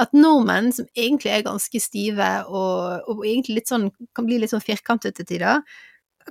At 0.00 0.10
nordmenn, 0.16 0.72
som 0.74 0.88
egentlig 0.98 1.30
er 1.30 1.44
ganske 1.46 1.78
stive 1.78 2.28
og, 2.48 3.06
og 3.06 3.20
egentlig 3.22 3.60
litt 3.60 3.70
sånn, 3.70 3.90
kan 4.16 4.26
bli 4.26 4.40
litt 4.42 4.50
sånn 4.50 4.64
firkantete 4.64 5.20
til 5.20 5.28
tider, 5.36 5.62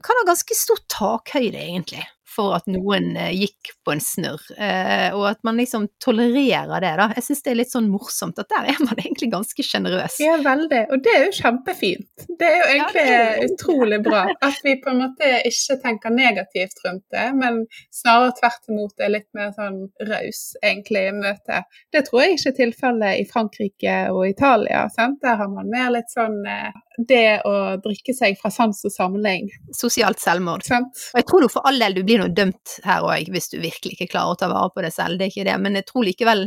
kan 0.03 0.19
ha 0.19 0.25
ganske 0.27 0.57
stor 0.57 0.81
takhøyde, 0.91 1.61
egentlig 1.61 2.03
for 2.39 2.55
at 2.55 2.67
noen 2.71 3.11
eh, 3.19 3.33
gikk 3.35 3.73
på 3.85 3.93
en 3.93 4.01
snurr, 4.03 4.43
eh, 4.55 5.09
og 5.15 5.25
at 5.33 5.41
man 5.47 5.59
liksom 5.59 5.89
tolererer 6.03 6.79
det, 6.83 6.93
da. 7.01 7.09
Jeg 7.17 7.25
syns 7.25 7.43
det 7.45 7.51
er 7.51 7.59
litt 7.59 7.73
sånn 7.73 7.89
morsomt 7.91 8.39
at 8.39 8.49
der 8.51 8.69
er 8.73 8.79
man 8.85 8.99
egentlig 9.03 9.31
ganske 9.33 9.65
sjenerøs. 9.65 10.19
Ja, 10.23 10.37
veldig, 10.45 10.83
og 10.93 11.03
det 11.05 11.15
er 11.15 11.25
jo 11.27 11.35
kjempefint. 11.39 12.27
Det 12.39 12.47
er 12.47 12.57
jo 12.61 12.69
egentlig 12.75 13.05
ja, 13.05 13.19
er 13.19 13.45
utrolig 13.49 14.01
bra 14.05 14.25
at 14.45 14.61
vi 14.63 14.77
på 14.79 14.93
en 14.93 15.03
måte 15.03 15.31
ikke 15.49 15.79
tenker 15.83 16.15
negativt 16.15 16.83
rundt 16.85 17.05
det, 17.13 17.27
men 17.37 17.63
snarere 17.95 18.35
tvert 18.39 18.71
imot 18.71 19.03
er 19.03 19.13
litt 19.17 19.29
mer 19.37 19.51
sånn 19.55 19.81
raus, 20.09 20.43
egentlig, 20.63 21.07
i 21.09 21.15
møtet. 21.15 21.79
Det 21.91 22.05
tror 22.07 22.23
jeg 22.23 22.37
ikke 22.37 22.53
er 22.53 22.59
tilfellet 22.63 23.19
i 23.19 23.27
Frankrike 23.29 23.97
og 24.13 24.23
Italia. 24.29 24.85
Sant? 24.93 25.19
Der 25.25 25.39
har 25.41 25.51
man 25.51 25.71
mer 25.71 25.91
litt 25.93 26.11
sånn 26.13 26.39
eh, 26.47 26.71
det 27.07 27.41
å 27.47 27.53
drikke 27.83 28.13
seg 28.15 28.37
fra 28.39 28.51
sans 28.51 28.79
og 28.85 28.91
samling. 28.91 29.47
Sosialt 29.75 30.19
selvmord. 30.19 30.65
Sant? 30.67 30.91
Og 31.13 31.21
jeg 31.21 31.27
tror 31.29 31.45
du 31.45 31.51
for 31.51 31.69
all 31.69 31.79
del 31.79 31.95
du 31.95 32.03
blir 32.03 32.19
noe 32.21 32.33
dømt 32.35 32.79
her 32.85 33.05
òg, 33.07 33.31
hvis 33.31 33.51
du 33.53 33.59
virkelig 33.61 33.95
ikke 33.95 34.11
klarer 34.15 34.35
å 34.35 34.39
ta 34.41 34.51
vare 34.51 34.73
på 34.73 34.83
det 34.83 34.91
selv, 34.95 35.19
det 35.19 35.29
er 35.29 35.33
ikke 35.33 35.47
det, 35.47 35.57
men 35.63 35.79
jeg 35.79 35.87
tror 35.87 36.07
likevel 36.09 36.45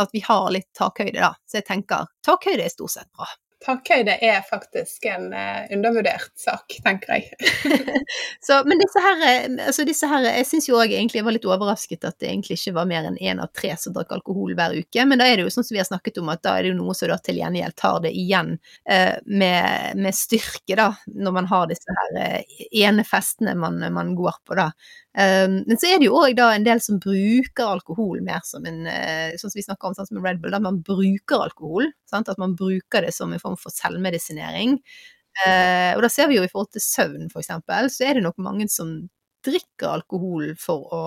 at 0.00 0.14
vi 0.16 0.22
har 0.24 0.48
litt 0.54 0.70
takhøyde, 0.78 1.20
da. 1.20 1.34
Så 1.44 1.60
jeg 1.60 1.68
tenker 1.68 2.08
takhøyde 2.24 2.64
er 2.64 2.72
stort 2.72 2.96
sett 2.96 3.10
bra. 3.12 3.28
Takhøyde 3.60 4.14
er 4.24 4.40
faktisk 4.48 5.04
en 5.10 5.26
uh, 5.36 5.66
undervurdert 5.74 6.32
sak, 6.40 6.78
tenker 6.84 7.18
jeg. 7.18 7.48
så, 8.46 8.62
men 8.64 8.80
disse 8.80 9.02
her, 9.04 9.24
eh, 9.28 9.48
altså 9.66 9.84
disse 9.84 10.08
her 10.08 10.24
Jeg 10.24 10.46
syns 10.48 10.68
jo 10.70 10.78
òg 10.80 10.94
egentlig 10.94 11.20
jeg 11.20 11.26
var 11.26 11.36
litt 11.36 11.48
overrasket 11.48 12.06
at 12.08 12.16
det 12.22 12.30
egentlig 12.30 12.56
ikke 12.56 12.74
var 12.78 12.88
mer 12.88 13.10
enn 13.10 13.18
én 13.20 13.42
av 13.42 13.52
tre 13.56 13.74
som 13.76 13.92
drakk 13.92 14.14
alkohol 14.16 14.54
hver 14.56 14.78
uke. 14.80 15.04
Men 15.04 15.20
da 15.20 15.28
er 15.28 15.36
det 15.36 15.44
jo 15.44 15.52
sånn 15.52 15.66
som 15.68 15.76
vi 15.76 15.82
har 15.82 15.90
snakket 15.90 16.22
om, 16.22 16.32
at 16.32 16.40
da 16.46 16.56
er 16.56 16.64
det 16.64 16.72
jo 16.72 16.78
noe 16.80 16.96
som 16.96 17.12
da 17.12 17.20
til 17.20 17.42
gjengjeld 17.42 17.76
tar 17.80 18.00
det 18.06 18.14
igjen 18.16 18.54
uh, 18.56 19.16
med, 19.26 20.00
med, 20.00 20.16
styrke, 20.16 20.78
da, 20.80 20.88
når 21.12 21.36
man 21.42 21.52
har 21.52 21.68
disse 21.68 22.00
her 22.00 22.16
uh, 22.16 22.58
ene 22.80 23.04
festene 23.04 23.56
man, 23.60 23.76
man 23.92 24.16
går 24.16 24.40
på, 24.48 24.56
da. 24.56 24.70
Um, 25.10 25.56
men 25.66 25.78
så 25.80 25.88
er 25.90 25.98
det 25.98 26.06
jo 26.06 26.18
òg 26.20 26.38
en 26.38 26.64
del 26.66 26.78
som 26.84 27.00
bruker 27.02 27.66
alkohol 27.66 28.20
mer 28.22 28.44
som 28.46 28.62
en 28.68 28.84
uh, 28.86 29.32
Sånn 29.34 29.50
som 29.50 29.58
vi 29.58 29.64
snakker 29.66 29.88
om 29.88 29.96
sånn 29.98 30.06
som 30.06 30.20
Red 30.22 30.38
Bull, 30.42 30.54
da 30.54 30.60
man 30.62 30.78
bruker 30.86 31.48
alkohol. 31.48 31.90
Sant? 32.10 32.30
At 32.30 32.38
man 32.38 32.54
bruker 32.58 33.06
det 33.06 33.14
som 33.16 33.34
en 33.34 33.42
form 33.42 33.58
for 33.58 33.74
selvmedisinering. 33.74 34.78
Uh, 35.42 35.96
og 35.96 36.04
da 36.06 36.10
ser 36.12 36.30
vi 36.30 36.38
jo 36.38 36.46
i 36.46 36.50
forhold 36.50 36.70
til 36.74 36.84
søvn, 36.84 37.28
for 37.32 37.42
eksempel, 37.42 37.90
så 37.90 38.06
er 38.06 38.18
det 38.18 38.24
nok 38.26 38.38
mange 38.42 38.68
som 38.70 38.94
drikker 39.46 39.96
alkohol 39.96 40.54
for 40.60 40.90
å 40.94 41.02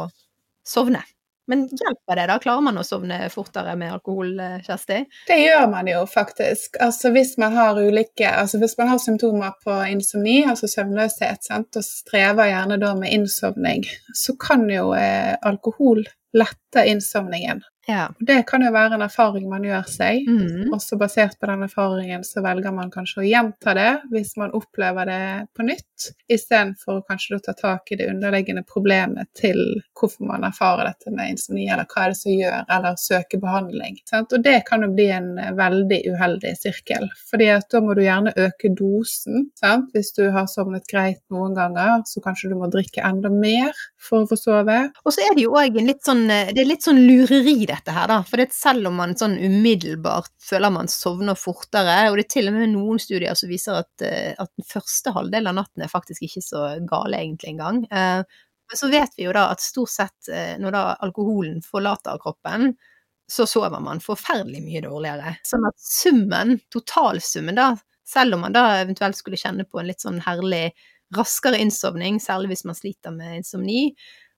sovne. 0.68 1.04
Men 1.48 1.66
hjelper 1.68 2.16
det, 2.16 2.28
da? 2.30 2.38
Klarer 2.40 2.64
man 2.64 2.80
å 2.80 2.86
sovne 2.88 3.18
fortere 3.34 3.76
med 3.80 3.92
alkohol, 3.98 4.32
eh, 4.40 4.62
Kjersti? 4.64 5.02
Det 5.28 5.40
gjør 5.42 5.68
man 5.72 5.90
jo 5.92 6.06
faktisk. 6.08 6.78
Altså 6.84 7.12
hvis 7.16 7.36
man 7.42 7.58
har 7.58 7.80
ulike 7.80 8.30
Altså 8.30 8.62
hvis 8.62 8.78
man 8.80 8.94
har 8.94 9.02
symptomer 9.04 9.52
på 9.64 9.76
insomni, 9.92 10.44
altså 10.48 10.70
søvnløshet, 10.72 11.44
sant, 11.44 11.76
og 11.76 11.84
strever 11.84 12.52
gjerne 12.52 12.80
da 12.80 12.94
med 12.96 13.12
innsovning, 13.12 13.84
så 14.16 14.38
kan 14.40 14.66
jo 14.72 14.94
eh, 14.96 15.36
alkohol 15.44 16.06
lette 16.34 16.88
innsovningen. 16.90 17.62
Ja. 17.88 18.08
Det 18.20 18.44
kan 18.48 18.64
jo 18.64 18.72
være 18.72 18.96
en 18.96 19.04
erfaring 19.04 19.50
man 19.52 19.66
gjør 19.68 19.88
seg. 19.92 20.28
Mm. 20.28 20.72
Også 20.76 20.98
basert 21.00 21.36
på 21.40 21.50
den 21.50 21.66
erfaringen 21.66 22.24
så 22.24 22.44
velger 22.46 22.72
man 22.76 22.92
kanskje 22.94 23.24
å 23.24 23.26
gjenta 23.28 23.74
det 23.76 23.90
hvis 24.14 24.36
man 24.40 24.54
opplever 24.56 25.10
det 25.10 25.24
på 25.56 25.66
nytt, 25.68 26.12
istedenfor 26.32 27.02
kanskje 27.10 27.38
å 27.38 27.44
ta 27.44 27.56
tak 27.58 27.92
i 27.92 27.98
det 28.00 28.08
underliggende 28.12 28.64
problemet 28.68 29.32
til 29.40 29.60
hvorfor 30.00 30.30
man 30.30 30.46
erfarer 30.48 30.88
dette 30.92 31.12
med 31.12 31.34
insomni, 31.34 31.68
eller 31.72 31.88
hva 31.90 32.06
er 32.06 32.14
det 32.14 32.20
som 32.20 32.32
gjør, 32.32 32.64
eller 32.78 33.00
søke 33.00 33.40
behandling. 33.44 34.00
Sant? 34.10 34.36
Og 34.36 34.46
det 34.46 34.56
kan 34.68 34.86
jo 34.86 34.92
bli 34.96 35.10
en 35.16 35.34
veldig 35.58 36.00
uheldig 36.14 36.56
sirkel, 36.60 37.10
fordi 37.32 37.50
at 37.56 37.68
da 37.74 37.84
må 37.84 37.98
du 37.98 38.04
gjerne 38.06 38.36
øke 38.48 38.72
dosen. 38.78 39.50
Sant? 39.60 39.92
Hvis 39.96 40.14
du 40.16 40.26
har 40.34 40.48
sovnet 40.52 40.88
greit 40.92 41.22
noen 41.34 41.56
ganger, 41.58 42.04
så 42.08 42.24
kanskje 42.24 42.54
du 42.54 42.58
må 42.60 42.72
drikke 42.72 43.04
enda 43.04 43.32
mer 43.34 43.76
for 44.00 44.24
å 44.24 44.32
få 44.32 44.40
sove. 44.40 44.80
Og 45.04 45.16
så 45.16 45.28
er 45.28 45.36
det 45.36 45.48
jo 45.48 45.56
òg 45.60 45.76
litt 45.84 46.04
sånn 46.06 46.26
Det 46.28 46.60
er 46.60 46.68
litt 46.68 46.86
sånn 46.86 47.02
lureri 47.04 47.73
dette 47.74 47.94
her, 47.96 48.08
da. 48.10 48.22
For 48.28 48.42
selv 48.54 48.90
om 48.90 48.96
man 49.02 49.18
sånn 49.20 49.36
umiddelbart 49.42 50.32
føler 50.44 50.74
man 50.74 50.90
sovner 50.92 51.38
fortere, 51.40 51.98
og 52.10 52.18
det 52.20 52.28
er 52.28 52.32
til 52.36 52.50
og 52.52 52.58
med 52.58 52.74
noen 52.76 53.02
studier 53.02 53.36
som 53.40 53.52
viser 53.52 53.82
at, 53.82 54.06
eh, 54.06 54.32
at 54.38 54.52
den 54.54 54.70
første 54.70 55.14
halvdelen 55.16 55.52
av 55.52 55.60
natten 55.64 55.86
er 55.86 55.92
faktisk 55.92 56.26
ikke 56.28 56.46
så 56.46 56.64
gale 56.90 57.20
egentlig 57.20 57.56
engang. 57.56 57.84
Eh, 57.90 58.24
men 58.74 58.80
så 58.80 58.90
vet 58.90 59.18
vi 59.18 59.28
jo 59.28 59.36
da 59.36 59.50
at 59.54 59.62
stort 59.62 59.92
sett 59.94 60.32
eh, 60.32 60.56
når 60.62 60.76
da 60.76 60.84
alkoholen 61.06 61.60
forlater 61.66 62.22
kroppen, 62.22 62.72
så 63.30 63.46
sover 63.50 63.82
man 63.84 64.02
forferdelig 64.04 64.62
mye 64.64 64.82
dårligere. 64.84 65.36
Sånn 65.48 65.68
at 65.68 65.78
summen, 65.80 66.58
totalsummen 66.74 67.58
da, 67.58 67.72
selv 68.08 68.38
om 68.38 68.44
man 68.46 68.56
da 68.56 68.66
eventuelt 68.82 69.18
skulle 69.18 69.40
kjenne 69.40 69.66
på 69.66 69.80
en 69.80 69.90
litt 69.90 70.04
sånn 70.04 70.20
herlig 70.26 70.72
raskere 71.16 71.60
innsovning, 71.62 72.20
særlig 72.22 72.54
hvis 72.54 72.66
man 72.68 72.78
sliter 72.78 73.14
med 73.16 73.40
insomni, 73.40 73.94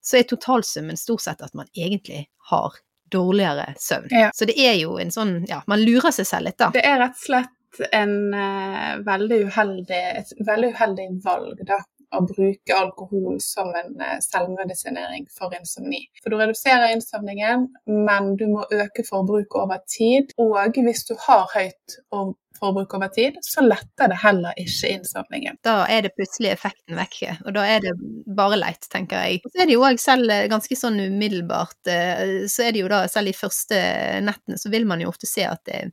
så 0.06 0.20
er 0.20 0.28
totalsummen 0.30 1.00
stort 1.00 1.24
sett 1.26 1.42
at 1.42 1.56
man 1.58 1.70
egentlig 1.74 2.26
har 2.52 2.78
dårligere 3.12 3.74
søvn. 3.80 4.08
Ja. 4.12 4.30
Så 4.36 4.48
det 4.50 4.58
er 4.62 4.78
jo 4.80 4.98
en 5.02 5.14
sånn 5.14 5.38
Ja, 5.50 5.62
man 5.68 5.84
lurer 5.86 6.14
seg 6.16 6.28
selv 6.30 6.50
litt, 6.50 6.60
da. 6.62 6.72
Det 6.74 6.86
er 6.86 7.00
rett 7.02 7.18
og 7.18 7.26
slett 7.28 7.52
en 7.92 8.34
uh, 8.34 8.96
veldig 9.06 9.42
uheldig, 9.50 10.00
et 10.22 10.32
veldig 10.48 10.72
uheldig 10.76 11.10
valg, 11.26 11.60
da. 11.68 11.82
Å 12.16 12.22
bruke 12.24 12.76
alkohol 12.78 13.40
som 13.44 13.74
en 13.76 13.98
eh, 14.00 14.20
selvmedisinering 14.24 15.26
for 15.36 15.52
insomni. 15.58 16.04
For 16.22 16.32
du 16.32 16.38
reduserer 16.40 16.94
innsovningen, 16.94 17.66
men 18.06 18.30
du 18.40 18.46
må 18.54 18.62
øke 18.72 19.04
forbruket 19.04 19.58
over 19.60 19.82
tid. 19.90 20.32
Og 20.40 20.78
hvis 20.86 21.04
du 21.10 21.16
har 21.26 21.50
høyt 21.52 21.98
og 22.16 22.38
forbruk 22.60 22.94
over 22.98 23.12
tid, 23.14 23.40
så 23.46 23.64
letter 23.66 24.12
det 24.12 24.20
heller 24.22 24.62
ikke 24.62 24.92
innsamlingen. 24.96 25.60
Da 25.66 25.78
er 25.92 26.06
det 26.06 26.14
plutselig 26.18 26.54
effekten 26.54 26.98
vekke, 27.00 27.38
og 27.46 27.56
da 27.58 27.66
er 27.70 27.84
det 27.86 27.96
bare 28.38 28.60
leit, 28.60 28.88
tenker 28.92 29.26
jeg. 29.26 29.42
Og 29.46 29.54
så 29.54 29.64
er 29.64 29.70
det 29.70 29.78
jo 29.78 29.88
òg 29.88 30.02
selv 30.02 30.32
eh, 30.34 30.46
ganske 30.52 30.80
sånn 30.80 31.02
umiddelbart, 31.08 31.82
eh, 31.92 32.46
så 32.52 32.68
er 32.68 32.76
det 32.76 32.86
jo 32.86 32.92
da 32.92 33.06
selv 33.12 33.32
de 33.32 33.38
første 33.38 33.82
nettene 34.26 34.62
så 34.62 34.72
vil 34.74 34.88
man 34.90 35.04
jo 35.04 35.12
ofte 35.12 35.30
se 35.30 35.46
at 35.48 35.64
det 35.68 35.84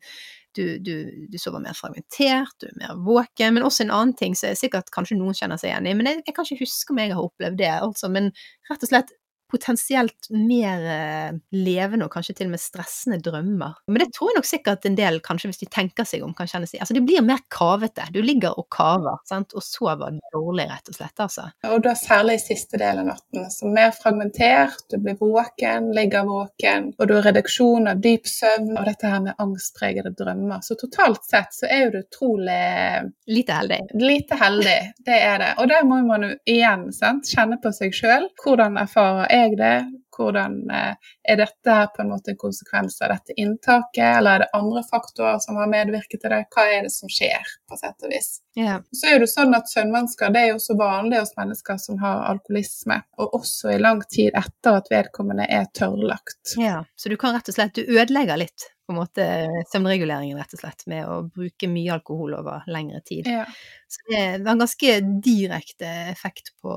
du, 0.53 0.79
du, 0.79 1.27
du, 1.33 1.38
sover 1.40 1.62
mer 1.64 1.77
fragmentert, 1.77 2.55
du 2.61 2.68
er 2.68 2.77
mer 2.77 2.98
våken. 3.07 3.55
Men 3.57 3.66
også 3.66 3.87
en 3.87 3.94
annen 3.94 4.12
ting 4.18 4.37
som 4.38 4.53
sikkert 4.59 4.92
kanskje 4.94 5.16
noen 5.16 5.37
kjenner 5.37 5.61
seg 5.61 5.72
igjen 5.72 5.88
i, 5.88 5.94
men 5.96 6.11
jeg, 6.11 6.22
jeg 6.27 6.37
kan 6.37 6.48
ikke 6.48 6.66
huske 6.66 6.94
om 6.94 7.01
jeg 7.01 7.14
har 7.14 7.25
opplevd 7.25 7.61
det, 7.61 7.72
altså. 7.88 8.11
Men 8.12 8.29
rett 8.70 8.85
og 8.85 8.92
slett 8.92 9.14
potensielt 9.53 10.29
mer 10.33 10.87
eh, 10.95 11.38
levende 11.57 12.09
og 12.09 12.15
kanskje 12.15 12.37
til 12.38 12.51
og 12.51 12.55
med 12.55 12.62
stressende 12.62 13.21
drømmer. 13.25 13.79
Men 13.88 14.05
det 14.05 14.11
tror 14.17 14.33
jeg 14.33 14.41
nok 14.41 14.49
sikkert 14.49 14.88
en 14.88 14.99
del, 14.99 15.21
kanskje 15.25 15.53
hvis 15.53 15.62
de 15.62 15.71
tenker 15.73 16.09
seg 16.09 16.25
om, 16.27 16.35
kan 16.37 16.51
kjenne 16.51 16.69
seg 16.69 16.83
Altså 16.83 16.97
det 16.97 17.05
blir 17.07 17.25
mer 17.25 17.43
kavete. 17.53 18.09
Du 18.15 18.21
ligger 18.25 18.57
og 18.59 18.67
kaver, 18.73 19.21
sant, 19.29 19.55
og 19.55 19.65
sover 19.65 20.19
dårlig, 20.35 20.67
rett 20.71 20.91
og 20.91 20.99
slett, 20.99 21.15
altså. 21.23 21.47
Og 21.69 21.83
da 21.85 21.95
særlig 21.99 22.38
i 22.41 22.45
siste 22.47 22.81
del 22.81 23.03
av 23.03 23.11
natten. 23.12 23.47
Så 23.53 23.71
mer 23.71 23.93
fragmentert, 23.97 24.87
du 24.91 24.99
blir 25.03 25.19
våken, 25.21 25.93
ligger 25.95 26.27
våken, 26.29 26.91
og 26.99 27.09
du 27.09 27.17
har 27.19 27.29
reduksjon 27.31 27.91
av 27.93 28.03
dyp 28.03 28.29
søvn, 28.29 28.73
og 28.77 28.88
dette 28.88 29.12
her 29.12 29.23
med 29.29 29.38
angstpregede 29.43 30.15
drømmer. 30.19 30.65
Så 30.65 30.79
totalt 30.81 31.23
sett 31.29 31.55
så 31.55 31.69
er 31.71 31.87
jo 31.87 31.93
du 31.95 32.03
utrolig 32.03 33.12
Lite 33.27 33.53
heldig. 33.53 33.79
Lite 33.95 34.35
heldig, 34.35 34.93
det 35.07 35.19
er 35.19 35.38
det. 35.38 35.51
Og 35.59 35.69
der 35.69 35.85
må 35.87 36.01
man 36.07 36.27
jo 36.27 36.31
igjen 36.49 36.88
sant, 36.95 37.29
kjenne 37.29 37.59
på 37.62 37.73
seg 37.75 37.95
sjøl. 37.97 38.29
Hvordan 38.43 38.79
erfarer 38.81 39.31
jeg 39.33 39.41
jeg 39.42 39.59
det? 39.61 39.76
Hvordan 40.12 40.59
eh, 40.70 41.12
Er 41.33 41.38
dette 41.40 41.76
på 41.94 42.02
en 42.02 42.11
måte 42.11 42.35
en 42.35 42.38
konsekvens 42.40 42.98
av 43.02 43.14
dette 43.14 43.37
inntaket, 43.40 44.18
eller 44.18 44.35
er 44.35 44.44
det 44.44 44.50
andre 44.59 44.83
faktorer 44.85 45.38
som 45.40 45.57
har 45.61 45.70
medvirket 45.72 46.20
til 46.20 46.35
det? 46.35 46.42
Hva 46.52 46.66
er 46.68 46.85
det 46.87 46.92
som 46.94 47.11
skjer, 47.12 47.55
på 47.68 47.78
sett 47.81 48.05
og 48.05 48.12
vis? 48.12 48.35
Yeah. 48.59 48.83
Så 48.92 49.09
er 49.09 49.22
det 49.22 49.31
sånn 49.33 49.57
at 49.57 49.70
søvnvansker 49.72 50.37
er 50.37 50.50
jo 50.50 50.59
så 50.61 50.76
vanlig 50.76 51.22
hos 51.22 51.33
mennesker 51.38 51.81
som 51.81 52.02
har 52.02 52.26
alkoholisme, 52.28 53.00
og 53.16 53.38
også 53.40 53.72
i 53.72 53.81
lang 53.81 54.02
tid 54.12 54.37
etter 54.37 54.83
at 54.83 54.92
vedkommende 54.92 55.48
er 55.48 55.70
tørrlagt. 55.72 56.59
Ja, 56.61 56.83
Så 56.96 57.09
du 57.09 57.16
kan 57.16 57.33
rett 57.37 57.48
og 57.48 57.57
slett, 57.57 57.74
du 57.78 57.96
ødelegger 57.96 58.40
litt 58.44 58.68
på 58.87 58.92
en 58.92 58.98
måte 58.98 59.24
søvnreguleringen, 59.72 60.37
rett 60.38 60.55
og 60.57 60.62
slett, 60.62 60.85
med 60.90 61.07
å 61.09 61.22
bruke 61.33 61.70
mye 61.70 61.94
alkohol 61.96 62.35
over 62.40 62.66
lengre 62.70 63.00
tid. 63.07 63.31
Ja. 63.31 63.46
Så 63.88 64.05
det 64.11 64.20
er 64.20 64.38
en 64.40 64.62
ganske 64.64 64.94
direkte 65.24 65.90
effekt 66.12 66.52
på 66.62 66.74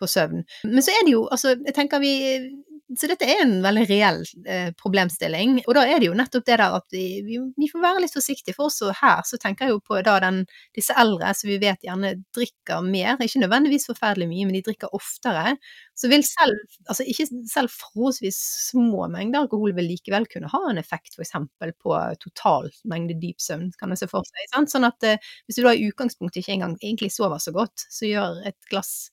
på 0.00 0.06
søvn. 0.06 0.44
Men 0.64 0.82
så 0.82 0.94
er 0.94 1.06
det 1.06 1.12
jo, 1.12 1.26
altså, 1.30 1.56
jeg 1.66 1.74
tenker 1.74 2.02
vi 2.02 2.12
så 2.96 3.08
dette 3.10 3.26
er 3.28 3.42
en 3.42 3.58
veldig 3.60 3.82
reell 3.90 4.22
eh, 4.48 4.70
problemstilling. 4.80 5.58
Og 5.66 5.74
da 5.76 5.82
er 5.84 6.00
det 6.00 6.08
jo 6.08 6.14
nettopp 6.16 6.46
det 6.46 6.56
der 6.56 6.76
at 6.78 6.86
vi, 6.94 7.20
vi, 7.26 7.36
vi 7.60 7.66
får 7.68 7.82
være 7.82 8.02
litt 8.04 8.14
forsiktige. 8.14 8.54
For 8.56 8.70
også 8.70 8.94
her 8.96 9.20
så 9.28 9.36
tenker 9.40 9.66
jeg 9.66 9.74
jo 9.74 9.82
på 9.84 9.98
da 10.06 10.14
den, 10.24 10.38
disse 10.76 10.96
eldre 10.96 11.34
som 11.36 11.50
vi 11.50 11.58
vet 11.60 11.84
gjerne 11.84 12.14
drikker 12.36 12.86
mer. 12.86 13.18
Ikke 13.20 13.42
nødvendigvis 13.42 13.84
forferdelig 13.90 14.30
mye, 14.30 14.46
men 14.48 14.56
de 14.56 14.62
drikker 14.70 14.94
oftere. 14.96 15.58
Så 15.98 16.08
vil 16.08 16.24
selv, 16.24 16.56
altså 16.86 17.04
ikke 17.04 17.26
selv 17.50 17.74
forholdsvis 17.74 18.38
små 18.70 19.10
mengder 19.12 19.44
alkohol 19.44 19.74
vil 19.76 19.90
likevel 19.92 20.24
kunne 20.32 20.48
ha 20.48 20.62
en 20.70 20.80
effekt 20.80 21.18
f.eks. 21.18 21.34
på 21.84 21.98
total 22.22 22.70
mengde 22.88 23.18
dyp 23.20 23.44
søvn, 23.44 23.68
kan 23.76 23.92
jeg 23.92 24.00
se 24.04 24.08
for 24.14 24.24
seg. 24.24 24.48
Sånn 24.72 24.88
at 24.88 25.04
eh, 25.04 25.20
hvis 25.44 25.60
du 25.60 25.66
da 25.66 25.74
i 25.76 25.90
utgangspunktet 25.90 26.40
ikke 26.40 26.56
engang 26.56 26.78
egentlig 26.80 27.12
sover 27.12 27.42
så 27.42 27.52
godt, 27.52 27.84
så 27.92 28.08
gjør 28.08 28.40
et 28.48 28.58
glass 28.72 29.10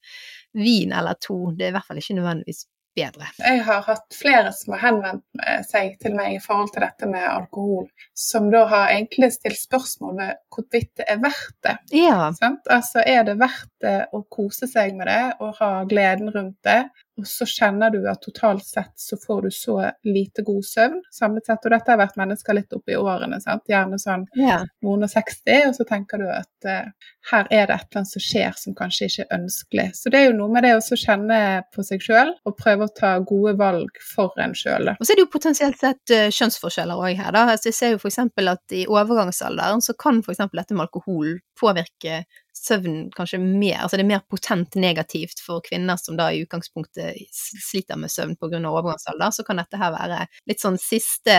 vin 0.55 0.95
eller 0.95 1.19
to 1.19 1.49
det 1.51 1.67
er 1.67 1.73
i 1.73 1.75
hvert 1.75 1.89
fall 1.89 1.99
ikke 1.99 2.15
nødvendigvis 2.21 2.63
bedre. 2.95 3.27
Jeg 3.39 3.63
har 3.67 3.81
hatt 3.86 4.15
flere 4.15 4.51
som 4.55 4.73
har 4.75 4.84
henvendt 4.88 5.45
seg 5.67 5.97
til 6.01 6.15
meg 6.17 6.38
i 6.38 6.41
forhold 6.43 6.71
til 6.73 6.86
dette 6.86 7.10
med 7.10 7.25
alkohol, 7.27 7.88
som 8.17 8.49
da 8.53 8.65
har 8.71 8.93
egentlig 8.93 9.31
stilt 9.36 9.60
spørsmål 9.60 10.15
ved 10.19 10.38
hvorvidt 10.55 10.91
det 11.01 11.08
er 11.12 11.19
verdt 11.23 11.58
det. 11.67 11.75
Ja. 11.99 12.31
Altså, 12.71 13.03
er 13.03 13.25
det 13.27 13.38
verdt 13.41 13.71
det 13.84 13.97
å 14.15 14.23
kose 14.31 14.69
seg 14.71 14.95
med 14.95 15.12
det 15.12 15.23
og 15.43 15.58
ha 15.60 15.71
gleden 15.89 16.31
rundt 16.31 16.58
det, 16.65 16.81
og 17.17 17.28
så 17.28 17.45
kjenner 17.47 17.93
du 17.93 18.01
at 18.12 18.21
totalt 18.25 18.65
sett 18.67 18.91
så 18.99 19.17
får 19.17 19.41
du 19.45 19.51
så 19.51 19.78
lite 20.04 20.43
god 20.43 20.65
søvn 20.67 20.97
samlet 21.13 21.47
sett. 21.47 21.63
Og 21.63 21.71
dette 21.71 21.93
har 21.93 21.99
vært 22.01 22.17
mennesker 22.19 22.58
litt 22.58 22.75
oppi 22.75 22.95
i 22.95 22.99
årene, 22.99 23.39
sant? 23.43 23.63
gjerne 23.71 23.99
sånn 24.01 24.25
ja. 24.36 24.60
noen 24.84 25.08
og 25.08 25.12
60, 25.12 25.69
og 25.69 25.78
så 25.78 25.88
tenker 25.88 26.19
du 26.21 26.28
at 26.28 26.67
uh, 26.67 27.10
her 27.32 27.47
er 27.49 27.69
det 27.69 27.78
et 27.78 27.88
eller 27.88 28.01
annet 28.01 28.12
som 28.12 28.25
skjer 28.25 28.60
som 28.60 28.75
kanskje 28.78 29.10
ikke 29.10 29.25
er 29.28 29.39
ønskelig. 29.39 29.88
Så 29.95 30.12
det 30.12 30.21
er 30.21 30.28
jo 30.28 30.38
noe 30.41 30.51
med 30.51 30.67
det 30.67 30.75
å 30.75 30.99
kjenne 31.06 31.39
på 31.75 31.86
seg 31.88 32.04
sjøl 32.04 32.34
og 32.36 32.58
prøve 32.60 32.88
å 32.89 32.95
ta 32.99 33.15
gode 33.23 33.56
valg 33.62 34.04
for 34.13 34.36
en 34.43 34.56
sjøl. 34.58 34.91
Og 34.95 35.04
så 35.06 35.13
er 35.13 35.21
det 35.21 35.28
jo 35.28 35.34
potensielt 35.38 35.80
sett 35.80 36.15
uh, 36.15 36.28
kjønnsforskjeller 36.28 36.99
òg 36.99 37.21
her, 37.21 37.32
da. 37.36 37.47
Altså, 37.56 37.71
jeg 37.71 37.80
ser 37.80 37.95
jo 37.95 38.01
f.eks. 38.04 38.19
at 38.56 38.75
i 38.75 38.86
overgangsalderen 38.91 39.84
så 39.86 39.95
kan 39.99 40.19
f.eks. 40.19 40.43
dette 40.51 40.75
med 40.75 40.89
alkohol 40.89 41.38
påvirke 41.60 42.25
søvn 42.65 42.97
kanskje 43.15 43.39
mer 43.41 43.84
Altså 43.84 43.99
det 43.99 44.06
er 44.06 44.12
mer 44.13 44.23
potent 44.30 44.78
negativt 44.80 45.41
for 45.45 45.63
kvinner 45.65 45.99
som 46.01 46.17
da 46.19 46.32
i 46.32 46.43
utgangspunktet 46.45 47.19
sliter 47.32 47.99
med 47.99 48.13
søvn 48.13 48.36
pga. 48.39 48.62
overgangsalder, 48.69 49.32
så 49.32 49.45
kan 49.47 49.62
dette 49.62 49.80
her 49.80 49.93
være 49.95 50.21
litt 50.49 50.63
sånn 50.63 50.80
siste 50.82 51.36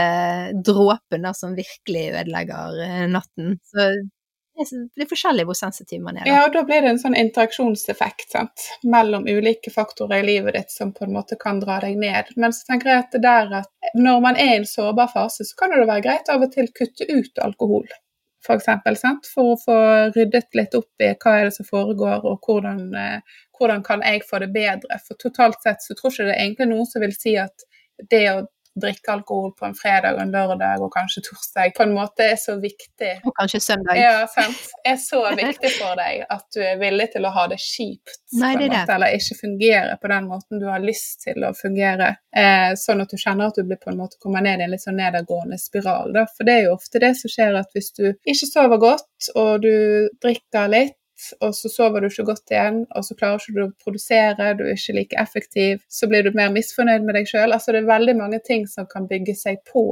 dråpen 0.66 1.26
da 1.26 1.32
som 1.36 1.56
virkelig 1.56 2.10
ødelegger 2.12 2.82
eh, 2.86 3.06
natten. 3.10 3.56
Så 3.66 3.90
det 4.56 5.04
er 5.04 5.08
forskjellig 5.10 5.44
hvor 5.48 5.56
sensitiv 5.58 6.00
man 6.00 6.16
er. 6.16 6.24
Da. 6.24 6.32
Ja, 6.32 6.44
og 6.46 6.54
da 6.54 6.62
blir 6.64 6.80
det 6.80 6.94
en 6.94 7.00
sånn 7.00 7.16
interaksjonseffekt 7.18 8.32
sant? 8.32 8.68
mellom 8.88 9.26
ulike 9.28 9.72
faktorer 9.72 10.22
i 10.22 10.26
livet 10.30 10.56
ditt 10.56 10.72
som 10.72 10.94
på 10.96 11.04
en 11.04 11.12
måte 11.16 11.36
kan 11.40 11.60
dra 11.60 11.76
deg 11.84 11.98
ned. 12.00 12.32
Men 12.40 12.56
så 12.56 12.70
tenker 12.70 12.92
jeg 12.92 13.04
at 13.04 13.12
det 13.12 13.22
der 13.26 13.52
at 13.60 13.92
når 13.98 14.24
man 14.24 14.40
er 14.40 14.54
i 14.54 14.58
en 14.62 14.68
sårbar 14.68 15.12
fase, 15.12 15.44
så 15.44 15.60
kan 15.60 15.74
det 15.74 15.84
være 15.84 16.06
greit 16.08 16.32
av 16.32 16.46
og 16.46 16.52
til 16.56 16.72
kutte 16.72 17.08
ut 17.12 17.44
alkohol 17.44 17.84
for 18.46 18.56
eksempel? 18.56 18.96
For 19.34 19.52
å 19.52 19.60
få 19.60 19.78
ryddet 20.16 20.56
litt 20.58 20.74
opp 20.78 21.04
i 21.04 21.12
hva 21.12 21.34
er 21.38 21.48
det 21.48 21.56
som 21.58 21.68
foregår, 21.68 22.24
og 22.24 22.46
hvordan, 22.46 22.82
eh, 22.94 23.38
hvordan 23.58 23.82
kan 23.86 24.04
jeg 24.06 24.24
få 24.28 24.40
det 24.44 24.52
bedre. 24.54 25.00
For 25.06 25.18
totalt 25.20 25.62
sett 25.62 25.82
så 25.82 25.96
tror 25.96 26.12
ikke 26.12 26.28
det 26.28 26.36
er 26.36 26.44
egentlig 26.44 26.70
noen 26.72 26.86
som 26.90 27.04
vil 27.04 27.16
si 27.16 27.36
at 27.40 27.66
det 28.10 28.24
å 28.32 28.44
drikke 28.80 29.12
alkohol 29.12 29.52
på 29.56 29.66
en 29.68 29.76
fredag 29.76 30.16
og 30.16 30.22
en 30.22 30.32
lørdag 30.34 30.82
og 30.84 30.90
kanskje 30.92 31.22
torsdag 31.26 31.72
på 31.76 31.84
en 31.86 31.94
måte 31.96 32.26
er 32.32 32.36
så 32.40 32.56
viktig. 32.60 33.12
Og 33.24 33.34
kanskje 33.38 33.60
søndag. 33.64 33.98
Ja, 34.00 34.26
sant. 34.30 34.74
Er 34.86 34.98
så 35.00 35.22
viktig 35.40 35.72
for 35.78 35.96
deg 36.00 36.26
at 36.32 36.44
du 36.54 36.60
er 36.64 36.76
villig 36.80 37.08
til 37.14 37.26
å 37.26 37.32
ha 37.34 37.46
det 37.52 37.58
kjipt, 37.62 38.20
Nei, 38.40 38.52
det 38.60 38.68
måte, 38.72 38.96
eller 38.96 39.16
ikke 39.16 39.38
fungere 39.40 39.96
på 40.02 40.12
den 40.12 40.28
måten 40.30 40.60
du 40.62 40.68
har 40.70 40.84
lyst 40.84 41.24
til 41.24 41.46
å 41.46 41.54
fungere. 41.56 42.12
Eh, 42.36 42.74
sånn 42.80 43.02
at 43.04 43.12
du 43.12 43.20
kjenner 43.20 43.50
at 43.50 43.58
du 43.58 43.64
blir 43.64 43.80
på 43.80 43.92
en 43.92 44.00
måte 44.00 44.20
kommer 44.22 44.44
ned 44.44 44.60
i 44.60 44.66
en 44.66 44.74
litt 44.74 44.84
sånn 44.84 45.00
nedadgående 45.00 45.58
spiral. 45.60 46.12
Da. 46.16 46.26
For 46.36 46.48
det 46.48 46.58
er 46.58 46.68
jo 46.68 46.76
ofte 46.76 47.02
det 47.02 47.14
som 47.20 47.32
skjer 47.32 47.56
at 47.62 47.72
hvis 47.76 47.92
du 47.96 48.04
ikke 48.12 48.50
sover 48.50 48.82
godt, 48.82 49.32
og 49.34 49.64
du 49.64 49.74
drikker 50.22 50.70
litt, 50.72 50.98
og 51.40 51.54
så 51.56 51.70
sover 51.72 52.02
du 52.02 52.08
ikke 52.10 52.26
godt 52.30 52.52
igjen, 52.52 52.82
og 52.96 53.04
så 53.06 53.16
klarer 53.18 53.40
ikke 53.40 53.56
du 53.56 53.62
å 53.64 53.70
produsere, 53.84 54.52
du 54.58 54.64
er 54.66 54.74
ikke 54.74 54.96
like 54.98 55.20
effektiv, 55.22 55.80
så 55.88 56.08
blir 56.10 56.26
du 56.26 56.36
mer 56.36 56.52
misfornøyd 56.54 57.06
med 57.06 57.18
deg 57.18 57.30
sjøl. 57.30 57.54
Altså 57.56 57.72
det 57.72 57.82
er 57.82 57.90
veldig 57.92 58.16
mange 58.18 58.42
ting 58.46 58.66
som 58.70 58.88
kan 58.90 59.08
bygge 59.10 59.36
seg 59.38 59.62
på 59.70 59.88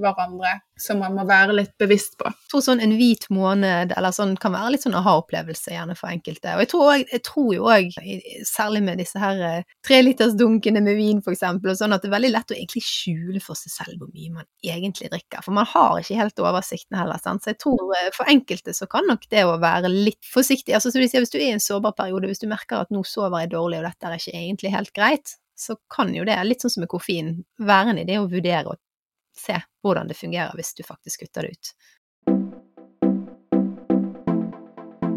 hverandre, 0.00 0.52
som 0.80 1.00
man 1.00 1.14
må 1.16 1.24
være 1.28 1.54
litt 1.56 1.72
bevisst 1.80 2.16
på. 2.20 2.28
Jeg 2.28 2.50
tror 2.52 2.64
sånn 2.64 2.82
en 2.84 2.94
hvit 2.98 3.26
måned 3.32 3.94
eller 3.96 4.14
sånn 4.14 4.34
kan 4.40 4.54
være 4.54 4.74
litt 4.74 4.84
sånn 4.84 4.96
aha-opplevelse 4.98 5.72
gjerne 5.72 5.96
for 5.98 6.12
enkelte. 6.12 6.54
Og 6.56 6.64
jeg 6.64 6.70
tror, 6.72 6.84
også, 6.92 7.06
jeg 7.12 7.22
tror 7.26 7.48
jo 7.56 7.70
òg, 7.72 7.96
særlig 8.48 8.82
med 8.86 9.00
disse 9.02 9.20
her 9.22 9.42
eh, 9.48 9.64
trelitersdunkene 9.86 10.82
med 10.84 10.98
vin 11.00 11.22
eksempel, 11.24 11.72
og 11.72 11.80
sånn 11.80 11.96
at 11.96 12.04
det 12.04 12.10
er 12.10 12.16
veldig 12.16 12.32
lett 12.34 12.52
å 12.52 12.58
egentlig 12.58 12.84
skjule 12.86 13.42
for 13.44 13.58
seg 13.58 13.74
selv 13.74 14.02
hvor 14.02 14.12
mye 14.12 14.34
man 14.36 14.48
egentlig 14.64 15.10
drikker. 15.14 15.44
For 15.46 15.56
man 15.56 15.68
har 15.72 16.02
ikke 16.02 16.20
helt 16.20 16.44
oversikten 16.44 17.00
heller, 17.00 17.22
sant. 17.22 17.44
Så 17.44 17.54
jeg 17.54 17.60
tror 17.64 17.96
eh, 17.98 18.12
for 18.16 18.32
enkelte 18.32 18.76
så 18.76 18.88
kan 18.90 19.08
nok 19.08 19.26
det 19.32 19.46
å 19.46 19.56
være 19.62 19.90
litt 19.92 20.22
forsiktig 20.26 20.74
Altså 20.76 20.90
hvis 20.92 21.32
du 21.32 21.38
er 21.38 21.48
i 21.48 21.54
en 21.54 21.62
sårbar 21.62 21.96
periode, 21.96 22.28
hvis 22.30 22.42
du 22.42 22.48
merker 22.50 22.82
at 22.82 22.92
nå 22.94 23.02
sover 23.06 23.44
jeg 23.44 23.54
dårlig 23.54 23.80
og 23.80 23.88
dette 23.88 24.08
er 24.08 24.20
ikke 24.20 24.38
egentlig 24.38 24.72
helt 24.74 24.92
greit, 24.96 25.36
så 25.56 25.76
kan 25.92 26.12
jo 26.14 26.24
det, 26.28 26.36
litt 26.44 26.62
sånn 26.62 26.74
som 26.74 26.84
med 26.84 26.90
koffein, 26.92 27.30
være 27.56 27.94
en 27.94 28.02
idé 28.02 28.18
å 28.20 28.28
vurdere 28.28 28.74
å 28.74 28.76
se 29.40 29.60
hvordan 29.84 30.08
det 30.10 30.18
fungerer 30.18 30.56
hvis 30.58 30.74
du 30.74 30.82
faktisk 30.86 31.24
kutter 31.24 31.46
det 31.46 31.56
ut. 31.56 31.72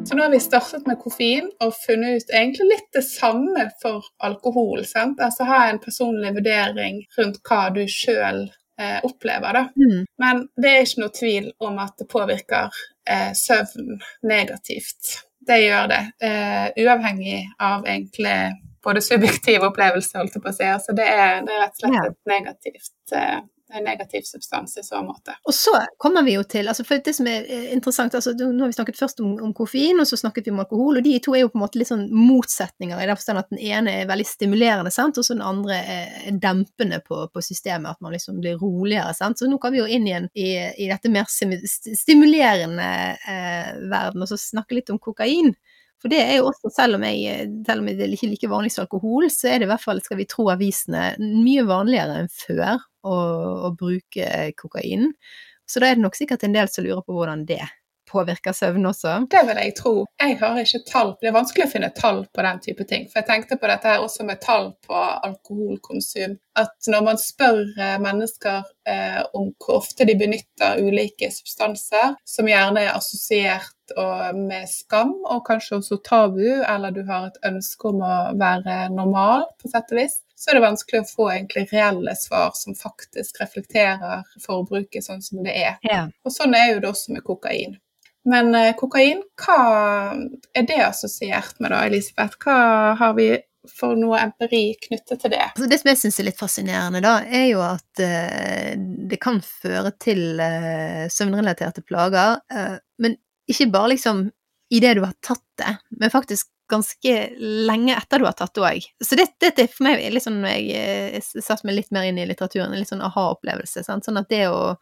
Så 0.10 0.16
nå 0.16 0.24
har 0.24 0.32
vi 0.32 0.40
startet 0.40 0.88
med 0.88 0.98
koffein 0.98 1.52
og 1.62 1.74
funnet 1.86 2.22
ut 2.24 2.32
egentlig 2.34 2.66
litt 2.72 2.88
det 2.96 3.04
samme 3.06 3.68
for 3.82 4.06
alkohol. 4.26 4.86
sant? 4.86 5.20
Altså 5.22 5.46
ha 5.46 5.68
en 5.70 5.82
personlig 5.84 6.32
vurdering 6.34 7.04
rundt 7.18 7.38
hva 7.46 7.60
du 7.76 7.84
sjøl 7.86 8.48
eh, 8.82 8.98
opplever, 9.04 9.54
da. 9.54 9.66
Mm. 9.78 10.08
Men 10.18 10.48
det 10.58 10.72
er 10.72 10.88
ikke 10.88 11.04
noe 11.04 11.16
tvil 11.20 11.52
om 11.62 11.78
at 11.84 11.94
det 12.02 12.08
påvirker 12.10 12.80
eh, 13.10 13.36
søvn 13.38 14.00
negativt. 14.26 15.20
Det 15.50 15.60
gjør 15.62 15.92
det, 15.94 16.02
eh, 16.26 16.66
uavhengig 16.86 17.44
av 17.60 17.86
egentlig 17.86 18.40
både 18.84 19.02
subjektiv 19.02 19.64
opplevelse, 19.70 20.18
holdt 20.18 20.38
jeg 20.40 20.44
på 20.44 20.52
å 20.52 20.58
si. 20.58 20.68
Altså 20.74 20.96
det, 20.98 21.06
er, 21.06 21.42
det 21.46 21.56
er 21.56 21.66
rett 21.66 21.78
og 21.78 21.86
slett 21.86 22.12
et 22.12 22.34
negativt 22.34 23.16
eh, 23.20 23.40
negativ 23.84 24.22
substans 24.26 24.78
i 24.78 24.84
så 24.84 25.02
måte. 25.04 25.36
Og 25.44 25.54
så 25.54 25.74
kommer 25.98 26.24
vi 26.26 26.34
jo 26.36 26.44
til, 26.44 26.68
altså 26.68 26.84
for 26.88 27.02
det 27.06 27.14
som 27.16 27.28
er 27.30 27.46
eh, 27.46 27.70
interessant, 27.76 28.16
altså 28.18 28.34
nå 28.38 28.64
har 28.64 28.72
vi 28.72 28.78
snakket 28.78 29.00
først 29.00 29.22
om, 29.24 29.36
om 29.46 29.54
koffein, 29.56 30.00
og 30.02 30.08
så 30.10 30.18
snakket 30.20 30.48
vi 30.48 30.54
om 30.54 30.62
alkohol, 30.64 31.00
og 31.00 31.06
de 31.06 31.16
to 31.24 31.36
er 31.38 31.44
jo 31.44 31.52
på 31.54 31.60
en 31.60 31.66
måte 31.66 31.82
litt 31.82 31.92
sånn 31.92 32.08
motsetninger, 32.14 32.98
i 32.98 33.10
den 33.10 33.20
forstand 33.20 33.44
at 33.44 33.52
den 33.54 33.62
ene 33.62 33.96
er 34.02 34.10
veldig 34.10 34.28
stimulerende, 34.28 34.94
sant, 34.94 35.20
og 35.22 35.28
så 35.28 35.38
den 35.38 35.46
andre 35.46 35.80
er 35.80 36.40
dempende 36.42 37.02
på, 37.06 37.22
på 37.34 37.46
systemet, 37.46 37.94
at 37.94 38.06
man 38.06 38.16
liksom 38.16 38.42
blir 38.42 38.60
roligere, 38.62 39.14
sant. 39.18 39.40
Så 39.40 39.50
nå 39.50 39.62
kan 39.62 39.76
vi 39.76 39.84
jo 39.84 39.90
inn 39.90 40.08
igjen 40.10 40.30
i, 40.34 40.50
i 40.80 40.90
dette 40.90 41.12
mer 41.14 41.30
stimulerende 41.30 42.92
eh, 43.14 43.74
verden, 43.92 44.26
og 44.26 44.32
så 44.32 44.40
snakke 44.40 44.80
litt 44.80 44.94
om 44.94 45.02
kokain. 45.02 45.54
For 46.00 46.12
det 46.12 46.20
er 46.24 46.38
jo 46.40 46.48
også, 46.48 46.72
selv 46.72 46.96
om, 46.96 47.04
jeg, 47.04 47.50
selv 47.68 47.84
om 47.84 47.90
det 47.90 48.06
er 48.06 48.14
ikke 48.16 48.32
like 48.32 48.50
vanlig 48.52 48.72
som 48.72 48.86
alkohol, 48.86 49.28
så 49.34 49.50
er 49.52 49.60
det 49.60 49.68
i 49.68 49.72
hvert 49.74 49.84
fall, 49.84 50.00
skal 50.04 50.20
vi 50.22 50.28
tro 50.32 50.48
avisene, 50.54 51.10
mye 51.20 51.66
vanligere 51.68 52.22
enn 52.22 52.32
før 52.32 52.80
å, 53.06 53.18
å 53.70 53.74
bruke 53.78 54.50
kokain. 54.60 55.12
Så 55.70 55.82
da 55.82 55.90
er 55.90 56.00
det 56.00 56.06
nok 56.06 56.18
sikkert 56.18 56.44
en 56.48 56.56
del 56.56 56.72
som 56.72 56.86
lurer 56.86 57.04
på 57.06 57.14
hvordan 57.14 57.46
det 57.50 57.62
påvirker 58.10 58.56
søvn 58.56 58.90
også. 58.90 59.16
Det 59.32 59.42
vil 59.48 59.60
jeg 59.62 59.76
tro. 59.78 59.94
Jeg 60.22 60.38
har 60.42 60.60
ikke 60.62 60.82
tall. 60.88 61.14
Det 61.22 61.30
er 61.30 61.36
vanskelig 61.36 61.68
å 61.68 61.72
finne 61.74 61.90
tall 61.96 62.22
på 62.34 62.46
den 62.46 62.62
type 62.64 62.86
ting. 62.90 63.08
For 63.10 63.22
jeg 63.22 63.30
tenkte 63.30 63.60
på 63.60 63.70
dette 63.70 63.92
her 63.92 64.04
også 64.04 64.26
med 64.28 64.42
tall 64.44 64.72
på 64.86 65.02
alkoholkonsum. 65.30 66.38
At 66.60 66.90
når 66.92 67.06
man 67.06 67.22
spør 67.22 67.62
eh, 67.78 67.98
mennesker 68.02 68.64
eh, 68.90 69.20
om 69.38 69.52
hvor 69.62 69.80
ofte 69.80 70.08
de 70.10 70.18
benytter 70.20 70.82
ulike 70.82 71.30
substanser, 71.34 72.16
som 72.28 72.50
gjerne 72.50 72.88
er 72.88 72.96
assosiert 72.96 73.76
med 74.38 74.68
skam, 74.70 75.16
og 75.26 75.40
kanskje 75.48 75.80
også 75.80 75.96
tabu, 76.06 76.44
eller 76.46 76.94
du 76.94 77.00
har 77.08 77.24
et 77.26 77.40
ønske 77.50 77.90
om 77.90 78.04
å 78.06 78.18
være 78.38 78.84
normal, 78.94 79.48
på 79.58 79.72
sett 79.72 79.90
og 79.90 79.98
vis, 79.98 80.20
så 80.40 80.52
er 80.52 80.56
det 80.56 80.64
vanskelig 80.64 81.02
å 81.04 81.10
få 81.10 81.28
egentlig 81.34 81.66
reelle 81.74 82.16
svar 82.16 82.54
som 82.56 82.78
faktisk 82.78 83.42
reflekterer 83.42 84.24
forbruket 84.46 85.04
sånn 85.04 85.24
som 85.26 85.44
det 85.44 85.56
er. 85.60 85.76
Ja. 85.84 86.06
Og 86.24 86.32
sånn 86.32 86.56
er 86.56 86.74
jo 86.74 86.82
det 86.84 86.92
også 86.94 87.16
med 87.18 87.26
kokain. 87.28 87.76
Men 88.30 88.54
eh, 88.56 88.72
kokain, 88.80 89.22
hva 89.40 89.60
er 90.56 90.66
det 90.68 90.80
assosiert 90.86 91.60
med 91.60 91.74
da, 91.74 91.84
Elisabeth? 91.90 92.40
Hva 92.40 92.96
har 93.00 93.16
vi 93.18 93.34
for 93.68 94.00
noe 94.00 94.20
empiri 94.22 94.78
knyttet 94.88 95.20
til 95.24 95.34
det? 95.34 95.42
Altså 95.52 95.68
det 95.72 95.80
som 95.82 95.92
jeg 95.92 96.02
syns 96.02 96.20
er 96.22 96.28
litt 96.30 96.40
fascinerende, 96.40 97.02
da, 97.04 97.16
er 97.26 97.48
jo 97.50 97.64
at 97.66 98.04
eh, 98.04 98.74
det 99.12 99.20
kan 99.24 99.42
føre 99.44 99.92
til 100.00 100.40
eh, 100.44 101.08
søvnrelaterte 101.12 101.84
plager, 101.88 102.40
eh, 102.54 102.78
men 103.04 103.18
ikke 103.50 103.72
bare 103.74 103.92
liksom 103.96 104.28
idet 104.72 104.96
du 105.00 105.04
har 105.04 105.18
tatt 105.26 105.46
det, 105.60 105.76
men 106.00 106.14
faktisk 106.14 106.48
ganske 106.70 107.14
lenge 107.40 107.96
etter 107.98 108.20
du 108.22 108.26
har 108.28 108.36
tatt 108.38 108.54
det 108.56 108.62
òg. 108.66 108.88
Så 109.04 109.18
det, 109.20 109.26
dette 109.42 109.66
er 109.66 109.72
for 109.74 109.88
meg 109.88 110.04
litt 110.14 110.24
sånn 110.26 110.40
jeg 110.46 110.70
eh, 110.78 111.20
satte 111.42 111.66
meg 111.68 111.80
litt 111.80 111.92
mer 111.96 112.08
inn 112.10 112.20
i 112.22 112.28
litteraturen, 112.30 112.72
en 112.74 112.80
litt 112.82 112.92
sånn 112.92 113.04
aha-opplevelse. 113.06 113.84
Sånn 113.88 114.22
at 114.22 114.30
det 114.32 114.46
å- 114.52 114.78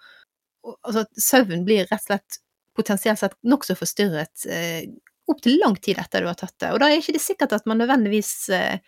Altså 0.83 1.05
at 1.05 1.19
søvn 1.23 1.61
blir 1.63 1.85
rett 1.88 2.01
og 2.01 2.07
slett 2.09 2.39
potensielt 2.75 3.19
sett 3.21 3.35
nokså 3.47 3.75
forstyrret 3.79 4.43
eh, 4.51 4.83
opptil 5.31 5.55
lang 5.61 5.77
tid 5.79 5.97
etter 6.01 6.21
du 6.21 6.27
har 6.27 6.35
tatt 6.35 6.57
det. 6.59 6.73
Og 6.73 6.79
da 6.81 6.89
er 6.91 6.99
ikke 6.99 7.15
det 7.15 7.21
sikkert 7.23 7.53
at 7.55 7.65
man 7.69 7.79
nødvendigvis 7.79 8.49
eh, 8.51 8.79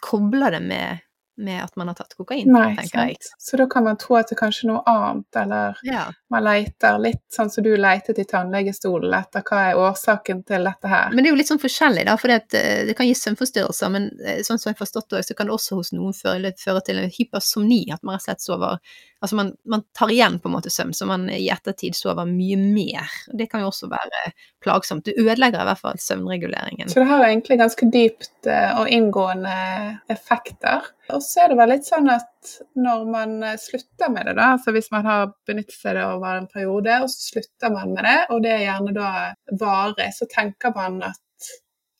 kobler 0.00 0.56
det 0.56 0.62
med, 0.64 1.02
med 1.38 1.62
at 1.64 1.76
man 1.76 1.88
har 1.90 1.96
tatt 1.98 2.16
kokain, 2.18 2.48
Nei, 2.52 2.74
tenker 2.76 3.10
jeg. 3.12 3.16
Så 3.38 3.56
da 3.60 3.66
kan 3.70 3.84
man 3.86 3.98
tro 4.00 4.16
at 4.18 4.30
det 4.30 4.36
er 4.36 4.40
kanskje 4.42 4.68
noe 4.70 4.82
annet, 4.90 5.40
eller 5.42 5.78
Ja. 5.86 6.04
man 6.30 6.44
leter 6.44 6.98
litt 6.98 7.24
sånn 7.32 7.50
som 7.50 7.64
du 7.64 7.70
letet 7.76 8.18
i 8.18 8.24
tannlegestolen 8.28 9.14
etter 9.14 9.44
hva 9.46 9.60
er 9.70 9.78
årsaken 9.78 10.44
til 10.46 10.64
dette 10.64 10.88
her. 10.90 11.10
Men 11.12 11.24
det 11.24 11.30
er 11.30 11.36
jo 11.36 11.40
litt 11.40 11.52
sånn 11.52 11.62
forskjellig, 11.62 12.04
da, 12.08 12.16
for 12.16 12.28
det, 12.28 12.40
det 12.50 12.96
kan 12.98 13.06
gi 13.06 13.14
søvnforstyrrelser, 13.14 13.92
men 13.94 14.10
eh, 14.24 14.42
sånn 14.42 14.58
som 14.58 14.70
jeg 14.70 14.76
har 14.78 14.84
forstått 14.84 15.10
det, 15.14 15.24
så 15.28 15.36
kan 15.38 15.46
det 15.46 15.56
også 15.58 15.78
hos 15.78 15.92
noen 15.96 16.16
føre, 16.16 16.52
føre 16.58 16.84
til 16.84 16.98
en 16.98 17.14
hypersomni, 17.14 17.84
at 17.94 18.02
man 18.02 18.18
rett 18.18 18.26
og 18.26 18.30
slett 18.30 18.44
sover 18.48 18.78
Altså 19.18 19.34
man, 19.34 19.48
man 19.66 19.82
tar 19.98 20.12
igjen 20.14 20.36
på 20.38 20.46
en 20.48 20.54
måte 20.54 20.70
søvn, 20.70 20.92
så 20.94 21.06
man 21.06 21.24
i 21.34 21.48
ettertid 21.50 21.96
sover 21.98 22.28
mye 22.28 22.54
mer. 22.60 23.10
Det 23.34 23.48
kan 23.50 23.64
jo 23.64 23.72
også 23.72 23.88
være 23.90 24.30
plagsomt. 24.62 25.08
Det 25.08 25.16
ødelegger 25.18 25.64
i 25.64 25.66
hvert 25.66 25.80
fall 25.82 25.98
søvnreguleringen. 25.98 26.90
Så 26.92 27.02
det 27.02 27.08
har 27.10 27.24
egentlig 27.26 27.58
ganske 27.58 27.88
dypt 27.90 28.46
eh, 28.46 28.78
og 28.78 28.86
inngående 28.94 29.56
effekter. 30.14 30.86
Og 31.14 31.22
så 31.24 31.44
er 31.44 31.52
det 31.52 31.58
vel 31.60 31.72
litt 31.72 31.86
sånn 31.88 32.10
at 32.12 32.50
når 32.76 33.06
man 33.12 33.38
eh, 33.46 33.60
slutter 33.60 34.12
med 34.12 34.28
det, 34.28 34.34
da, 34.38 34.50
altså 34.56 34.74
hvis 34.76 34.90
man 34.92 35.08
har 35.08 35.30
benyttet 35.48 35.78
seg 35.78 35.96
det 35.96 36.04
over 36.04 36.36
en 36.42 36.50
periode, 36.52 36.98
og 37.04 37.08
så 37.12 37.30
slutter 37.32 37.72
man 37.72 37.94
med 37.94 38.04
det, 38.04 38.18
og 38.34 38.44
det 38.44 38.52
er 38.54 38.66
gjerne 38.66 38.94
da 38.96 39.12
varig, 39.62 40.10
så 40.16 40.28
tenker 40.30 40.74
man 40.76 41.00
at 41.08 41.24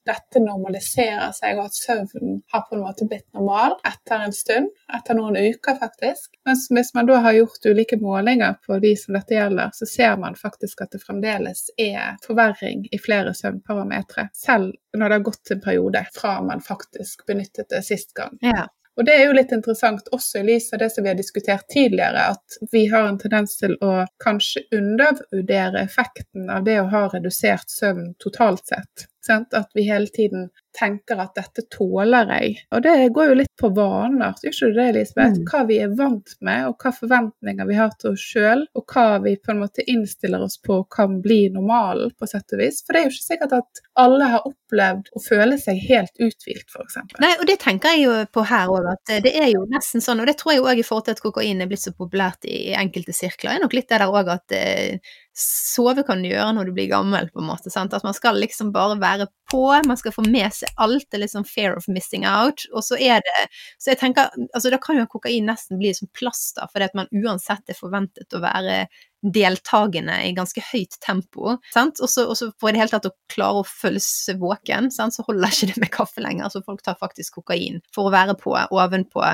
dette 0.08 0.40
normaliserer 0.40 1.32
seg, 1.36 1.58
og 1.58 1.68
at 1.68 1.76
søvnen 1.76 2.38
har 2.52 2.62
på 2.68 2.76
en 2.76 2.84
måte 2.84 3.06
blitt 3.08 3.26
normal 3.36 3.74
etter 3.86 4.24
en 4.24 4.34
stund, 4.34 4.70
etter 4.96 5.18
noen 5.18 5.36
uker 5.36 5.76
faktisk. 5.80 6.38
Mens 6.48 6.66
hvis 6.72 6.94
man 6.96 7.10
da 7.10 7.18
har 7.24 7.36
gjort 7.36 7.68
ulike 7.68 7.98
målinger 8.00 8.56
på 8.64 8.78
de 8.84 8.94
som 8.96 9.18
dette 9.18 9.36
gjelder, 9.36 9.74
så 9.76 9.88
ser 9.90 10.16
man 10.20 10.38
faktisk 10.38 10.84
at 10.84 10.96
det 10.96 11.02
fremdeles 11.04 11.66
er 11.76 12.16
forverring 12.24 12.86
i 12.88 13.00
flere 13.02 13.34
søvnparametere, 13.36 14.30
selv 14.32 14.72
når 14.96 15.04
det 15.04 15.18
har 15.18 15.28
gått 15.28 15.54
en 15.54 15.64
periode 15.64 16.04
fra 16.14 16.38
man 16.44 16.64
faktisk 16.64 17.26
benyttet 17.28 17.68
det 17.74 17.84
sist 17.86 18.16
gang. 18.16 18.40
Ja. 18.44 18.64
Og 18.98 19.06
det 19.06 19.14
er 19.14 19.28
jo 19.28 19.34
litt 19.36 19.52
interessant 19.54 20.08
også 20.14 20.40
i 20.40 20.46
lys 20.48 20.72
av 20.74 20.80
det 20.82 20.88
som 20.90 21.04
vi 21.04 21.12
har 21.12 21.18
diskutert 21.18 21.68
tidligere, 21.70 22.32
at 22.34 22.56
vi 22.72 22.88
har 22.90 23.06
en 23.06 23.18
tendens 23.20 23.54
til 23.60 23.76
å 23.84 23.92
kanskje 24.24 24.64
undervurdere 24.74 25.84
effekten 25.86 26.50
av 26.50 26.66
det 26.66 26.80
å 26.82 26.88
ha 26.90 27.04
redusert 27.12 27.70
søvn 27.70 28.16
totalt 28.18 28.66
sett. 28.66 29.06
At 29.30 29.70
vi 29.76 29.84
hele 29.86 30.08
tiden 30.10 30.48
tenker 30.76 31.20
at 31.22 31.34
dette 31.38 31.64
tåler 31.72 32.30
jeg. 32.34 32.54
Og 32.74 32.82
det 32.84 32.94
går 33.14 33.30
jo 33.30 33.36
litt 33.40 33.52
på 33.58 33.70
vaner, 33.74 34.34
gjør 34.42 34.54
ikke 34.54 34.70
det, 34.76 34.86
Elisabeth? 34.92 35.40
Mm. 35.40 35.46
Hva 35.50 35.62
vi 35.68 35.78
er 35.82 35.94
vant 35.98 36.34
med, 36.44 36.66
og 36.68 36.82
hva 36.82 36.92
forventninger 36.94 37.68
vi 37.68 37.78
har 37.78 37.94
til 37.98 38.12
oss 38.12 38.24
sjøl, 38.32 38.64
og 38.78 38.94
hva 38.94 39.06
vi 39.24 39.34
på 39.40 39.54
en 39.54 39.62
måte 39.64 39.84
innstiller 39.90 40.44
oss 40.44 40.58
på 40.62 40.80
kan 40.92 41.18
bli 41.24 41.40
normalen, 41.54 42.12
på 42.18 42.28
sett 42.30 42.56
og 42.56 42.62
vis. 42.62 42.82
For 42.84 42.94
det 42.94 43.02
er 43.02 43.08
jo 43.08 43.14
ikke 43.14 43.28
sikkert 43.28 43.56
at 43.58 43.82
alle 43.98 44.30
har 44.34 44.48
opplevd 44.48 45.12
å 45.12 45.22
føle 45.24 45.58
seg 45.60 45.80
helt 45.88 46.14
uthvilt, 46.16 46.68
f.eks. 46.68 47.00
Nei, 47.22 47.34
og 47.38 47.46
det 47.50 47.58
tenker 47.64 47.96
jeg 47.96 48.06
jo 48.06 48.18
på 48.34 48.44
her 48.48 48.72
òg, 48.72 48.90
at 48.94 49.14
det 49.24 49.34
er 49.34 49.50
jo 49.52 49.64
nesten 49.72 50.04
sånn, 50.04 50.22
og 50.22 50.30
det 50.30 50.38
tror 50.40 50.54
jeg 50.54 50.66
òg 50.66 50.82
i 50.82 50.86
forhold 50.86 51.08
til 51.08 51.18
at 51.18 51.24
kokain 51.24 51.64
er 51.64 51.70
blitt 51.70 51.86
så 51.86 51.94
populært 51.96 52.46
i, 52.48 52.68
enkelte 52.78 53.14
sirkler, 53.16 53.56
er 53.56 53.64
nok 53.64 53.74
litt 53.74 53.88
det 53.88 53.98
der 53.98 54.12
òg 54.12 54.28
at 54.30 54.54
eh, 54.54 54.98
sove 55.38 56.02
kan 56.06 56.22
du 56.22 56.30
gjøre 56.30 56.52
når 56.56 56.68
du 56.68 56.74
blir 56.76 56.90
gammel, 56.90 57.28
på 57.32 57.42
en 57.42 57.48
måte. 57.48 57.70
Sant? 57.72 57.94
At 57.94 58.06
man 58.06 58.16
skal 58.16 58.38
liksom 58.40 58.72
bare 58.74 58.98
være 59.00 59.28
på, 59.50 59.62
man 59.86 59.98
skal 60.00 60.14
få 60.14 60.24
med 60.26 60.50
alt, 60.76 61.14
er 61.14 61.26
sånn 61.30 61.46
fear 61.46 61.76
of 61.76 61.88
missing 61.88 62.24
out, 62.28 62.64
og 62.72 62.84
så 62.84 62.98
er 62.98 63.22
det 63.24 63.44
Så 63.78 63.92
jeg 63.92 64.00
tenker, 64.00 64.30
altså 64.54 64.70
da 64.72 64.78
kan 64.82 64.98
jo 64.98 65.06
kokain 65.10 65.46
nesten 65.48 65.78
bli 65.78 65.92
som 65.94 66.08
plaster, 66.16 66.66
fordi 66.72 66.88
at 66.88 66.96
man 66.98 67.10
uansett 67.12 67.70
er 67.70 67.78
forventet 67.78 68.34
å 68.34 68.42
være 68.42 68.86
deltakende 69.22 70.14
i 70.28 70.34
ganske 70.36 70.62
høyt 70.70 70.94
tempo, 71.02 71.56
og 71.58 72.08
så 72.10 72.26
for 72.60 72.70
i 72.70 72.74
det 72.74 72.82
hele 72.82 72.92
tatt 72.92 73.08
å 73.10 73.14
klare 73.32 73.62
å 73.62 73.66
føle 73.66 74.02
seg 74.02 74.38
våken, 74.42 74.92
sant, 74.94 75.16
så 75.16 75.24
holder 75.26 75.54
ikke 75.54 75.72
det 75.72 75.82
med 75.82 75.94
kaffe 75.94 76.22
lenger, 76.22 76.50
så 76.52 76.62
folk 76.66 76.84
tar 76.86 76.98
faktisk 77.00 77.40
kokain 77.40 77.80
for 77.94 78.08
å 78.08 78.14
være 78.14 78.36
på, 78.38 78.54
ovenpå, 78.54 79.24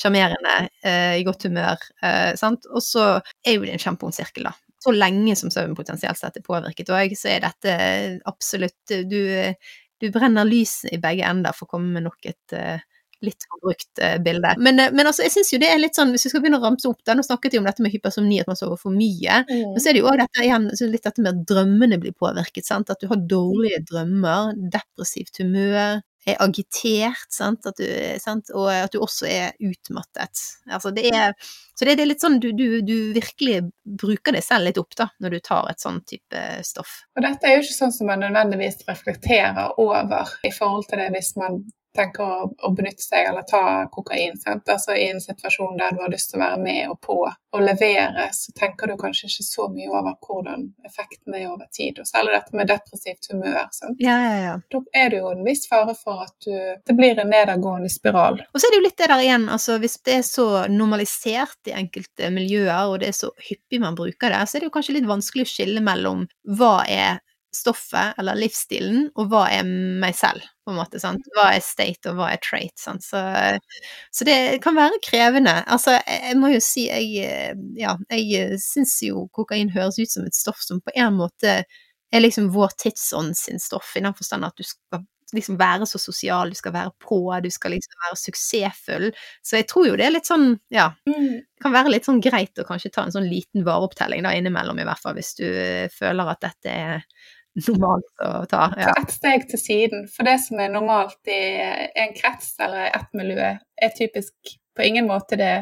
sjarmerende, 0.00 0.56
eh, 0.84 1.20
i 1.20 1.24
godt 1.26 1.46
humør, 1.48 1.80
eh, 2.02 2.32
sant, 2.40 2.68
og 2.72 2.84
så 2.84 3.06
er 3.44 3.56
jo 3.56 3.64
det 3.64 3.76
en 3.76 3.86
kjempeond 3.88 4.16
sirkel, 4.16 4.48
da. 4.50 4.54
Så 4.80 4.94
lenge 4.96 5.34
som 5.36 5.52
søvnen 5.52 5.76
potensielt 5.76 6.16
sett 6.16 6.38
er 6.38 6.44
påvirket 6.44 6.88
òg, 6.94 7.12
så 7.18 7.34
er 7.34 7.42
dette 7.44 7.74
absolutt 8.28 8.94
Du, 9.10 9.20
du 10.00 10.08
brenner 10.14 10.48
lys 10.48 10.80
i 10.90 10.98
begge 11.00 11.26
ender 11.28 11.56
for 11.56 11.68
å 11.68 11.76
komme 11.76 11.92
med 11.94 12.06
nok 12.08 12.30
et 12.30 12.56
uh, 12.56 12.80
litt 13.24 13.44
forbrukt 13.50 14.00
uh, 14.00 14.16
bilde. 14.24 14.54
Men, 14.58 14.80
uh, 14.80 14.92
men, 14.96 15.08
altså, 15.10 15.24
jeg 15.26 15.34
syns 15.34 15.52
jo 15.52 15.60
det 15.60 15.70
er 15.70 15.80
litt 15.80 15.98
sånn, 15.98 16.12
hvis 16.14 16.26
vi 16.26 16.32
skal 16.32 16.44
begynne 16.44 16.60
å 16.60 16.64
ramse 16.64 16.88
opp 16.88 17.02
det, 17.04 17.16
nå 17.16 17.24
snakket 17.26 17.54
vi 17.54 17.60
om 17.60 17.68
dette 17.68 17.84
med 17.84 17.92
hypersomni, 17.92 18.40
at 18.40 18.48
man 18.50 18.58
sover 18.58 18.80
for 18.80 18.96
mye, 18.96 19.42
mm. 19.48 19.74
men 19.74 19.80
så 19.80 19.90
er 19.90 19.96
det 19.96 20.02
jo 20.02 20.10
òg 20.10 20.20
dette 20.22 20.46
igjen, 20.46 20.70
litt 20.92 21.08
dette 21.08 21.24
med 21.24 21.32
at 21.34 21.42
drømmene 21.52 22.00
blir 22.02 22.16
påvirket, 22.16 22.68
sant, 22.68 22.92
at 22.92 23.02
du 23.02 23.10
har 23.12 23.20
dårlige 23.30 23.82
drømmer, 23.90 24.54
depressivt 24.72 25.42
humør, 25.42 26.00
er 26.28 26.36
agitert, 26.44 27.28
sant? 27.32 27.66
At 27.66 27.80
du, 27.80 27.86
sant? 28.20 28.50
og 28.54 28.68
at 28.72 28.92
du 28.92 29.00
også 29.00 29.28
er 29.30 29.56
utmattet. 29.64 30.42
Altså 30.70 30.92
det 30.94 31.08
er, 31.14 31.34
så 31.74 31.88
det, 31.88 31.96
er 31.96 32.08
litt 32.10 32.22
sånn 32.22 32.38
du, 32.42 32.50
du, 32.56 32.80
du, 32.84 32.96
virkelig 33.16 33.62
bruker 33.84 34.36
det 34.36 34.44
selv 34.44 34.68
litt 34.68 34.80
opp 34.80 34.96
da, 34.98 35.08
når 35.22 35.36
du 35.36 35.40
tar 35.50 35.70
et 35.70 35.82
sånn 35.82 36.02
type 36.08 36.44
stoff. 36.66 37.02
Og 37.16 37.24
dette 37.24 37.48
er 37.48 37.58
jo 37.58 37.64
ikke 37.64 37.78
sånn 37.78 37.94
som 37.96 38.10
man 38.10 38.24
nødvendigvis 38.24 38.82
reflekterer 38.88 39.80
over 39.80 40.34
i 40.46 40.52
forhold 40.54 40.88
til 40.90 41.02
det 41.02 41.10
hvis 41.16 41.34
man 41.40 41.62
tenker 41.96 42.22
å, 42.22 42.48
å, 42.62 42.70
benytte 42.76 43.02
seg 43.02 43.28
eller 43.30 43.46
ta 43.48 43.62
kokain. 43.92 44.38
Sant? 44.40 44.68
Altså 44.70 44.94
I 44.94 45.08
en 45.10 45.20
situasjon 45.22 45.78
der 45.80 45.94
du 45.96 46.02
har 46.04 46.12
lyst 46.12 46.32
til 46.32 46.40
å 46.40 46.44
være 46.44 46.60
med 46.62 46.82
og 46.92 47.00
på 47.02 47.18
og 47.50 47.62
levere, 47.66 48.28
så 48.30 48.52
tenker 48.54 48.86
du 48.86 48.94
kanskje 48.98 49.26
ikke 49.26 49.44
så 49.46 49.64
mye 49.72 49.88
over 49.90 50.14
hvordan 50.22 50.68
effekten 50.86 51.34
er 51.34 51.48
over 51.50 51.66
tid. 51.74 51.98
Og 51.98 52.06
særlig 52.06 52.36
dette 52.36 52.54
med 52.54 52.70
depressivt 52.70 53.26
humør. 53.32 53.56
Ja, 53.98 54.14
ja, 54.22 54.36
ja. 54.44 54.52
Da 54.70 54.82
er 54.94 55.10
det 55.10 55.18
jo 55.18 55.32
en 55.32 55.42
viss 55.46 55.66
fare 55.70 55.96
for 55.98 56.22
at 56.28 56.36
du, 56.46 56.54
det 56.86 56.94
blir 56.94 57.18
en 57.18 57.32
nedadgående 57.32 57.90
spiral. 57.90 58.38
Og 58.52 58.60
så 58.60 58.68
er 58.68 58.74
det 58.74 58.80
jo 58.80 58.84
litt 58.86 58.98
det 59.00 59.10
der 59.10 59.24
igjen, 59.24 59.48
altså 59.50 59.80
hvis 59.82 59.98
det 60.06 60.20
er 60.20 60.28
så 60.28 60.46
normalisert 60.70 61.72
i 61.72 61.74
enkelte 61.80 62.30
miljøer, 62.34 62.92
og 62.92 63.00
det 63.02 63.10
er 63.10 63.18
så 63.18 63.32
hyppig 63.48 63.82
man 63.82 63.98
bruker 63.98 64.30
det, 64.30 64.44
så 64.46 64.56
er 64.56 64.62
det 64.62 64.70
jo 64.70 64.76
kanskje 64.78 65.00
litt 65.00 65.10
vanskelig 65.10 65.48
å 65.48 65.50
skille 65.50 65.82
mellom 65.82 66.28
hva 66.54 66.76
er 66.86 67.18
stoffet 67.54 68.18
eller 68.20 68.38
livsstilen, 68.38 69.08
og 69.18 69.30
hva 69.32 69.44
er 69.50 69.66
meg 69.66 70.14
selv, 70.18 70.44
på 70.64 70.72
en 70.72 70.78
måte. 70.78 71.00
sant? 71.02 71.26
Hva 71.36 71.48
er 71.56 71.64
state, 71.64 72.10
og 72.10 72.20
hva 72.20 72.30
er 72.34 72.42
trait? 72.44 72.76
sant? 72.78 73.04
Så, 73.04 73.20
så 74.14 74.26
det 74.28 74.60
kan 74.64 74.78
være 74.78 75.02
krevende. 75.04 75.56
Altså, 75.66 75.96
jeg 76.06 76.38
må 76.40 76.52
jo 76.54 76.62
si 76.64 76.86
jeg 76.88 77.54
Ja, 77.78 77.96
jeg 78.12 78.58
syns 78.62 78.96
jo 79.06 79.26
kokain 79.34 79.72
høres 79.74 79.98
ut 79.98 80.10
som 80.12 80.26
et 80.28 80.36
stoff 80.36 80.62
som 80.62 80.82
på 80.84 80.94
en 80.94 81.16
måte 81.18 81.62
er 82.10 82.22
liksom 82.24 82.50
vår 82.54 82.74
tidsånd 82.78 83.36
sin 83.38 83.60
stoff, 83.62 83.92
i 83.96 84.02
den 84.02 84.14
forstand 84.16 84.46
at 84.46 84.56
du 84.58 84.66
skal 84.66 85.04
liksom 85.34 85.58
være 85.60 85.86
så 85.86 85.98
sosial, 86.02 86.50
du 86.50 86.58
skal 86.58 86.74
være 86.74 86.92
på, 87.02 87.20
du 87.42 87.50
skal 87.54 87.74
liksom 87.76 88.04
være 88.04 88.18
suksessfull. 88.18 89.08
Så 89.46 89.60
jeg 89.60 89.68
tror 89.70 89.90
jo 89.90 89.98
det 89.98 90.08
er 90.08 90.14
litt 90.16 90.28
sånn, 90.30 90.54
ja 90.74 90.90
Det 91.06 91.44
Kan 91.62 91.74
være 91.74 91.92
litt 91.92 92.06
sånn 92.08 92.22
greit 92.24 92.58
å 92.58 92.66
kanskje 92.66 92.92
ta 92.94 93.04
en 93.04 93.14
sånn 93.14 93.28
liten 93.28 93.66
vareopptelling 93.66 94.24
da 94.24 94.32
innimellom, 94.36 94.80
i 94.80 94.86
hvert 94.88 95.02
fall 95.02 95.16
hvis 95.18 95.34
du 95.38 95.46
føler 95.92 96.32
at 96.32 96.40
dette 96.46 96.72
er 96.72 97.04
normalt 97.58 98.24
å 98.24 98.30
ta. 98.50 98.70
Ja. 98.78 98.94
Ta 98.94 99.02
ett 99.02 99.14
steg 99.14 99.48
til 99.50 99.62
siden. 99.62 100.06
For 100.12 100.28
det 100.28 100.38
som 100.44 100.60
er 100.62 100.72
normalt 100.72 101.30
i 101.30 101.42
en 101.98 102.14
krets 102.16 102.54
eller 102.62 102.90
ett 102.90 103.12
miljø, 103.16 103.52
er 103.58 103.94
typisk 103.96 104.56
på 104.76 104.86
ingen 104.86 105.08
måte 105.10 105.38
det 105.40 105.54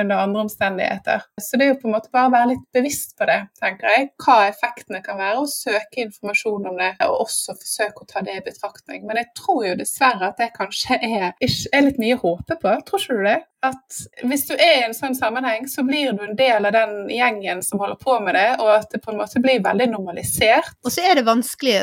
under 0.00 0.16
andre 0.16 0.40
omstendigheter. 0.40 1.22
Så 1.40 1.56
det 1.56 1.64
er 1.64 1.72
jo 1.74 1.80
på 1.82 1.88
en 1.88 1.94
måte 1.94 2.12
bare 2.12 2.30
å 2.30 2.32
være 2.32 2.50
litt 2.54 2.64
bevisst 2.74 3.14
på 3.18 3.26
det, 3.28 3.38
tenker 3.60 3.90
jeg. 3.92 4.08
Hva 4.24 4.36
effektene 4.48 5.02
kan 5.04 5.18
være, 5.20 5.42
og 5.42 5.50
søke 5.52 6.06
informasjon 6.06 6.70
om 6.70 6.78
det, 6.80 6.90
og 7.04 7.26
også 7.26 7.56
forsøke 7.60 8.04
å 8.04 8.08
ta 8.08 8.24
det 8.24 8.38
i 8.38 8.44
betraktning. 8.46 9.04
Men 9.04 9.20
jeg 9.20 9.30
tror 9.38 9.64
jo 9.68 9.78
dessverre 9.80 10.30
at 10.32 10.40
det 10.40 10.54
kanskje 10.56 10.98
er, 11.04 11.26
er 11.36 11.84
litt 11.84 12.00
mye 12.00 12.16
å 12.16 12.22
håpe 12.24 12.58
på. 12.62 12.76
Tror 12.88 13.04
ikke 13.04 13.18
du 13.18 13.28
det? 13.28 13.40
At 13.64 14.00
hvis 14.26 14.46
du 14.48 14.54
er 14.54 14.80
i 14.80 14.84
en 14.88 14.96
sånn 14.96 15.16
sammenheng, 15.16 15.68
så 15.70 15.84
blir 15.86 16.12
du 16.12 16.24
en 16.26 16.36
del 16.38 16.68
av 16.68 16.74
den 16.76 17.08
gjengen 17.12 17.62
som 17.64 17.80
holder 17.80 17.96
på 18.00 18.18
med 18.24 18.36
det, 18.36 18.48
og 18.60 18.70
at 18.74 18.90
det 18.92 19.00
på 19.04 19.12
en 19.12 19.20
måte 19.22 19.40
blir 19.44 19.62
veldig 19.64 19.88
normalisert. 19.94 20.74
Og 20.84 20.92
så 20.92 21.06
er 21.08 21.18
det 21.18 21.26
vanskelig, 21.28 21.78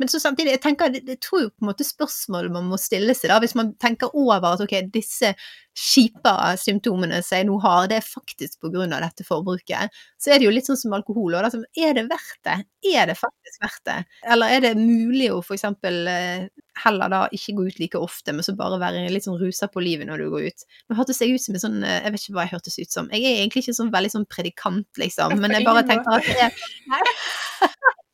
men 0.00 0.12
så 0.12 0.22
samtidig, 0.22 0.56
jeg 0.56 0.64
tenker, 0.64 0.96
jeg 0.96 1.20
tror 1.24 1.46
jo 1.46 1.52
på 1.52 1.64
en 1.64 1.70
måte 1.70 1.86
spørsmålet 1.86 2.54
man 2.54 2.70
må 2.70 2.80
stille 2.80 3.14
seg, 3.16 3.30
da, 3.32 3.40
hvis 3.42 3.56
man 3.58 3.74
tenker 3.82 4.14
over 4.16 4.54
at 4.54 4.64
ok, 4.64 4.78
disse 4.94 5.34
kjipe 5.76 6.32
symptomene 6.56 7.20
som 7.24 7.36
jeg 7.36 7.46
nå 7.50 7.58
har, 7.60 7.88
det 7.90 8.00
er 8.00 8.06
faktisk 8.06 8.64
av 8.96 9.04
dette 9.04 9.26
forbruket, 9.26 9.92
så 10.16 10.32
er 10.32 10.40
det 10.40 10.48
jo 10.48 10.54
litt 10.54 10.68
sånn 10.68 10.78
som 10.80 10.94
alkohol. 10.96 11.36
Og 11.36 11.66
er 11.76 11.96
det 11.98 12.06
verdt 12.08 12.40
det? 12.48 12.56
Er 12.96 13.10
det 13.10 13.18
faktisk 13.20 13.60
verdt 13.62 13.82
det? 13.88 13.98
Eller 14.24 14.56
er 14.56 14.64
det 14.64 14.74
mulig 14.80 15.28
å 15.34 15.42
eh, 15.42 16.48
heller 16.84 17.12
da 17.12 17.20
ikke 17.34 17.54
gå 17.56 17.66
ut 17.70 17.80
like 17.80 18.00
ofte, 18.00 18.34
men 18.36 18.44
så 18.46 18.56
bare 18.58 18.80
være 18.82 19.06
litt 19.12 19.26
sånn 19.26 19.38
rusa 19.40 19.68
på 19.72 19.82
livet 19.84 20.08
når 20.10 20.22
du 20.22 20.30
går 20.34 20.48
ut? 20.50 20.66
Nå 20.90 20.98
hørtes 20.98 21.20
jeg 21.22 21.36
ut 21.36 21.42
som 21.42 21.56
en 21.56 21.62
sånn 21.62 21.78
eh, 21.86 22.02
Jeg 22.04 22.14
vet 22.14 22.24
ikke 22.24 22.36
hva 22.36 22.46
jeg 22.46 22.54
hørtes 22.56 22.78
ut 22.80 22.98
som. 22.98 23.10
Jeg 23.14 23.24
er 23.24 23.40
egentlig 23.42 23.64
ikke 23.64 23.78
sånn 23.78 23.92
veldig 23.94 24.12
sånn 24.12 24.28
predikant, 24.30 24.90
liksom, 25.00 25.38
men 25.42 25.56
jeg 25.56 25.66
bare 25.66 25.86
tenker 25.88 26.18
at 26.18 26.28
det 26.28 26.48
er 26.48 26.56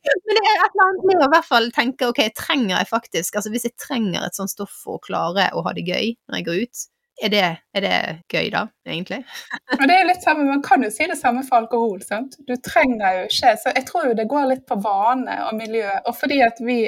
Men 0.03 0.35
det 0.35 0.41
er 0.43 0.57
et 0.59 0.73
eller 0.73 0.83
annet 0.89 1.05
med 1.07 1.21
å 1.21 1.27
i 1.29 1.31
hvert 1.31 1.47
fall 1.47 1.69
tenke 1.75 2.07
ok, 2.11 2.19
trenger 2.35 2.73
jeg 2.75 2.89
faktisk 2.89 3.37
Altså 3.39 3.51
hvis 3.53 3.69
jeg 3.69 3.77
trenger 3.79 4.25
et 4.25 4.35
sånt 4.35 4.51
stoff 4.51 4.73
for 4.83 4.99
å 4.99 5.03
klare 5.03 5.45
å 5.55 5.63
ha 5.63 5.71
det 5.75 5.85
gøy 5.87 6.09
når 6.27 6.39
jeg 6.39 6.47
går 6.49 6.59
ut, 6.65 6.81
er 7.23 7.29
det, 7.29 7.43
er 7.77 7.83
det, 7.85 7.97
gøy, 8.33 8.47
da, 8.51 8.63
egentlig? 8.87 9.19
Og 9.79 9.83
det 9.87 9.95
er 9.95 10.07
litt 10.09 10.23
samme, 10.25 10.47
Man 10.49 10.63
kan 10.65 10.83
jo 10.83 10.89
si 10.91 11.05
det 11.09 11.19
samme 11.19 11.43
for 11.47 11.61
alkohol. 11.61 12.01
sant? 12.05 12.39
Du 12.47 12.55
trenger 12.57 13.19
jo 13.19 13.27
ikke 13.29 13.53
Så 13.61 13.73
jeg 13.75 13.85
tror 13.89 14.09
jo 14.09 14.15
det 14.17 14.29
går 14.31 14.49
litt 14.49 14.65
på 14.69 14.79
vane 14.81 15.37
og 15.47 15.53
miljø. 15.59 15.85
Og 16.09 16.17
fordi 16.17 16.41
at 16.45 16.59
vi 16.65 16.79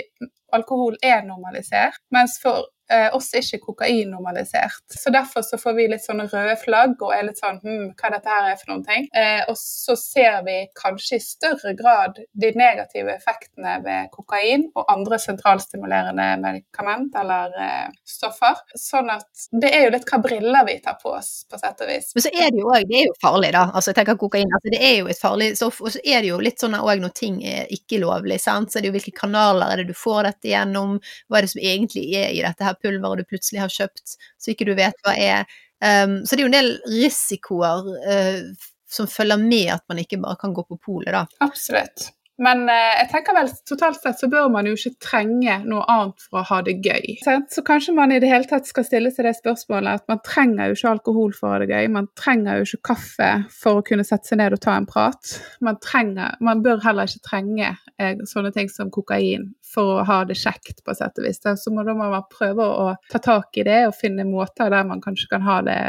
alkohol 0.56 0.98
er 1.04 1.24
normalisert, 1.28 2.02
mens 2.16 2.40
for 2.42 2.70
eh, 2.92 3.08
er 3.10 3.42
ikke 3.42 3.60
kokain 3.64 4.12
normalisert. 4.14 4.84
Så 4.90 5.10
derfor 5.14 5.42
så 5.42 5.58
får 5.58 5.74
vi 5.78 5.88
litt 5.92 6.06
sånne 6.06 6.28
røde 6.32 6.56
flagg 6.62 7.02
og 7.02 7.14
er 7.16 7.28
litt 7.28 7.40
sånn 7.42 7.60
hm, 7.64 7.88
hva 7.98 8.12
dette 8.14 8.32
her 8.32 8.50
er 8.52 8.60
for 8.60 8.72
noen 8.74 8.86
ting. 8.86 9.08
Eh, 9.16 9.42
og 9.50 9.58
så 9.60 9.96
ser 10.00 10.42
vi 10.46 10.58
kanskje 10.78 11.20
i 11.20 11.24
større 11.24 11.76
grad 11.78 12.20
de 12.34 12.52
negative 12.56 13.16
effektene 13.16 13.78
ved 13.86 14.12
kokain 14.14 14.68
og 14.76 14.86
andre 14.92 15.20
sentralstimulerende 15.22 16.28
medikament 16.44 17.16
eller 17.22 17.56
eh, 17.62 17.88
stoffer. 18.08 18.62
Sånn 18.80 19.12
at 19.14 19.48
det 19.52 19.72
er 19.74 19.88
jo 19.88 19.96
litt 19.96 20.08
hva 20.10 20.22
briller 20.24 20.68
vi 20.68 20.78
tar 20.84 21.00
på 21.02 21.16
oss, 21.18 21.32
på 21.50 21.60
sett 21.62 21.82
og 21.84 21.92
vis. 21.92 22.12
Men 22.16 22.28
så 22.28 22.34
er 22.34 22.54
det 22.54 22.62
jo 22.62 22.72
òg, 22.72 22.88
det 22.90 23.02
er 23.02 23.10
jo 23.10 23.18
farlig, 23.22 23.52
da. 23.56 23.66
Altså 23.72 23.92
jeg 23.92 24.00
tenker 24.02 24.20
kokain, 24.22 24.56
altså 24.60 24.74
det 24.74 24.82
er 24.86 24.96
jo 25.00 25.10
et 25.12 25.22
farlig 25.22 25.52
stoff. 25.58 25.82
Og 25.82 25.96
så 25.96 26.04
er 26.04 26.22
det 26.24 26.32
jo 26.32 26.42
litt 26.44 26.62
sånn 26.62 26.78
òg 26.78 27.02
når 27.02 27.16
ting 27.18 27.42
er 27.46 27.72
ikke 27.74 28.02
lovlig, 28.04 28.40
sant. 28.44 28.72
Så 28.72 28.80
er 28.80 28.86
det 28.86 28.92
jo 28.92 28.98
hvilke 28.98 29.16
kanaler 29.16 29.74
er 29.74 29.82
det 29.82 29.90
du 29.90 29.98
får 29.98 30.30
dette 30.30 30.52
gjennom, 30.52 30.98
hva 31.30 31.40
er 31.40 31.48
det 31.48 31.54
som 31.54 31.64
egentlig 31.64 32.06
er 32.20 32.32
i 32.34 32.44
dette 32.46 32.66
her 32.66 32.75
pulveret 32.82 33.22
du 33.22 33.30
plutselig 33.30 33.62
har 33.64 33.74
kjøpt 33.74 34.16
så 34.16 34.54
ikke 34.54 34.68
du 34.70 34.76
vet 34.78 34.98
hva 35.06 35.16
er. 35.20 35.58
Um, 35.84 36.22
så 36.24 36.36
det 36.36 36.42
er 36.42 36.46
jo 36.46 36.52
en 36.52 36.58
del 36.58 36.72
risikoer 36.90 37.90
uh, 38.06 38.68
som 38.92 39.10
følger 39.12 39.42
med 39.42 39.74
at 39.76 39.84
man 39.92 40.00
ikke 40.02 40.22
bare 40.24 40.40
kan 40.42 40.54
gå 40.56 40.64
på 40.68 40.80
polet, 40.80 41.12
da. 41.16 41.26
Absolutt. 41.44 42.10
Men 42.42 42.66
eh, 42.68 42.94
jeg 43.00 43.10
tenker 43.14 43.36
vel 43.38 43.50
totalt 43.70 44.02
sett 44.02 44.20
så 44.20 44.28
bør 44.32 44.50
man 44.52 44.68
jo 44.68 44.74
ikke 44.76 44.98
trenge 45.04 45.56
noe 45.64 45.86
annet 45.92 46.26
for 46.26 46.42
å 46.42 46.48
ha 46.50 46.58
det 46.66 46.76
gøy. 46.84 47.16
Så 47.24 47.64
kanskje 47.66 47.96
man 47.96 48.12
i 48.12 48.20
det 48.20 48.30
hele 48.32 48.48
tatt 48.50 48.68
skal 48.68 48.88
stille 48.88 49.12
seg 49.16 49.28
det 49.30 49.38
spørsmålet 49.38 50.02
at 50.02 50.08
man 50.12 50.20
trenger 50.26 50.72
jo 50.72 50.78
ikke 50.78 50.92
alkohol 50.92 51.36
for 51.38 51.48
å 51.48 51.54
ha 51.54 51.62
det 51.64 51.70
gøy. 51.72 51.88
Man 51.96 52.10
trenger 52.20 52.60
jo 52.60 52.68
ikke 52.68 52.92
kaffe 52.92 53.30
for 53.56 53.80
å 53.80 53.86
kunne 53.88 54.08
sette 54.08 54.28
seg 54.32 54.42
ned 54.42 54.58
og 54.58 54.64
ta 54.66 54.76
en 54.76 54.88
prat. 54.90 55.36
Man, 55.64 55.80
trenger, 55.84 56.36
man 56.44 56.64
bør 56.66 56.84
heller 56.84 57.08
ikke 57.08 57.30
trenge 57.30 57.70
eh, 57.72 58.26
sånne 58.28 58.52
ting 58.56 58.72
som 58.74 58.92
kokain 58.92 59.54
for 59.76 60.02
å 60.02 60.08
ha 60.08 60.20
det 60.28 60.38
kjekt, 60.40 60.84
på 60.84 60.96
sett 60.98 61.16
og 61.22 61.28
vis. 61.28 61.40
Så 61.40 61.72
må 61.72 61.88
da 61.88 61.96
man 61.96 62.18
prøve 62.32 62.68
å 62.68 62.92
ta 63.12 63.24
tak 63.24 63.56
i 63.62 63.66
det 63.68 63.86
og 63.88 63.96
finne 63.96 64.28
måter 64.28 64.72
der 64.74 64.84
man 64.88 65.04
kanskje 65.04 65.32
kan 65.32 65.48
ha 65.48 65.62
det 65.64 65.80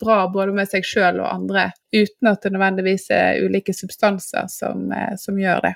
bra 0.00 0.26
både 0.28 0.52
med 0.52 0.68
seg 0.68 0.84
sjøl 0.84 1.22
og 1.22 1.30
andre, 1.30 1.70
uten 1.94 2.28
at 2.28 2.44
det 2.44 2.52
nødvendigvis 2.52 3.08
er 3.16 3.40
ulike 3.46 3.72
substanser 3.72 4.48
som, 4.52 4.90
eh, 4.92 5.16
som 5.16 5.40
gjør 5.40 5.64
det. 5.70 5.74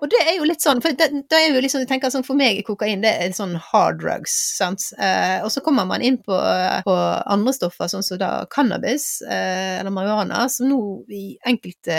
Og 0.00 0.10
det 0.12 0.20
er 0.24 0.36
jo 0.36 0.46
litt 0.48 0.62
sånn, 0.64 0.80
for 0.84 0.94
det, 0.98 1.08
det 1.30 1.38
er 1.38 1.54
jo 1.54 1.62
liksom, 1.62 1.82
jeg 1.84 1.90
tenker 1.90 2.12
sånn 2.12 2.26
For 2.26 2.38
meg 2.38 2.60
er 2.60 2.66
kokain 2.66 3.02
det 3.04 3.12
er 3.24 3.34
sånn 3.36 3.54
hard 3.70 4.00
drugs, 4.02 4.34
sant. 4.58 4.88
Eh, 4.98 5.38
og 5.44 5.50
så 5.54 5.62
kommer 5.64 5.86
man 5.88 6.04
inn 6.04 6.18
på, 6.22 6.36
på, 6.86 6.96
andre 7.32 7.54
stoffer, 7.56 7.90
sånn 7.90 8.06
som 8.06 8.20
da 8.20 8.32
cannabis 8.52 9.06
eh, 9.26 9.80
eller 9.80 9.94
marihuana, 9.94 10.44
som 10.52 10.70
nå 10.70 10.80
i 11.12 11.24
enkelte 11.48 11.98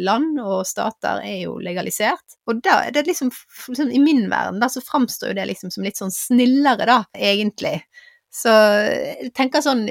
land 0.00 0.38
og 0.42 0.62
stater 0.68 1.24
er 1.26 1.42
jo 1.44 1.58
legalisert. 1.62 2.38
Og 2.50 2.62
da 2.64 2.82
er 2.86 2.94
det 2.96 3.06
liksom, 3.08 3.32
liksom 3.68 3.90
I 3.94 4.02
min 4.02 4.26
verden 4.30 4.60
da 4.62 4.70
så 4.72 4.82
framstår 4.84 5.32
jo 5.32 5.40
det 5.40 5.50
liksom 5.52 5.74
som 5.74 5.86
litt 5.86 6.00
sånn 6.00 6.14
snillere, 6.14 6.86
da, 6.90 7.02
egentlig. 7.16 7.80
Så 8.30 8.50
jeg 8.50 9.32
tenker 9.34 9.62
sånn, 9.64 9.82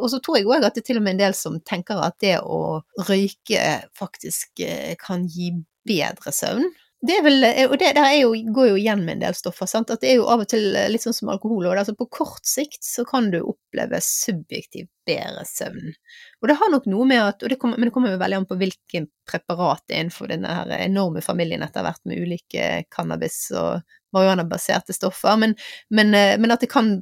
Og 0.00 0.08
så 0.10 0.18
tror 0.18 0.40
jeg 0.40 0.48
òg 0.50 0.64
at 0.66 0.74
det 0.74 0.82
er 0.82 0.88
til 0.88 0.98
og 0.98 1.06
med 1.06 1.14
en 1.14 1.22
del 1.28 1.36
som 1.38 1.60
tenker 1.62 2.02
at 2.02 2.18
det 2.22 2.34
å 2.42 2.80
røyke 3.06 3.62
faktisk 3.96 4.64
eh, 4.66 4.96
kan 4.98 5.28
gi 5.30 5.52
bedre 5.86 6.34
søvn. 6.34 6.68
Det 7.06 7.18
vel, 7.22 7.44
og 7.68 7.74
det 7.78 7.90
der 7.94 8.06
er 8.08 8.14
jo, 8.22 8.30
går 8.56 8.70
jo 8.70 8.76
igjen 8.80 9.02
med 9.04 9.18
en 9.18 9.24
del 9.26 9.34
stoffer. 9.36 9.68
Sant? 9.68 9.90
At 9.92 10.00
det 10.02 10.14
er 10.14 10.16
jo 10.16 10.28
av 10.32 10.42
og 10.42 10.48
til 10.48 10.64
litt 10.90 11.04
sånn 11.04 11.14
som 11.14 11.28
alkohol. 11.30 11.68
Og 11.68 11.76
altså 11.76 11.94
på 11.94 12.08
kort 12.08 12.48
sikt 12.48 12.80
så 12.86 13.04
kan 13.06 13.28
du 13.30 13.36
oppleve 13.42 14.00
subjektivt 14.02 14.88
bedre 15.06 15.44
søvn. 15.46 15.92
Og 16.40 16.48
det 16.50 16.56
har 16.58 16.72
nok 16.72 16.88
noe 16.90 17.06
med 17.06 17.20
at, 17.20 17.44
det 17.44 17.60
kommer, 17.60 17.78
men 17.78 17.90
det 17.90 17.94
kommer 17.94 18.14
jo 18.14 18.22
veldig 18.22 18.40
an 18.40 18.48
på 18.48 18.58
hvilken 18.62 19.10
preparat 19.28 19.84
det 19.84 19.98
er 19.98 20.06
innenfor 20.06 20.32
denne 20.32 20.80
enorme 20.80 21.22
familien 21.22 21.62
etter 21.66 21.84
hvert 21.86 22.02
med 22.08 22.24
ulike 22.24 22.66
cannabis- 22.96 23.52
og 23.54 23.84
marihuana-baserte 24.16 24.96
stoffer. 24.96 25.36
Men, 25.42 25.54
men, 25.92 26.16
men 26.16 26.56
at 26.56 26.64
det 26.64 26.72
kan 26.72 26.96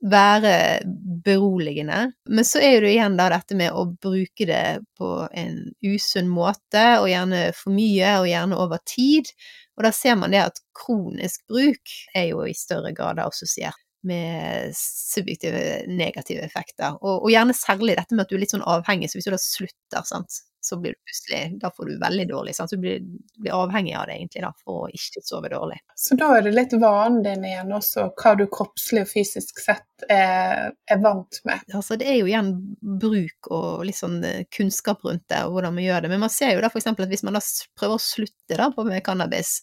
være 0.00 0.80
beroligende. 1.24 2.12
Men 2.28 2.46
så 2.48 2.62
er 2.64 2.80
det 2.80 2.94
igjen 2.94 3.18
da 3.18 3.28
dette 3.32 3.56
med 3.58 3.74
å 3.76 3.84
bruke 4.00 4.46
det 4.48 4.80
på 4.98 5.10
en 5.36 5.58
usunn 5.84 6.30
måte, 6.30 6.84
og 7.02 7.10
gjerne 7.10 7.50
for 7.56 7.74
mye, 7.76 8.14
og 8.22 8.30
gjerne 8.30 8.60
over 8.60 8.80
tid. 8.88 9.28
Og 9.76 9.84
da 9.86 9.92
ser 9.96 10.16
man 10.20 10.32
det 10.34 10.42
at 10.46 10.62
kronisk 10.76 11.44
bruk 11.50 11.94
er 12.16 12.30
jo 12.32 12.44
i 12.48 12.56
større 12.56 12.94
grad 12.96 13.20
assosiert 13.22 13.78
med 14.06 14.76
subjektive 14.76 15.82
negative 15.88 16.44
effekter. 16.44 16.96
Og, 17.00 17.24
og, 17.24 17.30
gjerne 17.32 17.56
særlig 17.56 17.98
dette 17.98 18.16
med 18.16 18.24
at 18.24 18.32
du 18.32 18.38
er 18.38 18.44
litt 18.44 18.54
sånn 18.54 18.66
avhengig, 18.66 19.10
så 19.10 19.18
hvis 19.18 19.28
du 19.28 19.34
da 19.34 19.42
slutter, 19.42 20.06
sant, 20.08 20.40
så 20.60 20.76
blir 20.80 20.92
du 20.92 20.98
plutselig 21.04 21.58
Da 21.60 21.70
får 21.76 21.86
du 21.86 21.98
veldig 21.98 22.26
dårlig, 22.28 22.54
sant? 22.54 22.70
så 22.70 22.76
du 22.76 22.82
blir, 22.82 23.00
blir 23.38 23.54
avhengig 23.56 23.94
av 23.96 24.06
det 24.06 24.18
egentlig 24.18 24.42
da, 24.44 24.50
for 24.64 24.84
å 24.84 24.90
ikke 24.92 25.22
sove 25.24 25.48
dårlig. 25.52 25.78
Så 25.96 26.16
da 26.20 26.30
er 26.36 26.44
det 26.44 26.52
litt 26.54 26.74
vanen 26.80 27.22
din 27.24 27.46
igjen 27.48 27.72
også, 27.76 28.10
hva 28.20 28.34
du 28.38 28.44
kroppslig 28.52 29.04
og 29.06 29.10
fysisk 29.10 29.62
sett 29.64 30.04
er, 30.08 30.74
er 30.90 31.00
vant 31.02 31.40
med? 31.48 31.64
Altså 31.76 31.96
det 32.00 32.08
er 32.12 32.20
jo 32.20 32.28
igjen 32.28 32.52
bruk 33.00 33.50
og 33.56 33.86
litt 33.88 34.00
sånn 34.00 34.20
eh, 34.26 34.44
kunnskap 34.52 35.04
rundt 35.06 35.26
det, 35.32 35.42
og 35.46 35.56
hvordan 35.56 35.76
man 35.76 35.86
gjør 35.86 36.04
det. 36.04 36.12
Men 36.12 36.24
man 36.26 36.34
ser 36.34 36.54
jo 36.54 36.62
da 36.64 36.72
f.eks. 36.72 36.92
at 36.92 37.02
hvis 37.14 37.26
man 37.26 37.40
da 37.40 37.44
prøver 37.78 37.96
å 37.96 38.04
slutte 38.04 38.60
da 38.60 38.70
på 38.74 38.84
med 38.88 39.04
cannabis, 39.06 39.58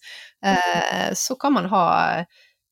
eh, 0.45 1.13
så 1.17 1.37
kan 1.39 1.57
man 1.57 1.69
ha 1.73 1.87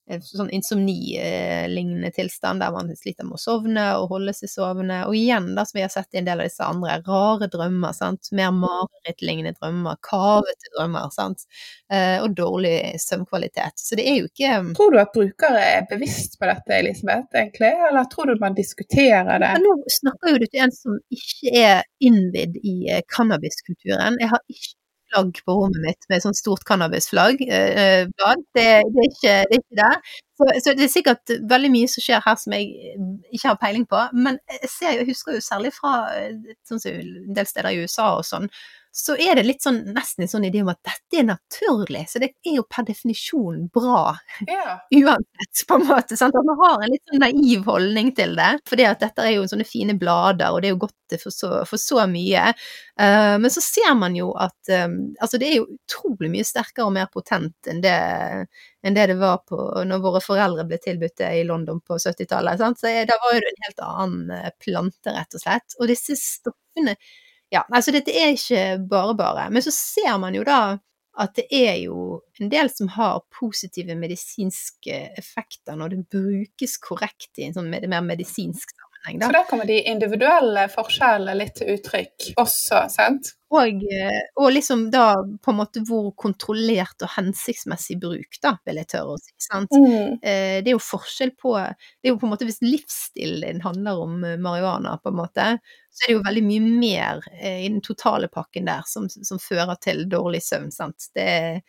sånn 0.05 0.51
insomni-lignende 0.53 2.11
tilstand 2.13 2.61
der 2.61 2.73
man 2.75 2.91
sliter 2.97 3.25
med 3.25 3.39
å 3.39 3.41
sovne 3.41 3.85
og 3.97 4.11
holde 4.13 4.35
seg 4.37 4.51
sovende. 4.51 4.99
Og 5.09 5.17
igjen, 5.17 5.53
da, 5.57 5.65
som 5.65 5.79
vi 5.79 5.85
har 5.85 5.93
sett 5.93 6.13
i 6.13 6.19
en 6.21 6.27
del 6.27 6.43
av 6.43 6.49
disse 6.49 6.65
andre, 6.65 6.99
rare 7.07 7.49
drømmer. 7.51 7.95
sant? 7.97 8.29
Mer 8.37 8.53
marerittlignende 8.53 9.55
drømmer, 9.57 9.97
kavete 10.05 10.71
drømmer. 10.75 11.09
sant? 11.15 11.47
Eh, 11.89 12.19
og 12.21 12.37
dårlig 12.37 12.75
søvnkvalitet. 13.01 13.81
Så 13.81 13.97
det 13.97 14.07
er 14.11 14.21
jo 14.21 14.29
ikke 14.29 14.53
Tror 14.77 14.93
du 14.93 15.01
at 15.01 15.13
brukere 15.15 15.65
er 15.71 15.89
bevisst 15.89 16.39
på 16.39 16.49
dette, 16.49 16.77
Elisabeth, 16.77 17.33
egentlig? 17.33 17.73
Eller 17.89 18.09
tror 18.13 18.29
du 18.29 18.41
man 18.41 18.57
diskuterer 18.57 19.41
det? 19.41 19.51
Ja, 19.57 19.61
nå 19.61 19.75
snakker 19.99 20.35
jo 20.35 20.41
du 20.41 20.47
til 20.47 20.65
en 20.67 20.75
som 20.75 21.01
ikke 21.13 21.65
er 21.65 21.85
innvidd 22.03 22.61
i 22.61 22.77
eh, 22.93 23.05
cannabiskulturen. 23.09 24.21
Jeg 24.21 24.33
har 24.33 24.43
ikke 24.45 24.75
flagg 25.16 25.41
på 25.45 25.55
rommet 25.55 25.82
mitt 25.84 26.07
med 26.11 26.24
sånn 26.24 26.36
stort 26.38 26.66
cannabisflagg. 26.68 27.41
Eh, 27.47 27.82
eh 27.82 28.07
det, 28.07 28.38
det, 28.55 28.66
er 28.66 29.09
ikke, 29.09 29.36
det, 29.49 29.57
er 29.57 29.61
ikke, 29.61 29.80
det. 29.80 29.91
Så, 30.36 30.47
så, 30.63 30.74
det 30.76 30.86
er 30.86 30.91
sikkert 30.91 31.36
veldig 31.49 31.72
mye 31.72 31.91
som 31.91 32.03
skjer 32.03 32.24
her 32.26 32.39
som 32.39 32.55
jeg 32.55 32.95
ikke 33.32 33.47
har 33.47 33.59
peiling 33.61 33.86
på. 33.88 34.01
Men 34.13 34.39
jeg, 34.51 34.72
ser, 34.72 34.97
jeg 34.99 35.09
husker 35.09 35.38
jo 35.38 35.43
særlig 35.43 35.74
fra 35.76 35.93
eh, 36.16 36.55
sånn 36.68 36.84
en 36.91 37.36
del 37.36 37.47
steder 37.49 37.72
i 37.72 37.86
USA 37.86 38.11
og 38.20 38.26
sånn, 38.28 38.49
så 38.95 39.17
er 39.19 39.35
det 39.35 39.43
litt 39.43 39.63
sånn, 39.65 39.81
nesten 39.91 40.23
en 40.23 40.29
sånn 40.31 40.45
idé 40.47 40.61
om 40.63 40.69
at 40.71 40.79
dette 40.87 41.17
er 41.19 41.25
naturlig. 41.27 42.05
Så 42.07 42.21
det 42.23 42.29
er 42.47 42.53
jo 42.55 42.63
per 42.71 42.85
definisjon 42.87 43.65
bra. 43.75 44.13
Ja. 44.47 44.77
Uansett, 45.01 45.63
på 45.67 45.75
en 45.75 45.83
måte. 45.89 46.15
Sant? 46.15 46.37
At 46.39 46.47
man 46.47 46.61
har 46.61 46.85
en 46.85 46.93
litt 46.93 47.03
sånn 47.11 47.19
naiv 47.19 47.67
holdning 47.67 48.13
til 48.15 48.37
det. 48.39 48.53
For 48.63 48.79
at 48.87 49.03
dette 49.03 49.25
er 49.25 49.33
jo 49.35 49.49
sånne 49.51 49.67
fine 49.67 49.97
blader, 49.99 50.55
og 50.55 50.63
det 50.63 50.69
er 50.69 50.75
jo 50.77 50.79
godt 50.85 51.17
for 51.19 51.35
så, 51.35 51.49
for 51.67 51.81
så 51.81 52.05
mye. 52.07 52.45
Uh, 52.95 53.35
men 53.43 53.51
så 53.51 53.65
ser 53.65 53.97
man 53.99 54.15
jo 54.15 54.29
at 54.39 54.71
um, 54.85 54.95
altså 55.19 55.41
det 55.43 55.51
er 55.51 55.57
jo 55.57 55.67
utrolig 55.75 56.31
mye 56.31 56.47
sterkere 56.47 56.87
og 56.87 56.95
mer 56.95 57.11
potent 57.11 57.67
enn 57.67 57.83
det, 57.83 57.97
enn 58.79 58.95
det 58.95 59.09
det 59.11 59.19
var 59.19 59.43
på 59.43 59.59
når 59.91 60.07
våre 60.07 60.23
foreldre 60.23 60.63
ble 60.71 60.79
tilbudt 60.79 61.17
det 61.19 61.33
i 61.41 61.43
London 61.51 61.83
på 61.83 61.99
70-tallet. 61.99 62.63
Så 62.79 62.95
da 63.11 63.19
var 63.27 63.35
det 63.35 63.51
en 63.51 63.67
helt 63.67 63.85
annen 63.91 64.55
plante, 64.63 65.11
rett 65.19 65.35
og 65.35 65.43
slett. 65.43 65.79
Og 65.81 65.91
disse 65.91 66.15
stoffene 66.15 66.95
ja, 67.55 67.63
altså 67.71 67.93
dette 67.95 68.13
er 68.13 68.35
ikke 68.35 68.65
bare 68.91 69.15
bare. 69.17 69.47
Men 69.53 69.63
så 69.65 69.73
ser 69.73 70.19
man 70.21 70.35
jo 70.37 70.43
da 70.47 70.77
at 71.15 71.37
det 71.37 71.45
er 71.55 71.77
jo 71.85 72.19
en 72.41 72.49
del 72.51 72.67
som 72.71 72.89
har 72.91 73.21
positive 73.31 73.95
medisinske 73.95 74.97
effekter 75.15 75.77
når 75.79 75.93
det 75.93 76.01
brukes 76.11 76.75
korrekt 76.83 77.39
i 77.39 77.47
en 77.47 77.55
sånn 77.55 77.69
mer 77.71 77.87
medisinsk 78.03 78.73
sammenheng. 79.05 79.19
Da. 79.19 79.29
Så 79.29 79.37
da 79.37 79.43
kommer 79.49 79.65
de 79.65 79.79
individuelle 79.87 80.67
forskjellene 80.73 81.37
litt 81.39 81.55
til 81.59 81.75
uttrykk 81.75 82.33
også, 82.41 82.85
sant? 82.91 83.35
Og, 83.55 83.83
eh, 83.91 84.19
og, 84.35 84.49
liksom 84.53 84.89
da 84.93 85.05
på 85.43 85.51
en 85.51 85.59
måte 85.59 85.81
hvor 85.87 86.11
kontrollert 86.19 87.05
og 87.05 87.11
hensiktsmessig 87.15 87.97
bruk, 88.01 88.39
da, 88.43 88.55
vil 88.67 88.81
jeg 88.81 88.89
tørre 88.91 89.15
å 89.15 89.21
si. 89.21 89.33
sant? 89.41 89.71
Mm. 89.71 90.19
Eh, 90.19 90.57
det 90.65 90.71
er 90.71 90.75
jo 90.75 90.83
forskjell 90.83 91.33
på 91.39 91.55
Det 91.55 92.09
er 92.09 92.13
jo 92.13 92.19
på 92.21 92.27
en 92.27 92.33
måte 92.35 92.47
hvis 92.47 92.61
livsstilen 92.65 93.45
din 93.45 93.63
handler 93.65 94.03
om 94.03 94.21
eh, 94.23 94.37
marihuana, 94.41 94.97
på 95.01 95.13
en 95.13 95.19
måte, 95.21 95.49
så 95.95 96.05
er 96.05 96.11
det 96.11 96.17
jo 96.17 96.25
veldig 96.25 96.45
mye 96.45 96.69
mer 96.83 97.27
i 97.39 97.67
den 97.69 97.79
totale 97.83 98.27
pakken 98.27 98.67
der 98.67 98.83
som, 98.89 99.07
som 99.07 99.39
fører 99.39 99.77
til 99.79 100.03
dårlig 100.11 100.41
søvn, 100.43 100.73
sant. 100.75 101.07
Det 101.15 101.23
er 101.23 101.61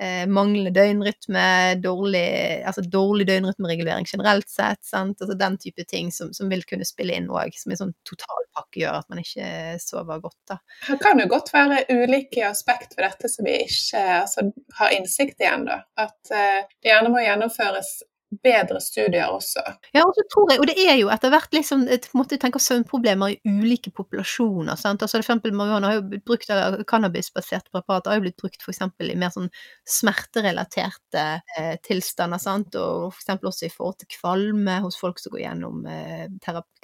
eh, 0.00 0.24
manglende 0.26 0.72
døgnrytme, 0.74 1.46
dårlig, 1.82 2.24
altså 2.66 2.84
dårlig 2.90 3.26
døgnrytmeregulering 3.28 4.08
generelt 4.10 4.48
sett. 4.50 4.82
Sant? 4.86 5.20
Altså 5.20 5.36
den 5.38 5.58
type 5.60 5.84
ting 5.88 6.12
som, 6.12 6.32
som 6.36 6.50
vil 6.52 6.64
kunne 6.68 6.86
spille 6.88 7.16
inn 7.16 7.30
òg, 7.30 7.54
som 7.58 7.74
en 7.74 7.82
sånn 7.82 7.94
totalpakke 8.08 8.82
gjør 8.82 9.00
at 9.00 9.12
man 9.12 9.22
ikke 9.22 9.50
sover 9.82 10.24
godt. 10.24 10.40
Da. 10.50 10.58
Det 10.88 10.98
kan 11.02 11.22
jo 11.22 11.28
godt 11.30 11.52
være 11.54 11.84
ulike 11.92 12.46
aspekt 12.48 12.96
ved 12.96 13.06
dette 13.08 13.30
som 13.32 13.46
vi 13.46 13.60
ikke 13.66 14.02
altså, 14.22 14.48
har 14.80 14.96
innsikt 14.96 15.44
i 15.44 15.50
ennå. 15.50 15.78
At 16.00 16.34
eh, 16.34 16.64
det 16.80 16.92
gjerne 16.92 17.14
må 17.14 17.22
gjennomføres 17.24 17.96
bedre 18.42 18.80
studier 18.82 19.32
også. 19.32 19.62
Ja, 19.94 20.04
og 20.04 20.14
så 20.16 20.24
tror 20.32 20.52
jeg, 20.52 20.60
og 20.62 20.68
det 20.70 20.76
er 20.82 20.96
jo 20.98 21.10
etter 21.12 21.32
hvert 21.32 21.54
liksom, 21.54 21.86
et, 21.92 22.08
måte, 22.16 22.38
tenker 22.40 22.62
søvnproblemer 22.62 23.34
i 23.34 23.38
ulike 23.44 23.92
populasjoner. 23.94 24.78
sant? 24.80 25.02
Altså 25.02 25.18
for 25.18 25.24
eksempel 25.24 25.54
Marihuana 25.56 25.90
har 25.90 25.98
jo 25.98 26.06
blitt 26.12 26.24
brukt 26.28 26.50
av 26.54 26.80
cannabisbaserte 26.90 27.72
preparater 27.74 28.12
har 28.12 28.20
jo 28.20 28.26
blitt 28.26 28.40
brukt 28.40 28.64
f.eks. 28.64 28.82
i 29.04 29.18
mer 29.18 29.34
sånn 29.34 29.50
smerterelaterte 29.96 31.26
eh, 31.58 31.74
tilstander, 31.86 32.42
sant? 32.42 32.78
og 32.80 33.12
f.eks. 33.12 33.36
også 33.38 33.68
i 33.68 33.74
forhold 33.74 34.00
til 34.02 34.12
kvalme 34.18 34.80
hos 34.84 34.98
folk 35.00 35.22
som 35.22 35.34
går 35.34 35.44
gjennom 35.44 35.84
eh, 35.90 36.26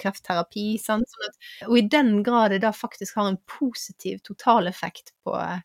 kreftterapi. 0.01 0.69
sant? 0.83 1.09
Sånn 1.11 1.29
at, 1.31 1.41
og 1.71 1.81
i 1.81 1.87
den 1.91 2.21
grad 2.27 2.55
det 2.55 2.63
da 2.65 2.75
faktisk 2.75 3.19
har 3.21 3.31
en 3.31 3.41
positiv 3.51 4.23
totaleffekt 4.27 5.15
på 5.25 5.37
eh, 5.39 5.61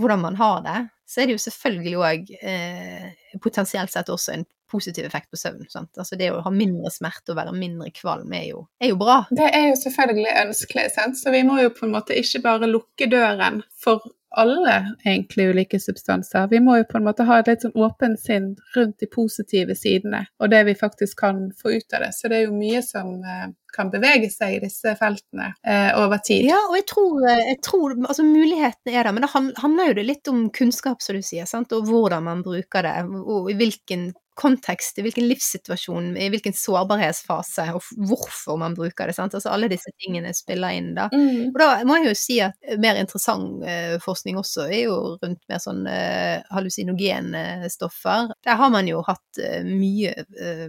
hvordan 0.00 0.22
man 0.22 0.36
har 0.36 0.62
det, 0.64 0.80
så 1.08 1.20
er 1.20 1.28
det 1.28 1.36
jo 1.36 1.42
selvfølgelig 1.42 1.96
òg 2.00 2.30
eh, 2.40 3.38
potensielt 3.42 3.92
sett 3.92 4.08
også 4.12 4.36
en 4.36 4.44
positiv 4.72 5.04
effekt 5.04 5.28
på 5.30 5.36
søvn. 5.36 5.66
Altså 5.76 6.16
det 6.16 6.30
å 6.32 6.40
ha 6.44 6.52
mindre 6.54 6.90
smerte 6.92 7.34
og 7.34 7.38
være 7.42 7.52
mindre 7.56 7.90
kvalm 7.92 8.32
er 8.36 8.46
jo, 8.48 8.64
er 8.80 8.94
jo 8.94 8.98
bra. 9.00 9.18
Det 9.28 9.50
er 9.52 9.68
jo 9.68 9.76
selvfølgelig 9.82 10.32
ønskelig, 10.46 10.86
sant? 10.94 11.20
så 11.20 11.34
vi 11.34 11.42
må 11.44 11.58
jo 11.60 11.74
på 11.76 11.84
en 11.86 11.94
måte 11.98 12.16
ikke 12.16 12.40
bare 12.46 12.70
lukke 12.70 13.10
døren 13.12 13.60
for 13.82 14.06
alle 14.38 14.74
egentlig 15.04 15.48
ulike 15.52 15.80
substanser. 15.80 16.48
Vi 16.50 16.60
må 16.60 16.78
jo 16.80 16.86
på 16.88 16.98
en 16.98 17.06
måte 17.06 17.26
ha 17.28 17.38
et 17.40 17.50
litt 17.50 17.64
sånn 17.64 17.76
åpent 17.76 18.20
sinn 18.20 18.52
rundt 18.76 19.00
de 19.02 19.08
positive 19.12 19.76
sidene, 19.78 20.24
og 20.40 20.52
det 20.52 20.62
vi 20.68 20.76
faktisk 20.78 21.20
kan 21.24 21.44
få 21.58 21.76
ut 21.76 21.96
av 21.96 22.06
det. 22.06 22.12
Så 22.16 22.30
det 22.30 22.40
er 22.40 22.46
jo 22.46 22.56
mye 22.56 22.82
som 22.86 23.14
eh, 23.20 23.50
kan 23.72 23.90
bevege 23.92 24.30
seg 24.32 24.56
i 24.56 24.62
disse 24.64 24.94
feltene 24.98 25.52
eh, 25.66 25.90
over 26.00 26.22
tid. 26.24 26.46
Ja, 26.50 26.60
og 26.68 26.76
jeg 26.78 26.88
tror, 26.92 27.20
eh, 27.28 27.44
jeg 27.52 27.60
tror 27.64 27.96
altså 28.00 28.26
mulighetene 28.26 28.96
er 28.96 29.08
der, 29.08 29.14
men 29.16 29.26
det 29.26 29.32
handler 29.62 29.92
jo 29.92 30.06
litt 30.06 30.32
om 30.32 30.44
kunnskap, 30.54 31.02
som 31.04 31.18
du 31.18 31.24
sier, 31.26 31.48
sant? 31.48 31.72
og 31.76 31.88
hvordan 31.88 32.28
man 32.28 32.44
bruker 32.46 32.88
det, 32.88 32.96
og 33.22 33.50
i 33.52 33.58
hvilken 33.58 34.10
kontekst, 34.34 34.98
i 34.98 35.04
hvilken 35.04 35.26
livssituasjon, 35.28 36.12
i 36.16 36.28
hvilken 36.32 36.54
sårbarhetsfase, 36.56 37.66
og 37.76 37.84
hvorfor 38.08 38.56
man 38.60 38.76
bruker 38.76 39.10
det. 39.10 39.16
Sant? 39.16 39.36
Altså 39.36 39.52
alle 39.52 39.68
disse 39.72 39.92
tingene 40.00 40.32
spiller 40.36 40.76
inn 40.78 40.92
da. 40.96 41.08
Mm. 41.12 41.50
Og 41.50 41.60
da 41.60 41.68
må 41.88 41.98
jeg 42.00 42.08
jo 42.08 42.16
si 42.18 42.38
at 42.44 42.72
mer 42.80 43.00
interessant 43.00 43.66
eh, 43.68 43.98
forskning 44.02 44.40
også 44.40 44.66
er 44.70 44.86
jo 44.86 44.96
rundt 45.20 45.42
mer 45.52 45.62
sånn 45.62 45.84
eh, 45.90 46.40
hallusinogene 46.54 47.70
stoffer. 47.72 48.32
Der 48.46 48.58
har 48.60 48.72
man 48.72 48.88
jo 48.88 49.04
hatt 49.06 49.42
eh, 49.42 49.60
mye 49.68 50.16
eh, 50.16 50.68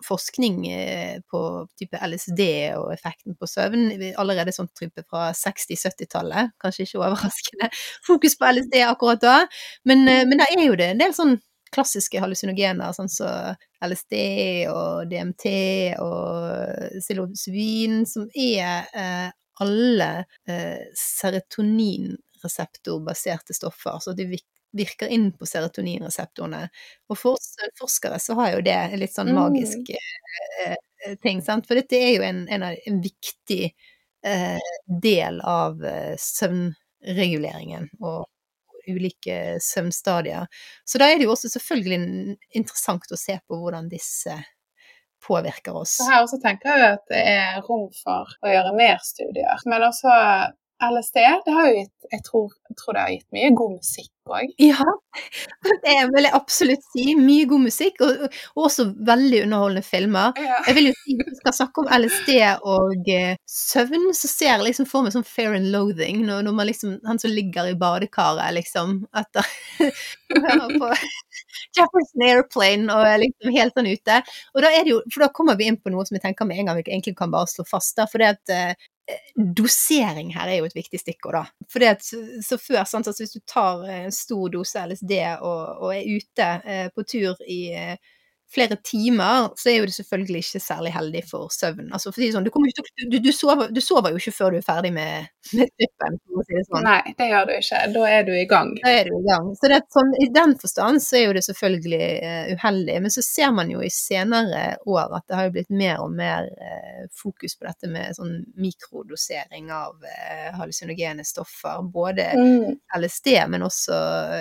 forskning 0.00 0.62
på 1.28 1.40
type 1.76 1.98
LSD 2.00 2.40
og 2.78 2.86
effekten 2.94 3.34
på 3.36 3.44
søvn 3.44 3.90
allerede 4.16 4.54
sånn 4.56 4.70
type 4.72 5.04
fra 5.04 5.26
60-70-tallet. 5.36 6.54
Kanskje 6.62 6.86
ikke 6.86 7.02
overraskende 7.02 7.68
fokus 8.08 8.38
på 8.40 8.48
LSD 8.48 8.78
akkurat 8.86 9.20
da, 9.20 9.34
men, 9.84 10.06
men 10.08 10.40
da 10.40 10.48
er 10.54 10.64
jo 10.64 10.78
det 10.80 10.88
en 10.94 11.04
del 11.04 11.12
sånn 11.12 11.36
klassiske 11.74 12.20
hallusinogener, 12.22 12.92
sånn 12.96 13.12
som 13.12 13.26
så 13.26 13.30
LSD 13.86 14.14
og 14.70 15.10
DMT 15.10 15.46
og 16.02 16.18
psilocybin, 16.98 18.06
som 18.08 18.28
er 18.34 18.84
eh, 18.94 19.28
alle 19.60 20.24
eh, 20.48 20.80
serotoninreseptorbaserte 20.96 23.54
stoffer. 23.54 23.98
Så 24.00 24.12
de 24.16 24.38
virker 24.72 25.08
inn 25.08 25.32
på 25.36 25.46
serotoninreseptorene. 25.46 26.68
Og 27.10 27.18
for 27.18 27.32
oss 27.38 27.56
forskere 27.78 28.18
så 28.22 28.34
har 28.40 28.52
jo 28.54 28.60
det 28.66 28.96
litt 29.00 29.14
sånn 29.14 29.32
mm. 29.32 29.38
magisk 29.38 29.90
eh, 29.94 30.76
ting, 31.22 31.42
sant. 31.44 31.68
For 31.68 31.74
dette 31.78 31.96
er 31.98 32.12
jo 32.16 32.26
en, 32.26 32.44
en, 32.48 32.62
en 32.70 33.00
viktig 33.02 33.64
eh, 34.26 34.58
del 35.02 35.40
av 35.40 35.84
eh, 35.84 36.14
søvnreguleringen 36.20 37.90
og 38.00 38.26
ulike 38.94 39.58
søvnstadier. 39.64 40.46
Så 40.84 41.00
da 41.00 41.10
er 41.10 41.18
det 41.18 41.28
jo 41.28 41.34
også 41.34 41.50
selvfølgelig 41.52 42.00
interessant 42.58 43.10
å 43.10 43.18
se 43.20 43.38
på 43.46 43.60
hvordan 43.60 43.90
disse 43.92 44.36
påvirker 45.26 45.76
oss. 45.76 45.98
Så 46.00 46.08
her 46.08 46.24
også 46.24 46.40
tenker 46.42 46.72
jeg 46.72 46.96
at 46.96 47.04
det 47.12 47.20
er 47.34 47.60
rom 47.66 47.88
for 47.96 48.30
å 48.40 48.52
gjøre 48.52 48.76
mer 48.78 49.00
studier. 49.04 49.60
Men 49.68 49.84
også 49.90 50.14
LSD 50.80 51.20
det 51.46 51.54
har 51.56 51.68
jo 51.68 51.76
gitt 51.82 52.12
jeg 52.14 52.24
tror, 52.26 52.54
tror 52.78 52.96
det 52.96 53.04
har 53.04 53.12
gitt 53.14 53.36
mye 53.36 53.50
god 53.58 53.76
musikk 53.78 54.10
òg. 54.30 54.52
Ja, 54.62 54.84
det 55.84 55.94
vil 56.12 56.26
jeg 56.26 56.34
absolutt 56.36 56.84
si. 56.92 57.06
Mye 57.18 57.46
god 57.50 57.64
musikk, 57.64 58.00
og, 58.04 58.26
og 58.54 58.66
også 58.68 58.86
veldig 59.06 59.42
underholdende 59.46 59.82
filmer. 59.86 60.36
Ja. 60.38 60.60
Jeg 60.68 60.76
vil 60.78 60.90
jo 60.90 60.94
si, 61.00 61.16
Hvis 61.18 61.30
vi 61.32 61.38
skal 61.40 61.56
snakke 61.56 61.82
om 61.82 61.90
LSD 61.96 62.30
og 62.74 63.10
eh, 63.10 63.34
søvn, 63.50 64.10
så 64.16 64.30
ser 64.30 64.52
jeg 64.52 64.66
liksom 64.68 64.88
for 64.90 65.06
meg 65.06 65.16
sånn 65.16 65.26
fair 65.26 65.56
and 65.58 65.72
loathing, 65.74 66.22
når, 66.28 66.44
når 66.46 66.56
man 66.60 66.70
liksom, 66.70 66.98
han 67.06 67.22
som 67.22 67.34
ligger 67.34 67.72
i 67.72 67.78
badekaret, 67.80 68.54
liksom, 68.60 69.00
etter 69.18 69.50
på 70.80 70.92
Jefferson 71.76 72.26
Airplane 72.26 72.94
og 72.94 73.06
er 73.06 73.20
liksom 73.24 73.56
helt 73.56 73.76
sånn 73.76 73.90
ute. 73.90 74.22
Og 74.54 74.64
da 74.64 74.72
er 74.74 74.86
det 74.86 74.94
jo, 74.94 75.02
for 75.10 75.26
da 75.26 75.32
kommer 75.34 75.58
vi 75.58 75.70
inn 75.70 75.80
på 75.80 75.92
noe 75.92 76.06
som 76.06 76.18
jeg 76.18 76.24
tenker 76.28 76.48
med 76.48 76.60
en 76.60 76.70
gang 76.70 76.80
vi 76.80 76.86
egentlig 76.88 77.16
kan 77.18 77.32
bare 77.32 77.50
slå 77.50 77.66
fast. 77.68 77.96
da, 77.98 78.06
for 78.10 78.22
det 78.22 78.34
at 78.36 78.54
eh, 78.54 78.88
dosering 79.34 80.32
her 80.34 80.50
er 80.50 80.60
jo 80.60 80.68
et 80.68 80.76
viktig 80.76 81.00
stikkord, 81.00 81.38
da. 81.38 81.66
For 81.70 81.84
så 82.44 82.58
før, 82.62 82.84
sant, 82.88 83.08
altså 83.08 83.24
hvis 83.24 83.36
du 83.36 83.42
tar 83.48 83.84
en 83.90 84.14
stor 84.14 84.52
dose 84.52 84.86
LSD 84.86 85.14
og, 85.40 85.82
og 85.82 85.92
er 85.96 86.08
ute 86.08 86.48
eh, 86.64 86.88
på 86.94 87.04
tur 87.08 87.40
i 87.48 87.60
eh, 87.76 88.10
flere 88.54 88.76
timer, 88.84 89.50
så 89.56 89.70
er 89.70 89.76
jo 89.78 89.86
det 89.86 89.94
selvfølgelig 89.94 90.42
ikke 90.42 90.60
særlig 90.62 90.92
heldig 90.94 91.22
for 91.30 91.52
søvn. 91.54 91.90
Altså, 91.94 92.10
for 92.10 92.24
sånn, 92.34 92.46
du, 92.46 92.50
du, 93.12 93.18
du, 93.22 93.30
sover, 93.34 93.70
du, 93.70 93.80
sover, 93.84 94.10
jo 94.10 94.20
ikke 94.20 94.34
før 94.34 94.54
du 94.54 94.58
er 94.58 94.66
ferdig 94.66 94.90
med, 94.94 95.28
med 95.54 95.70
trippen, 95.78 96.18
si 96.46 96.56
det 96.56 96.64
sånn. 96.66 96.86
Nei, 96.86 97.14
det 97.18 97.28
gjør 97.30 97.46
du 97.46 97.52
ikke. 97.54 97.82
Da 97.94 98.04
er 98.10 98.26
du 98.26 98.32
i 98.34 98.46
gang. 98.50 98.72
Da 98.82 98.94
er 98.98 99.10
du 99.10 99.14
i 99.14 99.22
gang. 99.28 99.50
Så 99.60 99.70
det, 99.70 99.80
sånn, 99.94 100.10
i 100.24 100.28
den 100.34 100.56
forstand 100.60 101.04
så 101.04 101.18
er 101.20 101.24
jo 101.28 101.36
det 101.38 101.44
selvfølgelig 101.46 102.08
uh, 102.24 102.50
uheldig. 102.56 102.96
Men 103.06 103.14
så 103.14 103.24
ser 103.26 103.54
man 103.54 103.70
jo 103.70 103.84
i 103.86 103.92
senere 103.94 104.64
år 104.90 105.16
at 105.20 105.26
det 105.28 105.38
har 105.38 105.48
jo 105.48 105.54
blitt 105.58 105.70
mer 105.82 106.02
og 106.02 106.16
mer 106.18 106.50
uh, 106.50 107.04
fokus 107.22 107.54
på 107.54 107.68
dette 107.68 107.90
med 107.92 108.18
sånn 108.18 108.34
mikrodosering 108.58 109.70
av 109.74 109.94
uh, 110.02 110.50
hallusinogene 110.58 111.26
stoffer. 111.28 111.86
Både 111.90 112.32
mm. 112.34 112.66
LSD, 112.98 113.32
men 113.52 113.68
også 113.68 114.00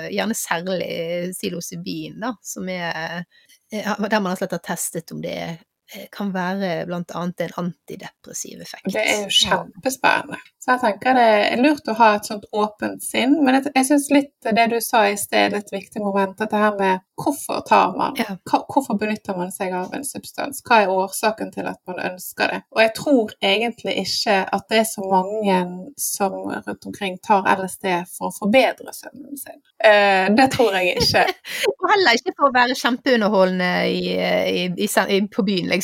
gjerne 0.10 0.38
særlig 0.38 0.91
psilocybin, 1.36 2.18
da, 2.26 2.34
som 2.41 2.70
er 2.74 3.22
der 3.72 4.20
man 4.20 4.36
har 4.52 4.58
testet 4.58 5.12
om 5.12 5.22
det 5.22 5.36
eh, 5.38 5.58
kan 6.12 6.34
være 6.34 6.86
bl.a. 6.86 7.00
en 7.02 7.56
antidepressiv 7.64 8.62
effekt. 8.62 8.90
Det 8.94 9.02
er 9.02 9.24
jo 9.26 9.34
kjempespennende. 9.34 10.38
Så 10.60 10.76
jeg 10.76 10.82
tenker 10.84 11.16
det 11.16 11.28
er 11.48 11.62
lurt 11.64 11.88
å 11.90 11.96
ha 11.98 12.10
et 12.18 12.28
sånt 12.28 12.44
åpent 12.54 13.02
sinn. 13.02 13.38
Men 13.42 13.58
jeg, 13.58 13.72
jeg 13.74 13.88
syns 13.88 14.10
litt 14.14 14.50
det 14.60 14.66
du 14.70 14.78
sa 14.84 15.06
i 15.10 15.16
sted, 15.18 15.56
et 15.56 15.72
viktig 15.74 16.04
moment, 16.04 16.36
dette 16.38 16.60
her 16.60 16.76
med 16.78 17.06
hvorfor 17.20 17.64
tar 17.68 17.96
man 17.98 18.16
ja. 18.20 18.36
Hvorfor 18.46 18.98
benytter 19.00 19.36
man 19.36 19.50
seg 19.56 19.74
av 19.76 19.94
en 19.96 20.06
substans? 20.08 20.62
Hva 20.68 20.84
er 20.84 20.94
årsaken 20.94 21.50
til 21.56 21.68
at 21.72 21.80
man 21.90 22.00
ønsker 22.12 22.54
det? 22.54 22.60
Og 22.76 22.84
jeg 22.84 22.94
tror 23.00 23.34
egentlig 23.42 23.96
ikke 24.04 24.38
at 24.46 24.68
det 24.70 24.82
er 24.84 24.88
så 24.92 25.04
mange 25.08 25.58
som 26.00 26.38
rundt 26.52 26.88
omkring 26.92 27.18
tar 27.26 27.48
LSD 27.56 27.90
for 28.12 28.30
å 28.30 28.36
forbedre 28.36 28.94
søvnen 28.96 29.40
sin. 29.40 29.60
Eh, 29.80 30.28
det 30.36 30.50
tror 30.54 30.76
jeg 30.76 31.00
ikke. 31.00 31.26
Og 31.80 31.90
heller 31.94 32.20
ikke 32.20 32.36
for 32.36 32.50
å 32.50 32.56
være 32.56 32.78
kjempeunderholdende 32.78 33.72
i, 33.90 34.16
i, 34.70 34.86
i, 34.86 35.20
på 35.32 35.48
byen, 35.48 35.72
liksom. 35.72 35.79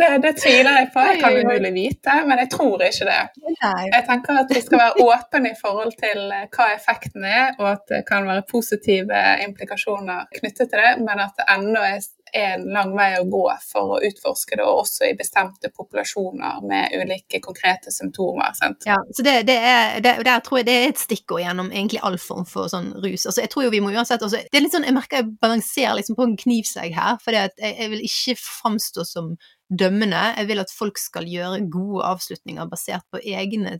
Det, 0.00 0.10
det 0.24 0.32
tviler 0.40 0.80
jeg 0.80 0.90
på, 0.94 1.04
jeg 1.10 1.20
kan 1.22 1.38
umulig 1.40 1.72
vite, 1.74 2.16
men 2.28 2.42
jeg 2.42 2.50
tror 2.52 2.84
ikke 2.86 3.08
det. 3.08 3.20
Nei. 3.46 3.86
Jeg 3.92 4.04
tenker 4.08 4.42
at 4.42 4.54
vi 4.54 4.62
skal 4.64 4.82
være 4.82 5.06
åpne 5.06 5.52
i 5.52 5.58
forhold 5.60 5.94
til 6.00 6.22
eh, 6.36 6.46
hva 6.56 6.68
effekten 6.74 7.26
er, 7.28 7.54
og 7.58 7.70
at 7.74 7.86
det 7.92 8.02
kan 8.08 8.28
være 8.28 8.46
positive 8.50 9.24
implikasjoner 9.46 10.28
knyttet 10.40 10.72
til 10.72 10.82
det, 10.82 10.94
men 11.02 11.24
at 11.26 11.34
det 11.38 11.48
ennå 11.56 11.84
er 11.86 12.00
en 12.36 12.66
lang 12.74 12.92
vei 12.96 13.08
å 13.18 13.24
gå 13.30 13.44
for 13.64 13.96
å 13.96 14.00
utforske 14.06 14.58
det, 14.58 14.64
og 14.66 14.82
også 14.82 15.08
i 15.08 15.16
bestemte 15.18 15.70
populasjoner 15.74 16.60
med 16.66 16.94
ulike 16.96 17.40
konkrete 17.44 17.92
symptomer. 17.94 18.54
Sant? 18.58 18.86
Ja, 18.88 18.98
så 19.16 19.24
det, 19.26 19.38
det 19.48 19.56
er, 19.56 19.98
det, 20.04 20.16
Der 20.26 20.44
tror 20.44 20.60
jeg 20.60 20.68
det 20.68 20.76
er 20.76 20.88
et 20.90 21.02
stikkord 21.02 21.42
gjennom 21.42 21.72
egentlig 21.72 22.02
all 22.06 22.18
form 22.20 22.46
for 22.48 22.70
sånn 22.72 22.92
rus. 23.02 23.26
Altså, 23.26 23.42
jeg 23.44 23.52
tror 23.52 23.66
jo 23.66 23.74
vi 23.74 23.82
må 23.84 23.92
uansett 23.94 24.22
altså, 24.22 24.42
det 24.44 24.60
er 24.60 24.64
litt 24.64 24.76
sånn, 24.76 24.86
Jeg 24.88 24.96
merker 24.96 25.22
jeg 25.22 25.32
balanserer 25.42 25.98
liksom 25.98 26.18
på 26.18 26.28
en 26.28 26.38
knivsegg 26.44 26.96
her, 26.96 27.20
for 27.24 27.36
jeg, 27.36 27.52
jeg 27.60 27.92
vil 27.92 28.06
ikke 28.06 28.38
framstå 28.42 29.06
som 29.08 29.34
dømmende. 29.66 30.22
Jeg 30.38 30.50
vil 30.50 30.62
at 30.62 30.72
folk 30.72 31.00
skal 31.00 31.28
gjøre 31.28 31.64
gode 31.72 32.06
avslutninger 32.06 32.70
basert 32.70 33.06
på 33.10 33.22
egne 33.24 33.78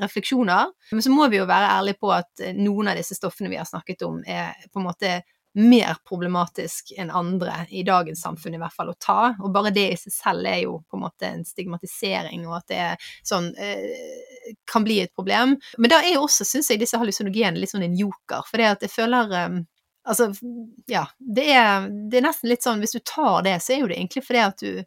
refleksjoner. 0.00 0.72
Men 0.92 1.02
så 1.02 1.12
må 1.12 1.28
vi 1.32 1.40
jo 1.40 1.48
være 1.48 1.72
ærlige 1.78 2.00
på 2.00 2.12
at 2.14 2.44
eh, 2.44 2.56
noen 2.56 2.90
av 2.90 2.98
disse 2.98 3.16
stoffene 3.16 3.50
vi 3.52 3.58
har 3.60 3.68
snakket 3.68 4.04
om, 4.06 4.22
er 4.26 4.54
på 4.72 4.80
en 4.80 4.86
måte 4.88 5.18
mer 5.56 5.96
problematisk 6.08 6.92
enn 7.00 7.10
andre 7.10 7.62
i 7.72 7.82
dagens 7.86 8.20
samfunn 8.22 8.56
i 8.56 8.60
hvert 8.60 8.74
fall 8.76 8.90
å 8.92 8.98
ta. 9.00 9.20
Og 9.40 9.52
bare 9.54 9.72
det 9.74 9.86
i 9.92 9.98
seg 10.00 10.14
selv 10.14 10.50
er 10.50 10.60
jo 10.66 10.78
på 10.84 10.98
en 10.98 11.04
måte 11.06 11.30
en 11.30 11.46
stigmatisering, 11.48 12.44
og 12.48 12.58
at 12.58 12.68
det 12.72 12.82
er 12.90 13.08
sånn 13.26 13.48
eh, 13.56 14.52
kan 14.68 14.84
bli 14.84 15.00
et 15.04 15.14
problem. 15.16 15.56
Men 15.78 15.92
da 15.92 16.02
er 16.04 16.16
jo 16.16 16.26
også, 16.26 16.44
syns 16.48 16.70
jeg, 16.70 16.82
disse 16.82 17.00
hallusinogenene 17.00 17.62
litt 17.62 17.72
sånn 17.72 17.86
en 17.86 17.96
joker. 17.96 18.44
For 18.50 18.60
det 18.60 18.70
at 18.74 18.86
jeg 18.86 18.94
føler 18.98 19.40
eh, 19.40 19.64
Altså, 20.06 20.28
ja. 20.86 21.00
Det 21.18 21.48
er, 21.50 21.88
det 21.90 22.20
er 22.20 22.22
nesten 22.28 22.46
litt 22.46 22.62
sånn 22.62 22.78
Hvis 22.78 22.92
du 22.94 23.00
tar 23.02 23.40
det, 23.42 23.56
så 23.58 23.72
er 23.74 23.80
jo 23.80 23.88
det 23.90 23.96
egentlig 23.96 24.20
fordi 24.22 24.42
at 24.44 24.62
du 24.62 24.84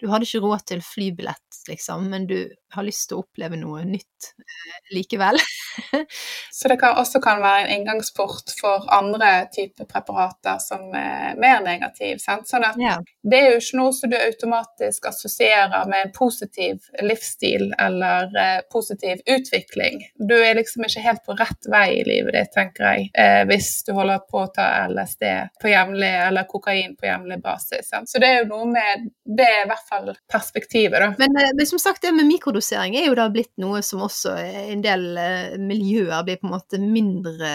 du 0.00 0.08
hadde 0.08 0.24
ikke 0.24 0.40
råd 0.40 0.62
til 0.70 0.80
flybillett, 0.80 1.58
liksom, 1.68 2.06
men 2.12 2.24
du 2.28 2.38
har 2.72 2.86
lyst 2.86 3.10
til 3.10 3.18
å 3.18 3.24
oppleve 3.24 3.58
noe 3.60 3.82
nytt 3.84 4.30
eh, 4.40 4.78
likevel. 4.96 5.36
så 6.58 6.68
det 6.68 6.76
kan 6.80 6.98
også 7.00 7.20
kan 7.22 7.42
være 7.42 7.66
en 7.66 7.74
inngangsport 7.74 8.54
for 8.60 8.86
andre 8.92 9.46
typer 9.54 9.88
preparater 9.90 10.58
som 10.62 10.90
er 10.96 11.38
mer 11.40 11.60
negative. 11.64 12.18
Sånn 12.20 12.66
ja. 12.80 12.96
det 13.22 13.40
er 13.40 13.54
jo 13.54 13.60
ikke 13.60 13.80
noe 13.80 13.94
som 13.96 14.12
du 14.12 14.16
automatisk 14.18 15.08
assosierer 15.10 15.88
med 15.90 16.06
en 16.06 16.14
positiv 16.16 16.90
livsstil 17.02 17.70
eller 17.78 18.30
eh, 18.38 18.60
positiv 18.72 19.22
utvikling. 19.26 20.02
Du 20.18 20.36
er 20.38 20.58
liksom 20.58 20.86
ikke 20.86 21.04
helt 21.04 21.24
på 21.26 21.36
rett 21.38 21.70
vei 21.70 21.86
i 22.00 22.06
livet 22.06 22.36
ditt, 22.36 22.52
tenker 22.54 22.86
jeg, 22.90 23.10
eh, 23.14 23.42
hvis 23.50 23.72
du 23.86 23.94
holder 23.96 24.22
på 24.30 24.44
å 24.44 24.50
ta 24.54 24.68
LSD 24.88 25.26
på 25.60 25.72
jevnlig 25.72 26.12
eller 26.26 26.48
kokain 26.50 26.96
på 26.98 27.08
jevnlig 27.08 27.40
basis. 27.44 27.88
Sant? 27.90 28.10
Så 28.10 28.22
det 28.22 28.30
er 28.30 28.42
jo 28.42 28.50
noe 28.54 28.70
med 28.74 29.10
det 29.30 29.46
er 29.46 29.64
i 29.64 29.68
hvert 29.70 29.88
fall 29.88 30.10
perspektivet, 30.30 30.98
da. 31.00 31.12
Men, 31.18 31.36
eh, 31.38 31.52
men 31.56 31.66
som 31.66 31.78
sagt, 31.78 32.02
det 32.02 32.12
med 32.16 32.28
mikrodosering 32.28 32.96
er 32.98 33.06
jo 33.08 33.16
da 33.18 33.28
blitt 33.32 33.52
noe 33.62 33.82
som 33.86 34.02
også 34.06 34.34
en 34.40 34.82
del 34.84 35.06
eh, 35.20 35.56
miljøer 35.68 36.24
blir 36.26 36.38
på 36.40 36.48
en 36.48 36.54
måte 36.54 36.80
mindre 36.82 37.50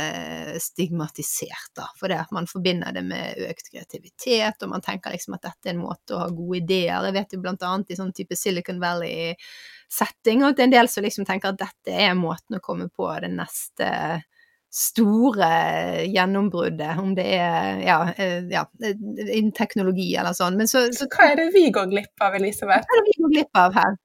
stigmatisert, 0.62 1.72
da. 1.78 1.88
For 2.00 2.12
det 2.12 2.20
at 2.24 2.34
man 2.36 2.50
forbinder 2.50 2.96
det 2.96 3.04
med 3.08 3.42
økt 3.50 3.72
kreativitet, 3.72 4.62
og 4.64 4.72
man 4.76 4.86
tenker 4.86 5.16
liksom 5.16 5.38
at 5.38 5.48
dette 5.48 5.72
er 5.72 5.76
en 5.76 5.84
måte 5.84 6.16
å 6.16 6.22
ha 6.24 6.30
gode 6.30 6.62
ideer. 6.62 7.10
Jeg 7.10 7.18
vet 7.18 7.36
jo 7.36 7.42
blant 7.44 7.66
annet 7.66 7.92
i 7.92 8.00
sånn 8.00 8.14
type 8.16 8.38
Silicon 8.40 8.82
Valley-setting, 8.84 10.46
at 10.46 10.58
det 10.58 10.66
er 10.66 10.70
en 10.70 10.78
del 10.78 10.92
som 10.92 11.06
liksom 11.06 11.28
tenker 11.28 11.54
at 11.54 11.62
dette 11.66 12.00
er 12.08 12.16
måten 12.20 12.60
å 12.60 12.64
komme 12.64 12.90
på 12.94 13.12
det 13.24 13.34
neste 13.36 13.92
store 14.76 15.48
gjennombruddet, 16.12 16.98
om 17.00 17.14
det 17.16 17.26
er 17.38 17.80
ja, 17.86 18.00
eh, 18.18 18.44
ja, 18.52 18.66
innen 18.84 19.54
teknologi 19.56 20.10
eller 20.20 20.36
sånn. 20.36 20.58
Men 20.60 20.68
så, 20.68 20.90
så, 20.96 21.08
hva 21.14 21.30
er 21.32 21.40
det 21.40 21.46
vi 21.56 21.70
går 21.72 21.88
glipp 21.94 22.26
av, 22.26 22.36
Elisabeth? 22.36 22.84
Hva 22.84 22.98
er 22.98 23.06
det 23.06 23.14
vi 23.14 23.22
går 23.24 23.34
glipp 23.38 23.62
av 23.62 23.78
her? 23.80 23.96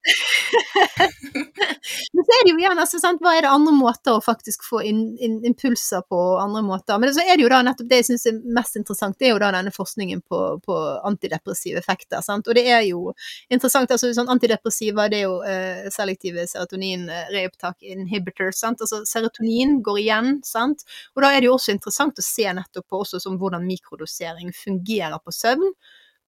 Men 2.14 2.26
så 2.26 2.36
er 2.36 2.44
det 2.44 2.52
jo 2.52 2.60
igjen, 2.60 2.80
altså, 2.82 3.00
sant? 3.02 3.20
hva 3.24 3.34
er 3.36 3.44
det 3.44 3.52
andre 3.52 3.72
måter 3.76 4.16
å 4.16 4.22
faktisk 4.24 4.64
få 4.66 4.82
in, 4.86 5.02
in, 5.22 5.38
impulser 5.46 6.04
på 6.08 6.20
andre 6.40 6.62
måter? 6.66 6.98
Men 7.02 7.12
så 7.14 7.24
er 7.24 7.36
det 7.36 7.44
jo 7.44 7.50
da 7.52 7.60
nettopp 7.66 7.90
det 7.90 8.00
jeg 8.00 8.08
syns 8.10 8.26
er 8.30 8.40
mest 8.58 8.78
interessant, 8.80 9.18
det 9.20 9.28
er 9.28 9.34
jo 9.34 9.42
da 9.42 9.52
denne 9.54 9.72
forskningen 9.74 10.22
på, 10.30 10.40
på 10.64 10.78
antidepressive 11.10 11.80
effekter. 11.82 12.22
Sant? 12.26 12.48
Og 12.48 12.58
det 12.58 12.66
er 12.70 12.84
jo 12.88 13.14
interessant, 13.52 13.92
altså 13.92 14.12
sånn 14.16 14.32
antidepressiva 14.32 15.08
det 15.12 15.22
er 15.22 15.26
jo 15.26 15.36
eh, 15.46 15.88
selektive 15.94 16.46
serotonin-reopptak 16.50 17.86
inhibitors, 17.94 18.60
sant? 18.62 18.82
altså 18.84 19.02
serotonin 19.08 19.78
går 19.86 20.02
igjen, 20.04 20.32
sant? 20.46 20.86
Og 21.16 21.24
da 21.24 21.32
er 21.34 21.42
det 21.42 21.50
jo 21.50 21.56
også 21.58 21.74
interessant 21.76 22.20
å 22.20 22.24
se 22.24 22.48
nettopp 22.56 22.88
på 22.90 23.04
også 23.04 23.20
som 23.22 23.38
hvordan 23.40 23.66
mikrodosering 23.68 24.54
fungerer 24.56 25.20
på 25.22 25.34
søvn. 25.34 25.72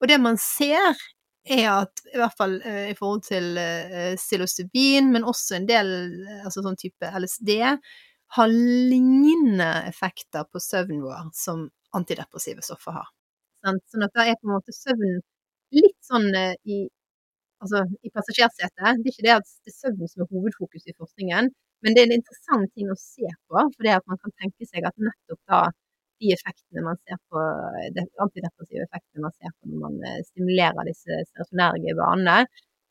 Og 0.01 0.09
det 0.09 0.19
man 0.19 0.39
ser, 0.41 0.97
er 1.43 1.67
at 1.71 2.03
i 2.13 2.17
hvert 2.19 2.35
fall 2.37 2.55
uh, 2.63 2.87
i 2.89 2.95
forhold 2.97 3.23
til 3.27 3.57
uh, 3.59 4.13
psilocybin, 4.19 5.11
men 5.13 5.27
også 5.27 5.57
en 5.57 5.67
del 5.69 5.91
uh, 6.23 6.39
altså 6.45 6.63
sånn 6.63 6.79
type 6.79 7.09
LSD, 7.19 7.51
har 8.37 8.53
lignende 8.53 9.69
effekter 9.89 10.47
på 10.49 10.61
søvnen 10.63 11.03
vår 11.05 11.29
som 11.37 11.67
antidepressive 11.93 12.63
stoffer 12.65 12.95
har. 12.97 13.11
Sånn 13.63 14.05
at 14.07 14.15
da 14.17 14.25
er 14.25 14.39
på 14.39 14.49
en 14.49 14.55
måte 14.55 14.73
søvnen 14.75 15.21
litt 15.73 15.99
sånn 16.03 16.25
i, 16.33 16.79
altså, 17.63 17.83
i 18.01 18.11
passasjersetet. 18.13 18.73
Det 19.03 19.11
er 19.11 19.13
ikke 19.13 19.27
det 19.27 19.35
at 19.37 19.51
det 19.63 19.71
er 19.73 19.77
søvn 19.77 20.09
som 20.09 20.25
er 20.25 20.31
hovedfokus 20.33 20.89
i 20.89 20.95
forskningen, 20.97 21.51
men 21.83 21.95
det 21.95 22.01
er 22.03 22.09
en 22.09 22.17
interessant 22.17 22.71
ting 22.73 22.89
å 22.91 22.97
se 22.99 23.27
på, 23.27 23.59
for 23.59 23.85
det 23.85 23.95
at 23.97 24.05
man 24.09 24.19
kan 24.23 24.33
tenke 24.41 24.67
seg 24.69 24.87
at 24.87 24.97
nettopp 24.97 25.41
da 25.51 25.61
de 26.23 26.33
effektene 26.35 26.85
man 26.87 26.99
ser 27.03 27.19
på, 27.29 27.43
de 27.95 28.05
antidepressive 28.25 28.87
effektene 28.87 29.25
man 29.27 29.35
ser 29.35 29.51
på 29.57 29.71
når 29.71 29.83
man 29.85 29.99
eh, 30.07 30.21
stimulerer 30.29 30.89
disse 30.89 31.19
serotonerge 31.31 31.95
banene, 31.99 32.37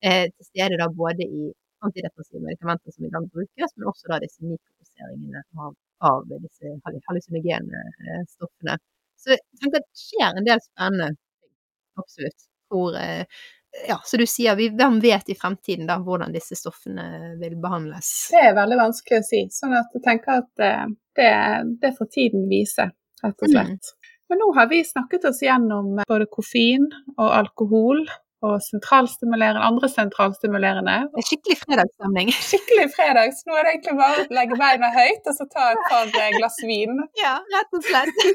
eh, 0.04 0.26
til 0.34 0.48
stede 0.50 0.80
da 0.80 0.88
både 1.02 1.26
i 1.40 1.48
antidepressive 1.86 2.42
medikamenter 2.44 2.94
som 2.94 3.06
i 3.06 3.12
dag 3.14 3.28
brukes, 3.34 3.74
men 3.76 3.88
også 3.90 4.12
da 4.12 4.20
disse 4.22 4.44
mikrodoseringene 4.46 5.42
av, 5.64 5.74
av 6.10 6.28
disse 6.44 6.76
hallusinogene 7.08 7.82
eh, 8.04 8.22
stoffene. 8.34 8.78
Så 9.22 9.34
jeg 9.34 9.42
tenker 9.60 9.80
at 9.80 9.88
det 9.88 10.04
skjer 10.04 10.38
en 10.38 10.48
del 10.48 10.62
spennende. 10.62 11.10
Absolutt. 12.00 12.48
Hvor, 12.72 12.96
eh, 12.98 13.26
ja, 13.88 13.98
så 14.04 14.16
du 14.20 14.26
sier, 14.26 14.56
vi, 14.56 14.68
hvem 14.76 14.98
vet 15.00 15.30
i 15.32 15.36
fremtiden 15.38 15.88
da 15.88 15.98
hvordan 16.02 16.34
disse 16.34 16.56
stoffene 16.58 17.36
vil 17.40 17.56
behandles? 17.60 18.10
Det 18.32 18.42
er 18.48 18.56
veldig 18.56 18.78
vanskelig 18.80 19.20
å 19.20 19.28
si. 19.28 19.44
Sånn 19.54 19.76
at 19.78 19.94
jeg 19.96 20.04
tenker 20.06 20.42
at 20.42 20.64
eh, 20.66 20.84
det, 21.18 21.30
det 21.82 21.94
får 21.98 22.10
tiden 22.14 22.48
vise, 22.50 22.90
rett 23.24 23.46
og 23.46 23.54
slett. 23.54 23.92
Mm. 23.92 24.12
Men 24.32 24.40
nå 24.40 24.50
har 24.56 24.68
vi 24.70 24.82
snakket 24.86 25.24
oss 25.28 25.42
gjennom 25.44 25.98
både 26.08 26.26
koffein 26.32 26.86
og 27.18 27.26
alkohol 27.26 28.06
og 28.42 28.56
sentralstimulerende, 28.64 29.62
andre 29.62 29.88
sentralstimulerende. 29.92 30.94
Det 31.12 31.22
er 31.22 31.26
skikkelig 31.28 31.58
fredagsstemning. 31.60 32.32
Skikkelig 32.50 32.86
fredags. 32.96 33.44
Nå 33.46 33.54
er 33.54 33.66
det 33.66 33.74
egentlig 33.76 33.98
bare 34.00 34.24
å 34.24 34.36
legge 34.38 34.58
beina 34.58 34.90
høyt 34.96 35.30
og 35.30 35.36
så 35.36 35.46
ta 35.52 35.68
et 35.74 35.84
par 35.90 36.10
eh, 36.10 36.32
glass 36.38 36.58
vin. 36.66 36.98
Ja, 37.20 37.36
rett 37.54 37.78
og 37.78 37.86
slett. 37.86 38.24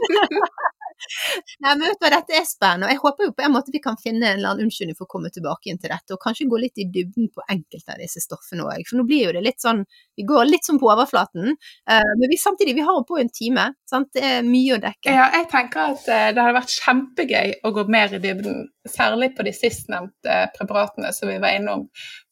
Nei, 1.64 1.74
men 1.74 1.86
vet 1.88 2.02
du 2.02 2.08
Dette 2.12 2.38
er 2.40 2.46
spennende, 2.48 2.88
og 2.88 2.94
jeg 2.94 3.02
håper 3.04 3.28
jo 3.28 3.34
på 3.38 3.46
en 3.46 3.54
måte 3.54 3.74
vi 3.74 3.82
kan 3.84 3.98
finne 4.02 4.26
en 4.26 4.40
eller 4.40 4.54
annen 4.54 4.68
unnskyldning 4.68 4.98
for 4.98 5.08
å 5.08 5.12
komme 5.12 5.32
tilbake 5.34 5.72
inn 5.72 5.80
til 5.82 5.92
dette, 5.94 6.16
og 6.16 6.22
kanskje 6.24 6.50
gå 6.50 6.60
litt 6.62 6.82
i 6.82 6.88
dybden 6.94 7.30
på 7.34 7.46
enkelte 7.54 7.96
av 7.96 8.02
disse 8.02 8.24
stoffene 8.24 8.66
òg. 8.66 8.84
For 8.90 9.00
nå 9.00 9.06
blir 9.10 9.28
jo 9.28 9.36
det 9.38 9.44
litt 9.46 9.64
sånn 9.64 9.84
Vi 10.18 10.26
går 10.28 10.48
litt 10.50 10.66
sånn 10.66 10.80
på 10.82 10.90
overflaten, 10.90 11.54
uh, 11.54 12.12
men 12.18 12.32
vi, 12.32 12.40
samtidig 12.42 12.74
vi 12.78 12.86
har 12.86 12.98
jo 12.98 13.06
på 13.08 13.20
en 13.22 13.30
time. 13.34 13.68
Sant? 13.90 14.10
Det 14.18 14.24
er 14.26 14.46
mye 14.48 14.78
å 14.78 14.82
dekke. 14.82 15.14
Ja, 15.14 15.28
jeg 15.36 15.50
tenker 15.52 15.94
at 15.94 16.08
uh, 16.10 16.30
det 16.34 16.42
hadde 16.42 16.56
vært 16.58 16.78
kjempegøy 16.80 17.58
å 17.68 17.74
gå 17.76 17.86
mer 17.94 18.16
i 18.18 18.22
dybden, 18.24 18.64
særlig 18.90 19.34
på 19.38 19.46
de 19.46 19.54
sistnevnte 19.54 20.40
preparatene 20.58 21.14
som 21.14 21.30
vi 21.30 21.38
var 21.44 21.60
innom. 21.60 21.86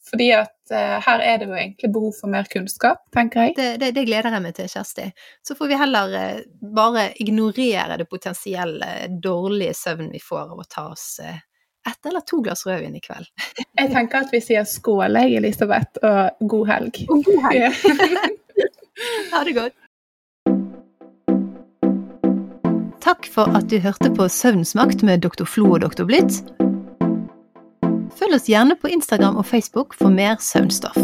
Fordi 0.06 0.30
at 0.38 0.54
uh, 0.74 1.00
her 1.02 1.24
er 1.26 1.40
det 1.42 1.48
jo 1.50 1.58
egentlig 1.58 1.90
behov 1.94 2.14
for 2.20 2.30
mer 2.30 2.46
kunnskap, 2.52 3.02
tenker 3.16 3.48
jeg. 3.48 3.56
Det, 3.58 3.70
det, 3.82 3.92
det 3.98 4.06
gleder 4.06 4.38
jeg 4.38 4.46
meg 4.46 4.56
til, 4.58 4.70
Kjersti. 4.70 5.10
Så 5.46 5.58
får 5.58 5.72
vi 5.72 5.82
heller 5.82 6.14
uh, 6.14 6.46
bare 6.78 7.10
ignorere 7.24 7.98
det 8.02 8.08
potensielle 8.12 8.92
dårlige 9.24 9.74
søvn 9.78 10.12
vi 10.14 10.22
får 10.22 10.54
av 10.54 10.62
å 10.62 10.70
ta 10.70 10.88
oss 10.94 11.08
uh, 11.26 11.38
ett 11.90 12.06
eller 12.10 12.26
to 12.26 12.42
glass 12.46 12.66
rødvin 12.66 12.98
i 12.98 13.02
kveld. 13.02 13.30
jeg 13.82 13.94
tenker 13.94 14.26
at 14.26 14.34
vi 14.34 14.42
sier 14.46 14.66
skål, 14.70 15.18
jeg, 15.22 15.40
Elisabeth, 15.42 16.02
og 16.06 16.50
god 16.54 16.70
helg. 16.74 17.02
Og 17.10 17.26
god 17.26 17.50
helg. 17.50 18.40
ha 19.34 19.44
det 19.44 19.58
godt. 19.58 19.82
Takk 23.06 23.28
for 23.30 23.54
at 23.54 23.70
du 23.70 23.78
hørte 23.84 24.10
på 24.18 24.26
Søvnsmakt 24.30 25.04
med 25.06 25.22
Dr. 25.22 25.46
Flo 25.46 25.76
og 25.76 25.84
Dr. 25.86 26.08
Blitt. 26.10 26.42
Følg 28.16 28.38
oss 28.38 28.48
gjerne 28.50 28.78
på 28.80 28.92
Instagram 28.96 29.36
og 29.42 29.46
Facebook 29.46 29.96
for 30.00 30.14
mer 30.14 30.40
søvnstoff. 30.40 30.98